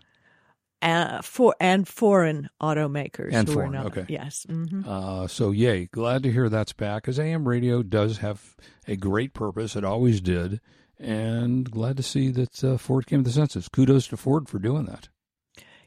Uh, 0.83 1.23
for 1.23 1.55
and 1.59 1.89
foreign 1.89 2.49
automakers 2.61 3.33
And 3.33 3.49
who 3.49 3.55
foreign, 3.55 3.75
are 3.75 3.85
not. 3.85 3.87
okay. 3.87 4.05
Yes. 4.09 4.45
hmm 4.49 4.83
Uh, 4.87 5.27
so 5.27 5.51
yay, 5.51 5.87
glad 5.87 6.23
to 6.23 6.31
hear 6.31 6.49
that's 6.51 6.75
back 6.75 7.03
because 7.03 7.19
AM 7.19 7.49
radio 7.49 7.83
does 7.83 8.19
have 8.19 8.55
a 8.87 8.95
great 8.95 9.33
purpose. 9.33 9.75
It 9.75 9.85
always 9.85 10.21
did, 10.21 10.61
and 10.99 11.71
glad 11.71 11.97
to 11.97 12.03
see 12.03 12.31
that 12.31 12.65
uh, 12.65 12.77
Ford 12.79 13.07
came 13.07 13.23
to 13.23 13.29
the 13.31 13.35
senses. 13.35 13.69
Kudos 13.69 14.07
to 14.09 14.17
Ford 14.17 14.49
for 14.49 14.59
doing 14.59 14.87
that. 14.87 15.09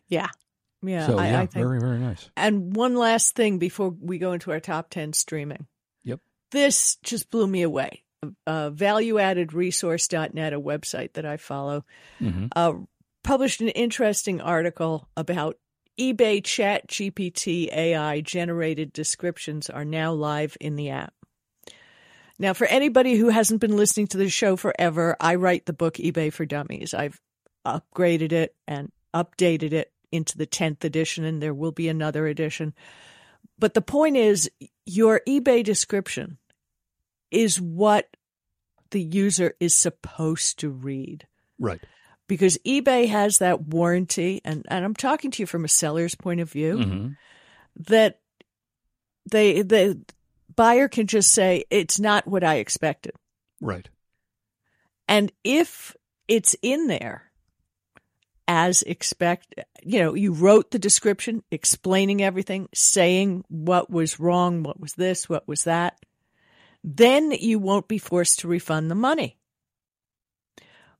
Yeah. 0.07 0.29
Yeah. 0.81 1.07
so 1.07 1.19
I, 1.19 1.29
yeah, 1.29 1.41
I 1.41 1.45
think 1.45 1.65
very 1.65 1.79
very 1.79 1.99
nice. 1.99 2.29
And 2.37 2.75
one 2.75 2.95
last 2.95 3.35
thing 3.35 3.57
before 3.59 3.89
we 3.89 4.17
go 4.17 4.31
into 4.33 4.51
our 4.51 4.59
top 4.59 4.89
10 4.89 5.13
streaming. 5.13 5.67
Yep. 6.03 6.19
This 6.51 6.97
just 7.03 7.29
blew 7.29 7.47
me 7.47 7.63
away. 7.63 8.03
Uh, 8.45 8.69
valueaddedresource.net, 8.71 10.53
a 10.53 10.59
website 10.59 11.13
that 11.13 11.25
I 11.25 11.37
follow, 11.37 11.85
hmm 12.19 12.47
uh, 12.55 12.73
published 13.23 13.61
an 13.61 13.67
interesting 13.69 14.41
article 14.41 15.07
about 15.15 15.57
eBay 15.99 16.43
Chat 16.43 16.87
GPT 16.87 17.67
AI 17.71 18.21
generated 18.21 18.93
descriptions 18.93 19.69
are 19.69 19.85
now 19.85 20.13
live 20.13 20.55
in 20.61 20.77
the 20.77 20.89
app. 20.89 21.13
Now, 22.39 22.53
for 22.53 22.65
anybody 22.67 23.15
who 23.15 23.29
hasn't 23.29 23.59
been 23.59 23.75
listening 23.75 24.07
to 24.07 24.17
the 24.17 24.29
show 24.29 24.55
forever, 24.55 25.15
I 25.19 25.35
write 25.35 25.65
the 25.65 25.73
book 25.73 25.95
eBay 25.95 26.31
for 26.31 26.45
Dummies. 26.45 26.93
I've 26.93 27.19
upgraded 27.67 28.31
it 28.31 28.55
and 28.65 28.91
updated 29.13 29.73
it 29.73 29.91
into 30.11 30.37
the 30.37 30.47
10th 30.47 30.83
edition, 30.85 31.25
and 31.25 31.41
there 31.41 31.53
will 31.53 31.73
be 31.73 31.89
another 31.89 32.27
edition. 32.27 32.73
But 33.59 33.73
the 33.73 33.81
point 33.81 34.15
is, 34.15 34.49
your 34.85 35.21
eBay 35.27 35.63
description 35.63 36.37
is 37.29 37.59
what 37.59 38.07
the 38.91 39.01
user 39.01 39.53
is 39.59 39.73
supposed 39.75 40.59
to 40.59 40.69
read 40.69 41.27
Right. 41.59 41.81
because 42.27 42.57
eBay 42.65 43.07
has 43.09 43.39
that 43.39 43.61
warranty, 43.61 44.41
and, 44.45 44.65
and 44.69 44.85
I'm 44.85 44.95
talking 44.95 45.29
to 45.31 45.43
you 45.43 45.45
from 45.45 45.65
a 45.65 45.67
seller's 45.67 46.15
point 46.15 46.39
of 46.39 46.49
view, 46.49 46.81
hmm 46.81 47.07
that 47.87 48.19
they 49.31 49.61
the 49.61 50.01
buyer 50.59 50.89
can 50.89 51.07
just 51.07 51.31
say 51.31 51.63
it's 51.69 52.01
not 52.01 52.27
what 52.27 52.43
I 52.43 52.55
expected. 52.55 53.13
Right. 53.61 53.87
And 55.07 55.31
if 55.41 55.95
it's 56.27 56.53
in 56.61 56.87
there 56.87 57.31
as 58.45 58.81
expect, 58.81 59.55
you 59.83 59.99
know, 59.99 60.15
you 60.15 60.33
wrote 60.33 60.71
the 60.71 60.77
description 60.77 61.43
explaining 61.49 62.21
everything, 62.21 62.67
saying 62.73 63.45
what 63.47 63.89
was 63.89 64.19
wrong, 64.19 64.63
what 64.63 64.77
was 64.77 64.95
this, 64.95 65.29
what 65.29 65.47
was 65.47 65.63
that, 65.63 65.97
then 66.83 67.31
you 67.31 67.57
won't 67.57 67.87
be 67.87 67.97
forced 67.97 68.39
to 68.39 68.49
refund 68.49 68.91
the 68.91 68.95
money. 68.95 69.37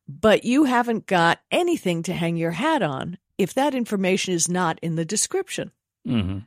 But 0.07 0.45
you 0.45 0.63
haven't 0.63 1.05
got 1.05 1.39
anything 1.51 2.03
to 2.03 2.13
hang 2.13 2.37
your 2.37 2.51
hat 2.51 2.81
on 2.81 3.17
if 3.37 3.53
that 3.55 3.75
information 3.75 4.33
is 4.33 4.47
not 4.47 4.79
in 4.81 4.95
the 4.95 5.03
description. 5.03 5.71
hmm 6.05 6.39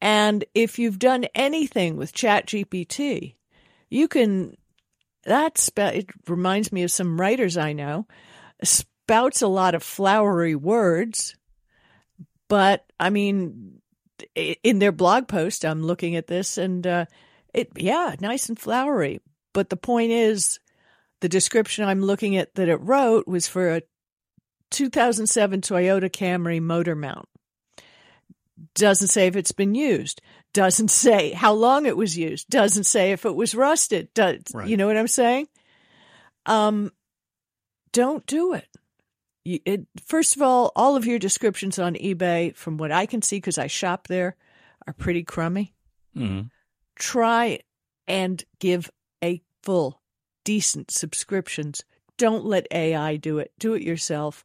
And 0.00 0.44
if 0.54 0.78
you've 0.78 0.98
done 0.98 1.24
anything 1.34 1.96
with 1.96 2.14
ChatGPT, 2.14 3.34
you 3.88 4.08
can. 4.08 4.56
That 5.24 5.68
it 5.76 6.08
reminds 6.26 6.72
me 6.72 6.82
of 6.82 6.90
some 6.90 7.20
writers 7.20 7.58
I 7.58 7.74
know. 7.74 8.06
Spouts 8.64 9.42
a 9.42 9.48
lot 9.48 9.74
of 9.74 9.82
flowery 9.82 10.54
words, 10.54 11.36
but 12.48 12.86
I 12.98 13.10
mean, 13.10 13.82
in 14.34 14.78
their 14.78 14.92
blog 14.92 15.28
post, 15.28 15.64
I'm 15.66 15.82
looking 15.82 16.16
at 16.16 16.26
this, 16.26 16.56
and 16.56 16.86
uh, 16.86 17.04
it 17.52 17.70
yeah, 17.76 18.14
nice 18.20 18.48
and 18.48 18.58
flowery. 18.58 19.20
But 19.52 19.68
the 19.68 19.76
point 19.76 20.12
is, 20.12 20.58
the 21.20 21.28
description 21.28 21.84
I'm 21.84 22.00
looking 22.00 22.36
at 22.36 22.54
that 22.54 22.68
it 22.68 22.80
wrote 22.80 23.28
was 23.28 23.46
for 23.46 23.76
a 23.76 23.82
2007 24.70 25.60
Toyota 25.60 26.10
Camry 26.10 26.62
motor 26.62 26.94
mount 26.94 27.28
doesn't 28.74 29.08
say 29.08 29.26
if 29.26 29.36
it's 29.36 29.52
been 29.52 29.74
used. 29.74 30.20
Doesn't 30.52 30.90
say 30.90 31.30
how 31.32 31.52
long 31.52 31.86
it 31.86 31.96
was 31.96 32.18
used. 32.18 32.48
Doesn't 32.48 32.84
say 32.84 33.12
if 33.12 33.24
it 33.24 33.34
was 33.34 33.54
rusted. 33.54 34.12
Does 34.14 34.42
Right. 34.52 34.68
you 34.68 34.76
know 34.76 34.86
what 34.86 34.96
i'm 34.96 35.08
saying? 35.08 35.48
Um 36.46 36.92
don't 37.92 38.24
do 38.26 38.54
it. 38.54 38.66
You- 39.44 39.60
it 39.64 39.86
first 40.04 40.36
of 40.36 40.42
all 40.42 40.72
all 40.76 40.96
of 40.96 41.06
your 41.06 41.18
descriptions 41.18 41.78
on 41.78 41.94
ebay 41.94 42.54
from 42.54 42.76
what 42.76 42.92
i 42.92 43.06
can 43.06 43.22
see 43.22 43.36
because 43.38 43.56
i 43.58 43.66
shop 43.66 44.06
there 44.08 44.36
are 44.86 44.92
pretty 44.92 45.22
crummy. 45.22 45.74
Hmm 46.14 46.42
try 46.96 47.60
and 48.06 48.44
give 48.58 48.90
a 49.24 49.40
full 49.62 50.02
decent 50.44 50.90
subscriptions. 50.90 51.82
Don't 52.18 52.44
let 52.44 52.66
ai 52.70 53.16
do 53.16 53.38
it. 53.38 53.52
Do 53.58 53.72
it 53.72 53.82
yourself 53.82 54.44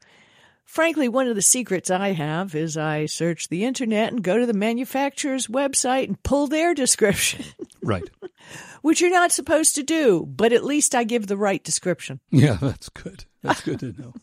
frankly 0.65 1.07
one 1.07 1.27
of 1.27 1.35
the 1.35 1.41
secrets 1.41 1.89
i 1.89 2.09
have 2.11 2.53
is 2.55 2.75
i 2.75 3.05
search 3.05 3.47
the 3.49 3.63
internet 3.63 4.11
and 4.11 4.23
go 4.23 4.37
to 4.37 4.45
the 4.45 4.53
manufacturer's 4.53 5.47
website 5.47 6.07
and 6.07 6.21
pull 6.23 6.47
their 6.47 6.73
description 6.73 7.45
Right. 7.83 8.03
which 8.81 8.99
you're 8.99 9.11
not 9.11 9.31
supposed 9.31 9.75
to 9.75 9.83
do 9.83 10.25
but 10.27 10.51
at 10.51 10.63
least 10.63 10.95
i 10.95 11.03
give 11.03 11.27
the 11.27 11.37
right 11.37 11.63
description 11.63 12.19
Yeah, 12.31 12.53
that's 12.61 12.89
good. 12.89 13.25
That's 13.43 13.61
good 13.61 13.79
to 13.81 13.93
know. 13.93 14.13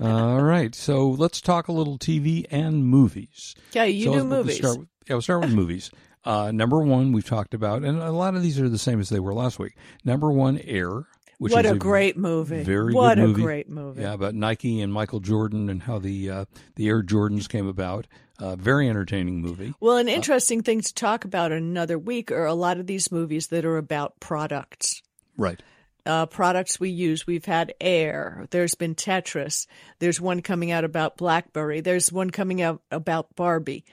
All 0.00 0.40
right, 0.42 0.72
so 0.76 1.08
let's 1.10 1.40
talk 1.40 1.66
a 1.66 1.72
little 1.72 1.98
TV 1.98 2.46
and 2.52 2.86
movies. 2.86 3.56
okay 3.72 3.90
you 3.90 4.04
so 4.06 4.12
do 4.14 4.24
movies 4.24 4.58
Start 4.58 4.78
with, 4.78 4.88
yeah, 5.08 5.14
we'll 5.14 5.22
start 5.22 5.40
with 5.40 5.52
movies. 5.52 5.90
Uh, 6.24 6.52
number 6.52 6.80
one, 6.82 7.10
we've 7.12 7.24
talked 7.26 7.52
about, 7.54 7.82
and 7.82 7.98
a 8.00 8.12
lot 8.12 8.36
of 8.36 8.42
these 8.42 8.60
are 8.60 8.68
the 8.68 8.78
same 8.78 9.00
as 9.00 9.08
they 9.08 9.18
were 9.18 9.32
last 9.34 9.58
week. 9.58 9.74
Number 10.04 10.30
one, 10.30 10.58
Air, 10.58 11.06
which 11.38 11.52
what 11.52 11.64
is 11.64 11.72
a 11.72 11.76
great 11.76 12.16
movie 12.16 12.62
very 12.62 12.92
what 12.92 13.14
good 13.14 13.24
a 13.24 13.26
movie. 13.28 13.42
great 13.42 13.68
movie 13.68 14.02
Yeah, 14.02 14.12
about 14.12 14.34
Nike 14.34 14.80
and 14.80 14.92
Michael 14.92 15.20
Jordan 15.20 15.68
and 15.70 15.82
how 15.82 15.98
the 15.98 16.30
uh, 16.30 16.44
the 16.76 16.88
Air 16.88 17.02
Jordans 17.02 17.48
came 17.48 17.66
about. 17.66 18.06
Uh, 18.40 18.54
very 18.54 18.88
entertaining 18.88 19.40
movie. 19.40 19.74
Well, 19.80 19.96
an 19.96 20.08
interesting 20.08 20.62
thing 20.62 20.80
to 20.80 20.94
talk 20.94 21.24
about 21.24 21.50
in 21.50 21.58
another 21.58 21.98
week 21.98 22.30
are 22.30 22.46
a 22.46 22.54
lot 22.54 22.78
of 22.78 22.86
these 22.86 23.10
movies 23.10 23.48
that 23.48 23.64
are 23.64 23.78
about 23.78 24.20
products. 24.20 25.02
Right. 25.36 25.60
Uh, 26.06 26.26
products 26.26 26.78
we 26.78 26.90
use. 26.90 27.26
We've 27.26 27.44
had 27.44 27.74
Air. 27.80 28.46
There's 28.50 28.76
been 28.76 28.94
Tetris. 28.94 29.66
There's 29.98 30.20
one 30.20 30.40
coming 30.40 30.70
out 30.70 30.84
about 30.84 31.16
BlackBerry. 31.16 31.80
There's 31.80 32.12
one 32.12 32.30
coming 32.30 32.62
out 32.62 32.80
about 32.92 33.34
Barbie. 33.34 33.84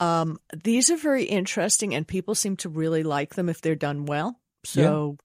Um, 0.00 0.40
these 0.64 0.90
are 0.90 0.96
very 0.96 1.24
interesting, 1.24 1.94
and 1.94 2.08
people 2.08 2.34
seem 2.34 2.56
to 2.56 2.70
really 2.70 3.02
like 3.02 3.34
them 3.34 3.48
if 3.50 3.60
they're 3.60 3.74
done 3.74 4.06
well. 4.06 4.40
So, 4.64 5.18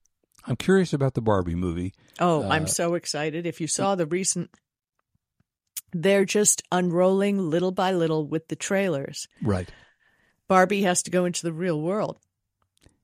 I'm 0.47 0.55
curious 0.55 0.93
about 0.93 1.13
the 1.13 1.21
Barbie 1.21 1.55
movie. 1.55 1.93
oh, 2.19 2.43
Uh, 2.43 2.47
I'm 2.49 2.67
so 2.67 2.93
excited. 2.95 3.45
If 3.45 3.59
you 3.61 3.67
saw 3.67 3.95
the 3.95 4.05
recent, 4.05 4.49
they're 5.93 6.25
just 6.25 6.63
unrolling 6.71 7.49
little 7.49 7.71
by 7.71 7.91
little 7.91 8.25
with 8.27 8.47
the 8.47 8.55
trailers. 8.55 9.27
Right. 9.41 9.69
Barbie 10.47 10.83
has 10.83 11.03
to 11.03 11.11
go 11.11 11.25
into 11.25 11.43
the 11.43 11.53
real 11.53 11.79
world. 11.81 12.17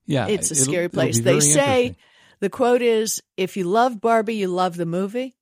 Yeah, 0.06 0.28
It's 0.28 0.52
a 0.52 0.56
scary 0.56 0.90
place. 0.90 1.20
They 1.22 1.40
say 1.40 1.96
the 2.40 2.50
quote 2.50 2.82
is 2.82 3.22
if 3.38 3.56
you 3.58 3.64
love 3.66 4.02
Barbie, 4.02 4.36
you 4.36 4.48
love 4.48 4.76
the 4.76 4.86
movie. 4.86 5.36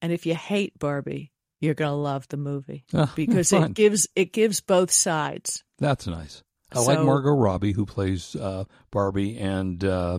And 0.00 0.12
if 0.12 0.26
you 0.26 0.34
hate 0.34 0.76
Barbie, 0.78 1.30
you're 1.60 1.74
going 1.74 1.90
to 1.90 1.96
love 1.96 2.26
the 2.28 2.36
movie 2.36 2.84
Ah, 2.92 3.12
because 3.14 3.52
it 3.52 3.74
gives 3.74 4.08
it 4.16 4.32
gives 4.32 4.60
both 4.60 4.90
sides. 4.90 5.62
That's 5.78 6.06
nice. 6.08 6.42
I 6.72 6.80
like 6.80 7.00
Margot 7.00 7.30
Robbie, 7.36 7.72
who 7.72 7.84
plays 7.86 8.34
uh, 8.34 8.64
Barbie, 8.90 9.36
and 9.38 9.84
uh, 9.84 10.18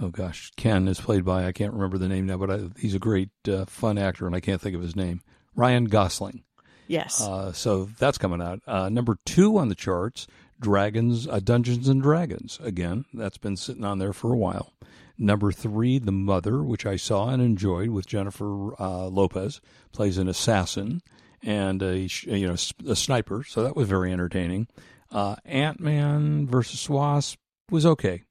oh 0.00 0.08
gosh, 0.08 0.52
Ken 0.56 0.88
is 0.88 1.00
played 1.00 1.24
by 1.24 1.46
I 1.46 1.52
can't 1.52 1.72
remember 1.72 1.98
the 1.98 2.08
name 2.08 2.26
now, 2.26 2.36
but 2.36 2.50
I, 2.50 2.60
he's 2.78 2.94
a 2.94 2.98
great, 2.98 3.30
uh, 3.48 3.64
fun 3.66 3.98
actor, 3.98 4.26
and 4.26 4.34
I 4.34 4.40
can't 4.40 4.60
think 4.60 4.74
of 4.74 4.82
his 4.82 4.96
name. 4.96 5.20
Ryan 5.54 5.84
Gosling. 5.84 6.42
Yes. 6.88 7.20
Uh, 7.20 7.52
so 7.52 7.88
that's 7.98 8.18
coming 8.18 8.40
out. 8.40 8.60
Uh, 8.66 8.88
number 8.88 9.16
two 9.24 9.58
on 9.58 9.68
the 9.68 9.74
charts, 9.74 10.26
Dragons, 10.60 11.26
uh, 11.26 11.40
Dungeons 11.40 11.88
and 11.88 12.02
Dragons. 12.02 12.58
Again, 12.62 13.04
that's 13.12 13.38
been 13.38 13.56
sitting 13.56 13.84
on 13.84 13.98
there 13.98 14.12
for 14.12 14.32
a 14.32 14.36
while. 14.36 14.72
Number 15.18 15.50
three, 15.50 15.98
The 15.98 16.12
Mother, 16.12 16.62
which 16.62 16.84
I 16.84 16.96
saw 16.96 17.28
and 17.28 17.42
enjoyed 17.42 17.88
with 17.88 18.06
Jennifer 18.06 18.80
uh, 18.80 19.06
Lopez, 19.06 19.60
plays 19.92 20.18
an 20.18 20.28
assassin 20.28 21.00
and 21.42 21.82
a 21.82 22.08
you 22.24 22.46
know 22.46 22.56
a 22.86 22.96
sniper. 22.96 23.42
So 23.44 23.62
that 23.62 23.76
was 23.76 23.88
very 23.88 24.12
entertaining. 24.12 24.68
Uh, 25.10 25.36
Ant 25.44 25.80
Man 25.80 26.46
versus 26.46 26.88
Wasp 26.88 27.38
was 27.70 27.86
okay. 27.86 28.22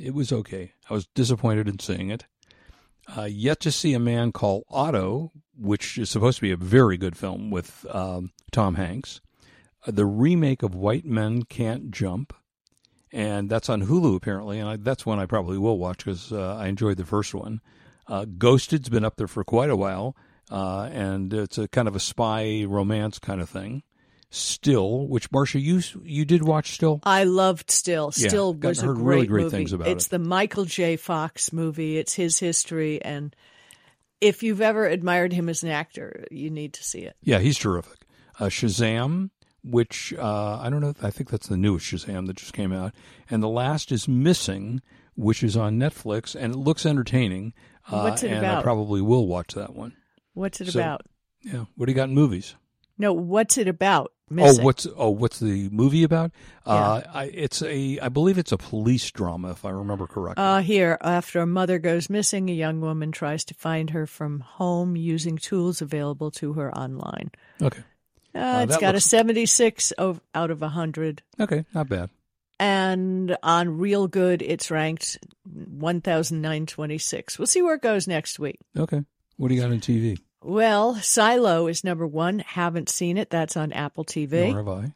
It 0.00 0.14
was 0.14 0.32
okay. 0.32 0.72
I 0.88 0.94
was 0.94 1.06
disappointed 1.14 1.68
in 1.68 1.78
seeing 1.78 2.10
it. 2.10 2.24
Uh, 3.16 3.24
yet 3.24 3.60
to 3.60 3.70
see 3.70 3.92
a 3.92 3.98
man 3.98 4.32
called 4.32 4.64
Otto, 4.70 5.32
which 5.56 5.98
is 5.98 6.08
supposed 6.08 6.38
to 6.38 6.42
be 6.42 6.52
a 6.52 6.56
very 6.56 6.96
good 6.96 7.16
film 7.16 7.50
with 7.50 7.84
um, 7.90 8.32
Tom 8.50 8.76
Hanks. 8.76 9.20
Uh, 9.86 9.90
the 9.90 10.06
remake 10.06 10.62
of 10.62 10.74
White 10.74 11.04
Men 11.04 11.42
Can't 11.42 11.90
Jump, 11.90 12.32
and 13.12 13.50
that's 13.50 13.68
on 13.68 13.86
Hulu 13.86 14.16
apparently, 14.16 14.58
and 14.58 14.68
I, 14.68 14.76
that's 14.76 15.04
one 15.04 15.18
I 15.18 15.26
probably 15.26 15.58
will 15.58 15.78
watch 15.78 16.04
because 16.04 16.32
uh, 16.32 16.56
I 16.56 16.68
enjoyed 16.68 16.96
the 16.96 17.04
first 17.04 17.34
one. 17.34 17.60
Uh, 18.06 18.24
Ghosted's 18.24 18.88
been 18.88 19.04
up 19.04 19.16
there 19.16 19.28
for 19.28 19.44
quite 19.44 19.70
a 19.70 19.76
while, 19.76 20.16
uh, 20.50 20.88
and 20.92 21.32
it's 21.32 21.58
a 21.58 21.68
kind 21.68 21.88
of 21.88 21.96
a 21.96 22.00
spy 22.00 22.64
romance 22.66 23.18
kind 23.18 23.40
of 23.40 23.48
thing. 23.48 23.82
Still, 24.32 25.08
which 25.08 25.30
Marsha, 25.32 25.60
you 25.60 25.80
you 26.08 26.24
did 26.24 26.44
watch 26.44 26.72
Still? 26.74 27.00
I 27.02 27.24
loved 27.24 27.70
Still. 27.70 28.12
Yeah, 28.16 28.28
Still 28.28 28.54
got- 28.54 28.68
was 28.68 28.82
a 28.82 28.86
heard 28.86 28.96
great 28.96 29.04
really 29.16 29.26
great 29.26 29.42
movie. 29.44 29.56
things 29.56 29.72
about 29.72 29.88
it's 29.88 30.06
it. 30.06 30.10
the 30.10 30.18
Michael 30.20 30.64
J. 30.64 30.96
Fox 30.96 31.52
movie. 31.52 31.98
It's 31.98 32.14
his 32.14 32.38
history, 32.38 33.02
and 33.02 33.34
if 34.20 34.42
you've 34.44 34.60
ever 34.60 34.86
admired 34.86 35.32
him 35.32 35.48
as 35.48 35.62
an 35.64 35.70
actor, 35.70 36.26
you 36.30 36.48
need 36.50 36.74
to 36.74 36.84
see 36.84 37.00
it. 37.00 37.16
Yeah, 37.22 37.40
he's 37.40 37.58
terrific. 37.58 38.06
Uh, 38.38 38.44
Shazam, 38.46 39.30
which 39.64 40.14
uh, 40.16 40.58
I 40.60 40.70
don't 40.70 40.80
know, 40.80 40.94
I 41.02 41.10
think 41.10 41.28
that's 41.30 41.48
the 41.48 41.56
newest 41.56 41.86
Shazam 41.86 42.28
that 42.28 42.36
just 42.36 42.52
came 42.52 42.72
out, 42.72 42.94
and 43.28 43.42
the 43.42 43.48
last 43.48 43.90
is 43.90 44.06
Missing, 44.06 44.80
which 45.16 45.42
is 45.42 45.56
on 45.56 45.76
Netflix, 45.76 46.36
and 46.40 46.54
it 46.54 46.56
looks 46.58 46.86
entertaining. 46.86 47.52
Uh, 47.90 48.02
What's 48.02 48.22
it 48.22 48.30
and 48.30 48.46
I 48.46 48.62
probably 48.62 49.00
will 49.00 49.26
watch 49.26 49.54
that 49.54 49.74
one. 49.74 49.94
What's 50.34 50.60
it 50.60 50.68
So- 50.68 50.78
about? 50.78 51.02
Yeah, 51.42 51.64
what 51.74 51.86
do 51.86 51.90
you 51.92 51.96
got 51.96 52.10
in 52.10 52.14
movies? 52.14 52.54
No, 52.96 53.12
what's 53.14 53.56
it 53.58 53.66
about? 53.66 54.12
Missing. 54.32 54.60
Oh, 54.60 54.64
what's 54.64 54.86
oh, 54.96 55.10
what's 55.10 55.40
the 55.40 55.68
movie 55.70 56.04
about? 56.04 56.30
Uh, 56.64 57.00
I, 57.12 57.24
it's 57.24 57.62
a, 57.62 57.98
I 57.98 58.08
believe 58.08 58.38
it's 58.38 58.52
a 58.52 58.56
police 58.56 59.10
drama, 59.10 59.50
if 59.50 59.64
I 59.64 59.70
remember 59.70 60.06
correctly. 60.06 60.44
Uh, 60.44 60.60
here, 60.60 60.96
after 61.00 61.40
a 61.40 61.46
mother 61.46 61.80
goes 61.80 62.08
missing, 62.08 62.48
a 62.48 62.52
young 62.52 62.80
woman 62.80 63.10
tries 63.10 63.44
to 63.46 63.54
find 63.54 63.90
her 63.90 64.06
from 64.06 64.38
home 64.40 64.94
using 64.94 65.36
tools 65.36 65.82
available 65.82 66.30
to 66.32 66.52
her 66.52 66.72
online. 66.76 67.32
okay, 67.60 67.80
Uh, 68.32 68.60
it's 68.62 68.74
that 68.74 68.80
got 68.80 68.94
looks- 68.94 69.06
a 69.06 69.08
76 69.08 69.90
of, 69.92 70.20
out 70.32 70.52
of 70.52 70.60
100. 70.60 71.22
okay, 71.40 71.64
not 71.74 71.88
bad. 71.88 72.10
And 72.60 73.36
on 73.42 73.78
Reelgood, 73.78 74.42
it's 74.42 74.70
ranked 74.70 75.18
1,926. 75.44 77.38
We'll 77.38 77.46
see 77.46 77.62
where 77.62 77.74
it 77.74 77.82
goes 77.82 78.06
next 78.06 78.38
week. 78.38 78.58
Okay, 78.76 79.02
what 79.36 79.48
do 79.48 79.54
you 79.54 79.60
got 79.60 79.70
on 79.70 79.80
TV? 79.80 80.18
Well, 80.42 80.94
Silo 80.96 81.66
is 81.66 81.84
number 81.84 82.06
one. 82.06 82.38
Haven't 82.40 82.88
seen 82.88 83.16
it. 83.18 83.30
That's 83.30 83.56
on 83.56 83.72
Apple 83.72 84.04
TV. 84.04 84.48
Nor 84.48 84.56
have 84.58 84.68
I. 84.68 84.94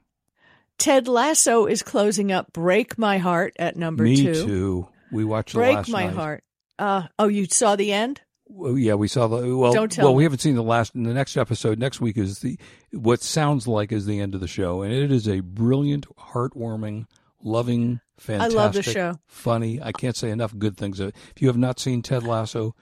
Ted 0.79 1.07
Lasso 1.07 1.67
is 1.67 1.83
closing 1.83 2.33
up 2.33 2.53
Break 2.53 2.99
My 2.99 3.19
Heart 3.19 3.55
at 3.59 3.77
number 3.77 4.05
Me 4.05 4.17
two. 4.17 4.35
too. 4.35 4.89
We 5.13 5.25
watched 5.25 5.55
it 5.55 5.59
Break 5.59 5.77
last 5.77 5.89
My 5.91 6.07
night. 6.07 6.15
Heart. 6.15 6.45
Uh, 6.79 7.03
oh, 7.19 7.29
you 7.29 7.47
saw 7.47 7.77
the 7.77 7.93
end? 7.93 8.21
Well, 8.47 8.77
yeah, 8.77 8.95
we 8.95 9.09
saw 9.09 9.27
the 9.29 9.57
well. 9.57 9.73
Don't 9.73 9.91
tell 9.91 10.07
well, 10.07 10.15
we 10.15 10.25
haven't 10.25 10.41
seen 10.41 10.55
the 10.55 10.63
last. 10.63 10.93
The 10.93 10.99
next 11.01 11.37
episode 11.37 11.79
next 11.79 12.01
week 12.01 12.19
is 12.19 12.41
the 12.41 12.59
what 12.93 13.23
sounds 13.23 13.67
like 13.67 13.93
is 13.93 14.07
the 14.07 14.21
end 14.21 14.35
of 14.35 14.41
the 14.41 14.49
show, 14.49 14.83
and 14.83 14.93
it 14.93 15.11
is 15.11 15.29
a 15.29 15.41
brilliant, 15.41 16.07
heartwarming, 16.17 17.07
loving, 17.43 18.01
fantastic, 18.19 18.57
love 18.57 18.73
the 18.75 18.83
show. 18.83 19.19
funny. 19.27 19.81
I 19.81 19.93
can't 19.93 20.17
say 20.17 20.31
enough 20.31 20.57
good 20.59 20.77
things. 20.77 21.01
Of 21.01 21.09
it. 21.09 21.17
If 21.35 21.41
you 21.41 21.49
have 21.49 21.57
not 21.57 21.81
seen 21.81 22.03
Ted 22.03 22.23
Lasso, 22.25 22.75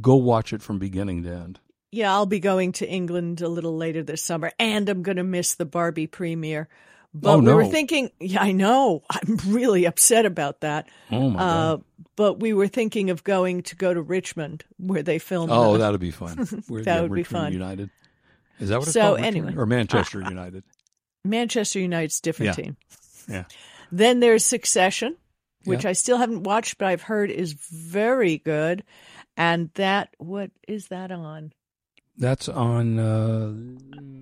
go 0.00 0.16
watch 0.16 0.52
it 0.52 0.62
from 0.62 0.78
beginning 0.78 1.22
to 1.24 1.30
end. 1.30 1.60
Yeah, 1.94 2.12
I'll 2.12 2.26
be 2.26 2.40
going 2.40 2.72
to 2.72 2.88
England 2.88 3.40
a 3.40 3.48
little 3.48 3.76
later 3.76 4.02
this 4.02 4.22
summer, 4.22 4.50
and 4.58 4.88
I'm 4.88 5.02
going 5.02 5.16
to 5.18 5.22
miss 5.24 5.54
the 5.54 5.64
Barbie 5.64 6.06
premiere. 6.08 6.68
But 7.16 7.34
Oh, 7.34 7.38
we 7.38 7.52
were 7.54 7.66
thinking, 7.66 8.10
yeah, 8.18 8.42
I 8.42 8.50
know. 8.50 9.04
I'm 9.08 9.36
really 9.46 9.84
upset 9.84 10.26
about 10.26 10.62
that. 10.62 10.88
Oh 11.12 11.30
my 11.30 11.40
Uh, 11.40 11.76
god! 11.76 11.84
but 12.16 12.40
we 12.40 12.52
were 12.52 12.66
thinking 12.66 13.10
of 13.10 13.22
going 13.22 13.62
to 13.64 13.76
go 13.76 13.94
to 13.94 14.02
Richmond 14.02 14.64
where 14.78 15.04
they 15.04 15.20
filmed. 15.20 15.52
Oh, 15.52 15.74
the- 15.74 15.78
that'd 15.78 16.00
be 16.00 16.10
fun. 16.10 16.36
That 16.68 16.84
yeah, 16.86 17.00
would 17.02 17.14
be 17.14 17.22
fun. 17.22 17.52
United. 17.52 17.90
Is 18.58 18.68
that 18.70 18.78
what 18.80 18.88
it's 18.88 18.94
So, 18.94 19.00
called? 19.00 19.16
Richmond? 19.20 19.36
anyway. 19.48 19.54
or 19.62 19.66
Manchester 19.66 20.20
United? 20.28 20.64
Manchester 21.24 21.78
United's 21.78 22.20
different 22.20 22.58
Yeah. 22.58 22.64
team. 22.64 22.76
Yeah. 23.28 23.44
Then 23.92 24.18
there's 24.20 24.44
Succession, 24.44 25.16
which 25.64 25.84
Yeah. 25.84 25.90
I 25.90 25.92
still 25.92 26.16
haven't 26.18 26.42
watched, 26.42 26.78
but 26.78 26.88
I've 26.88 27.02
heard 27.02 27.30
is 27.30 27.52
very 27.52 28.38
good. 28.38 28.82
And 29.36 29.70
that, 29.74 30.08
what 30.18 30.50
is 30.68 30.88
that 30.88 31.10
on? 31.12 31.52
That's 32.16 32.48
on. 32.48 32.98
Uh, 32.98 33.52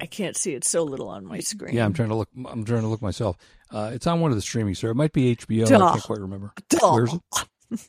I 0.01 0.07
can't 0.07 0.37
see 0.37 0.55
it 0.55 0.65
so 0.65 0.83
little 0.83 1.09
on 1.09 1.25
my 1.27 1.41
screen. 1.41 1.75
yeah, 1.75 1.85
I'm 1.85 1.93
trying 1.93 2.09
to 2.09 2.15
look. 2.15 2.29
I'm 2.47 2.65
trying 2.65 2.83
to 2.83 2.89
look 2.89 3.03
myself. 3.03 3.37
Uh, 3.71 3.91
it's 3.95 4.07
on 4.07 4.21
one 4.21 4.31
of 4.31 4.37
the 4.37 4.43
streaming 4.43 4.75
services. 4.75 4.93
It 4.93 4.97
might 4.97 5.13
be 5.13 5.37
HBO. 5.37 5.67
I 5.67 5.69
can't 5.93 6.03
quite 6.03 6.21
remember. 6.21 6.53
Duh. 6.69 6.93
Where's 6.93 7.13
it? 7.15 7.89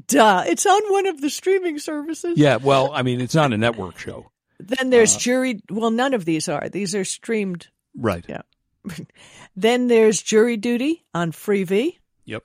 Duh. 0.06 0.44
It's 0.46 0.66
on 0.66 0.82
one 0.90 1.06
of 1.06 1.20
the 1.20 1.30
streaming 1.30 1.78
services. 1.78 2.36
Yeah, 2.38 2.56
well, 2.56 2.90
I 2.92 3.02
mean, 3.02 3.20
it's 3.20 3.34
not 3.34 3.52
a 3.52 3.58
network 3.58 3.98
show, 3.98 4.30
Then 4.58 4.88
Uh, 4.88 4.90
there's 4.90 5.16
jury. 5.16 5.60
Well, 5.70 5.90
none 5.90 6.14
of 6.14 6.24
these 6.24 6.48
are. 6.48 6.68
These 6.68 6.94
are 6.94 7.04
streamed. 7.04 7.68
right? 7.96 8.24
Yeah. 8.28 8.42
Then 9.54 9.86
there's 9.88 10.22
Jury 10.22 10.56
Duty 10.56 11.04
on 11.12 11.30
Freevee. 11.30 11.98
Yep. 12.24 12.42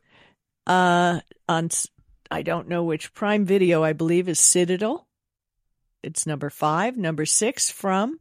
Uh, 0.67 1.21
on 1.47 1.69
I 2.29 2.41
don't 2.41 2.67
know 2.67 2.83
which 2.83 3.13
Prime 3.13 3.45
Video. 3.45 3.81
I 3.81 3.93
believe 3.93 4.27
is 4.27 4.39
Citadel. 4.39 5.06
It's 6.03 6.25
number 6.27 6.49
five. 6.49 6.97
Number 6.97 7.25
six 7.25 7.69
from 7.69 8.19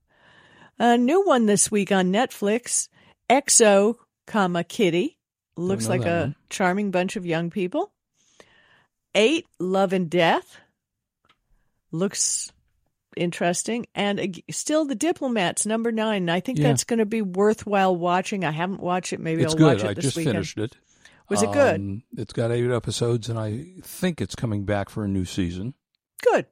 a 0.78 0.96
new 0.98 1.24
one 1.24 1.46
this 1.46 1.70
week 1.70 1.92
on 1.92 2.12
Netflix. 2.12 2.88
XO, 3.30 3.96
comma 4.26 4.64
Kitty. 4.64 5.18
Looks 5.56 5.88
like 5.88 6.04
a 6.04 6.20
one. 6.20 6.36
charming 6.50 6.90
bunch 6.90 7.16
of 7.16 7.24
young 7.26 7.50
people. 7.50 7.92
Eight, 9.14 9.46
Love 9.58 9.92
and 9.92 10.10
Death. 10.10 10.58
Looks 11.92 12.52
interesting. 13.16 13.86
And 13.94 14.42
still, 14.50 14.84
The 14.84 14.94
Diplomats, 14.94 15.64
number 15.64 15.90
nine. 15.92 16.28
I 16.28 16.40
think 16.40 16.58
Yeah. 16.58 16.68
that's 16.68 16.84
going 16.84 16.98
to 16.98 17.06
be 17.06 17.22
worthwhile 17.22 17.96
watching. 17.96 18.44
I 18.44 18.50
haven't 18.50 18.80
watched 18.80 19.12
it. 19.12 19.20
Maybe 19.20 19.42
it's 19.42 19.54
I'll 19.54 19.58
good. 19.58 19.76
watch 19.78 19.84
it 19.84 19.90
I 19.90 19.94
this 19.94 20.04
just 20.04 20.16
weekend. 20.16 20.34
finished 20.34 20.58
it. 20.58 20.76
Was 21.28 21.42
it 21.42 21.52
good? 21.52 21.76
Um, 21.80 22.02
it's 22.16 22.32
got 22.32 22.52
eight 22.52 22.70
episodes, 22.70 23.28
and 23.28 23.38
I 23.38 23.66
think 23.82 24.20
it's 24.20 24.36
coming 24.36 24.64
back 24.64 24.88
for 24.88 25.04
a 25.04 25.08
new 25.08 25.24
season. 25.24 25.74
Good. 26.22 26.46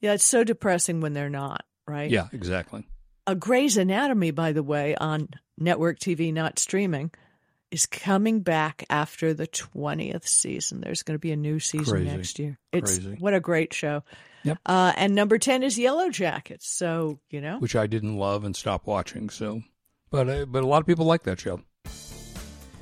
Yeah, 0.00 0.14
it's 0.14 0.24
so 0.24 0.44
depressing 0.44 1.00
when 1.00 1.12
they're 1.12 1.30
not, 1.30 1.64
right? 1.86 2.10
Yeah, 2.10 2.28
exactly. 2.32 2.86
A 3.26 3.34
Grey's 3.34 3.76
Anatomy, 3.76 4.30
by 4.30 4.52
the 4.52 4.62
way, 4.62 4.94
on 4.96 5.28
network 5.58 5.98
TV, 5.98 6.32
not 6.32 6.58
streaming, 6.58 7.10
is 7.70 7.86
coming 7.86 8.40
back 8.40 8.84
after 8.90 9.34
the 9.34 9.46
20th 9.46 10.26
season. 10.26 10.80
There's 10.80 11.02
going 11.02 11.14
to 11.14 11.20
be 11.20 11.32
a 11.32 11.36
new 11.36 11.60
season 11.60 11.94
Crazy. 11.94 12.16
next 12.16 12.38
year. 12.38 12.58
It's 12.72 12.98
Crazy. 12.98 13.16
what 13.20 13.34
a 13.34 13.40
great 13.40 13.72
show. 13.72 14.02
Yep. 14.42 14.58
Uh, 14.64 14.92
and 14.96 15.14
number 15.14 15.38
10 15.38 15.62
is 15.62 15.78
Yellow 15.78 16.08
Jackets. 16.08 16.68
So, 16.68 17.20
you 17.28 17.40
know, 17.40 17.58
Which 17.58 17.76
I 17.76 17.86
didn't 17.86 18.16
love 18.16 18.44
and 18.44 18.56
stopped 18.56 18.86
watching. 18.86 19.28
So, 19.28 19.62
but 20.10 20.28
uh, 20.28 20.46
but 20.46 20.62
a 20.62 20.66
lot 20.66 20.80
of 20.80 20.86
people 20.86 21.04
like 21.04 21.24
that 21.24 21.38
show. 21.38 21.60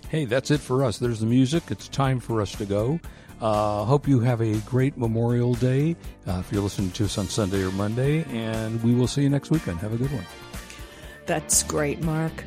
Hey, 0.09 0.25
that's 0.25 0.51
it 0.51 0.61
for 0.61 0.85
us. 0.85 0.99
There's 0.99 1.21
the 1.21 1.27
music. 1.27 1.65
It's 1.69 1.89
time 1.89 2.21
for 2.21 2.41
us 2.41 2.53
to 2.53 2.65
go. 2.65 3.01
Uh, 3.41 3.85
hope 3.85 4.09
you 4.09 4.21
have 4.21 4.41
a 4.41 4.57
great 4.61 4.97
Memorial 4.97 5.55
Day 5.55 5.97
uh, 6.27 6.39
if 6.41 6.53
you're 6.53 6.63
listening 6.63 6.91
to 6.93 7.05
us 7.05 7.19
on 7.19 7.27
Sunday 7.29 7.63
or 7.63 7.71
Monday, 7.73 8.25
and 8.31 8.83
we 8.83 8.95
will 8.95 9.07
see 9.07 9.23
you 9.23 9.29
next 9.29 9.51
weekend. 9.51 9.79
Have 9.79 9.93
a 9.93 9.97
good 9.97 10.13
one. 10.13 10.25
that's 11.27 11.63
great, 11.63 12.03
Marc. 12.03 12.45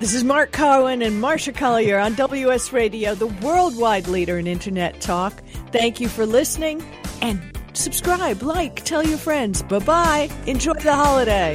This 0.00 0.14
is 0.14 0.24
Marc 0.24 0.52
Cohen 0.52 1.02
and 1.02 1.22
Marsha 1.22 1.54
Collier 1.54 1.98
on 1.98 2.14
WS 2.14 2.72
Radio, 2.72 3.14
the 3.14 3.26
worldwide 3.26 4.08
leader 4.08 4.38
in 4.38 4.46
Internet 4.46 5.00
talk. 5.02 5.42
Thank 5.72 6.00
you 6.00 6.08
for 6.08 6.24
listening 6.24 6.82
and 7.20 7.38
subscribe, 7.74 8.42
like, 8.42 8.82
tell 8.84 9.06
your 9.06 9.18
friends. 9.18 9.62
Bye 9.62 9.78
bye. 9.80 10.30
Enjoy 10.46 10.72
the 10.72 10.94
holiday. 10.94 11.54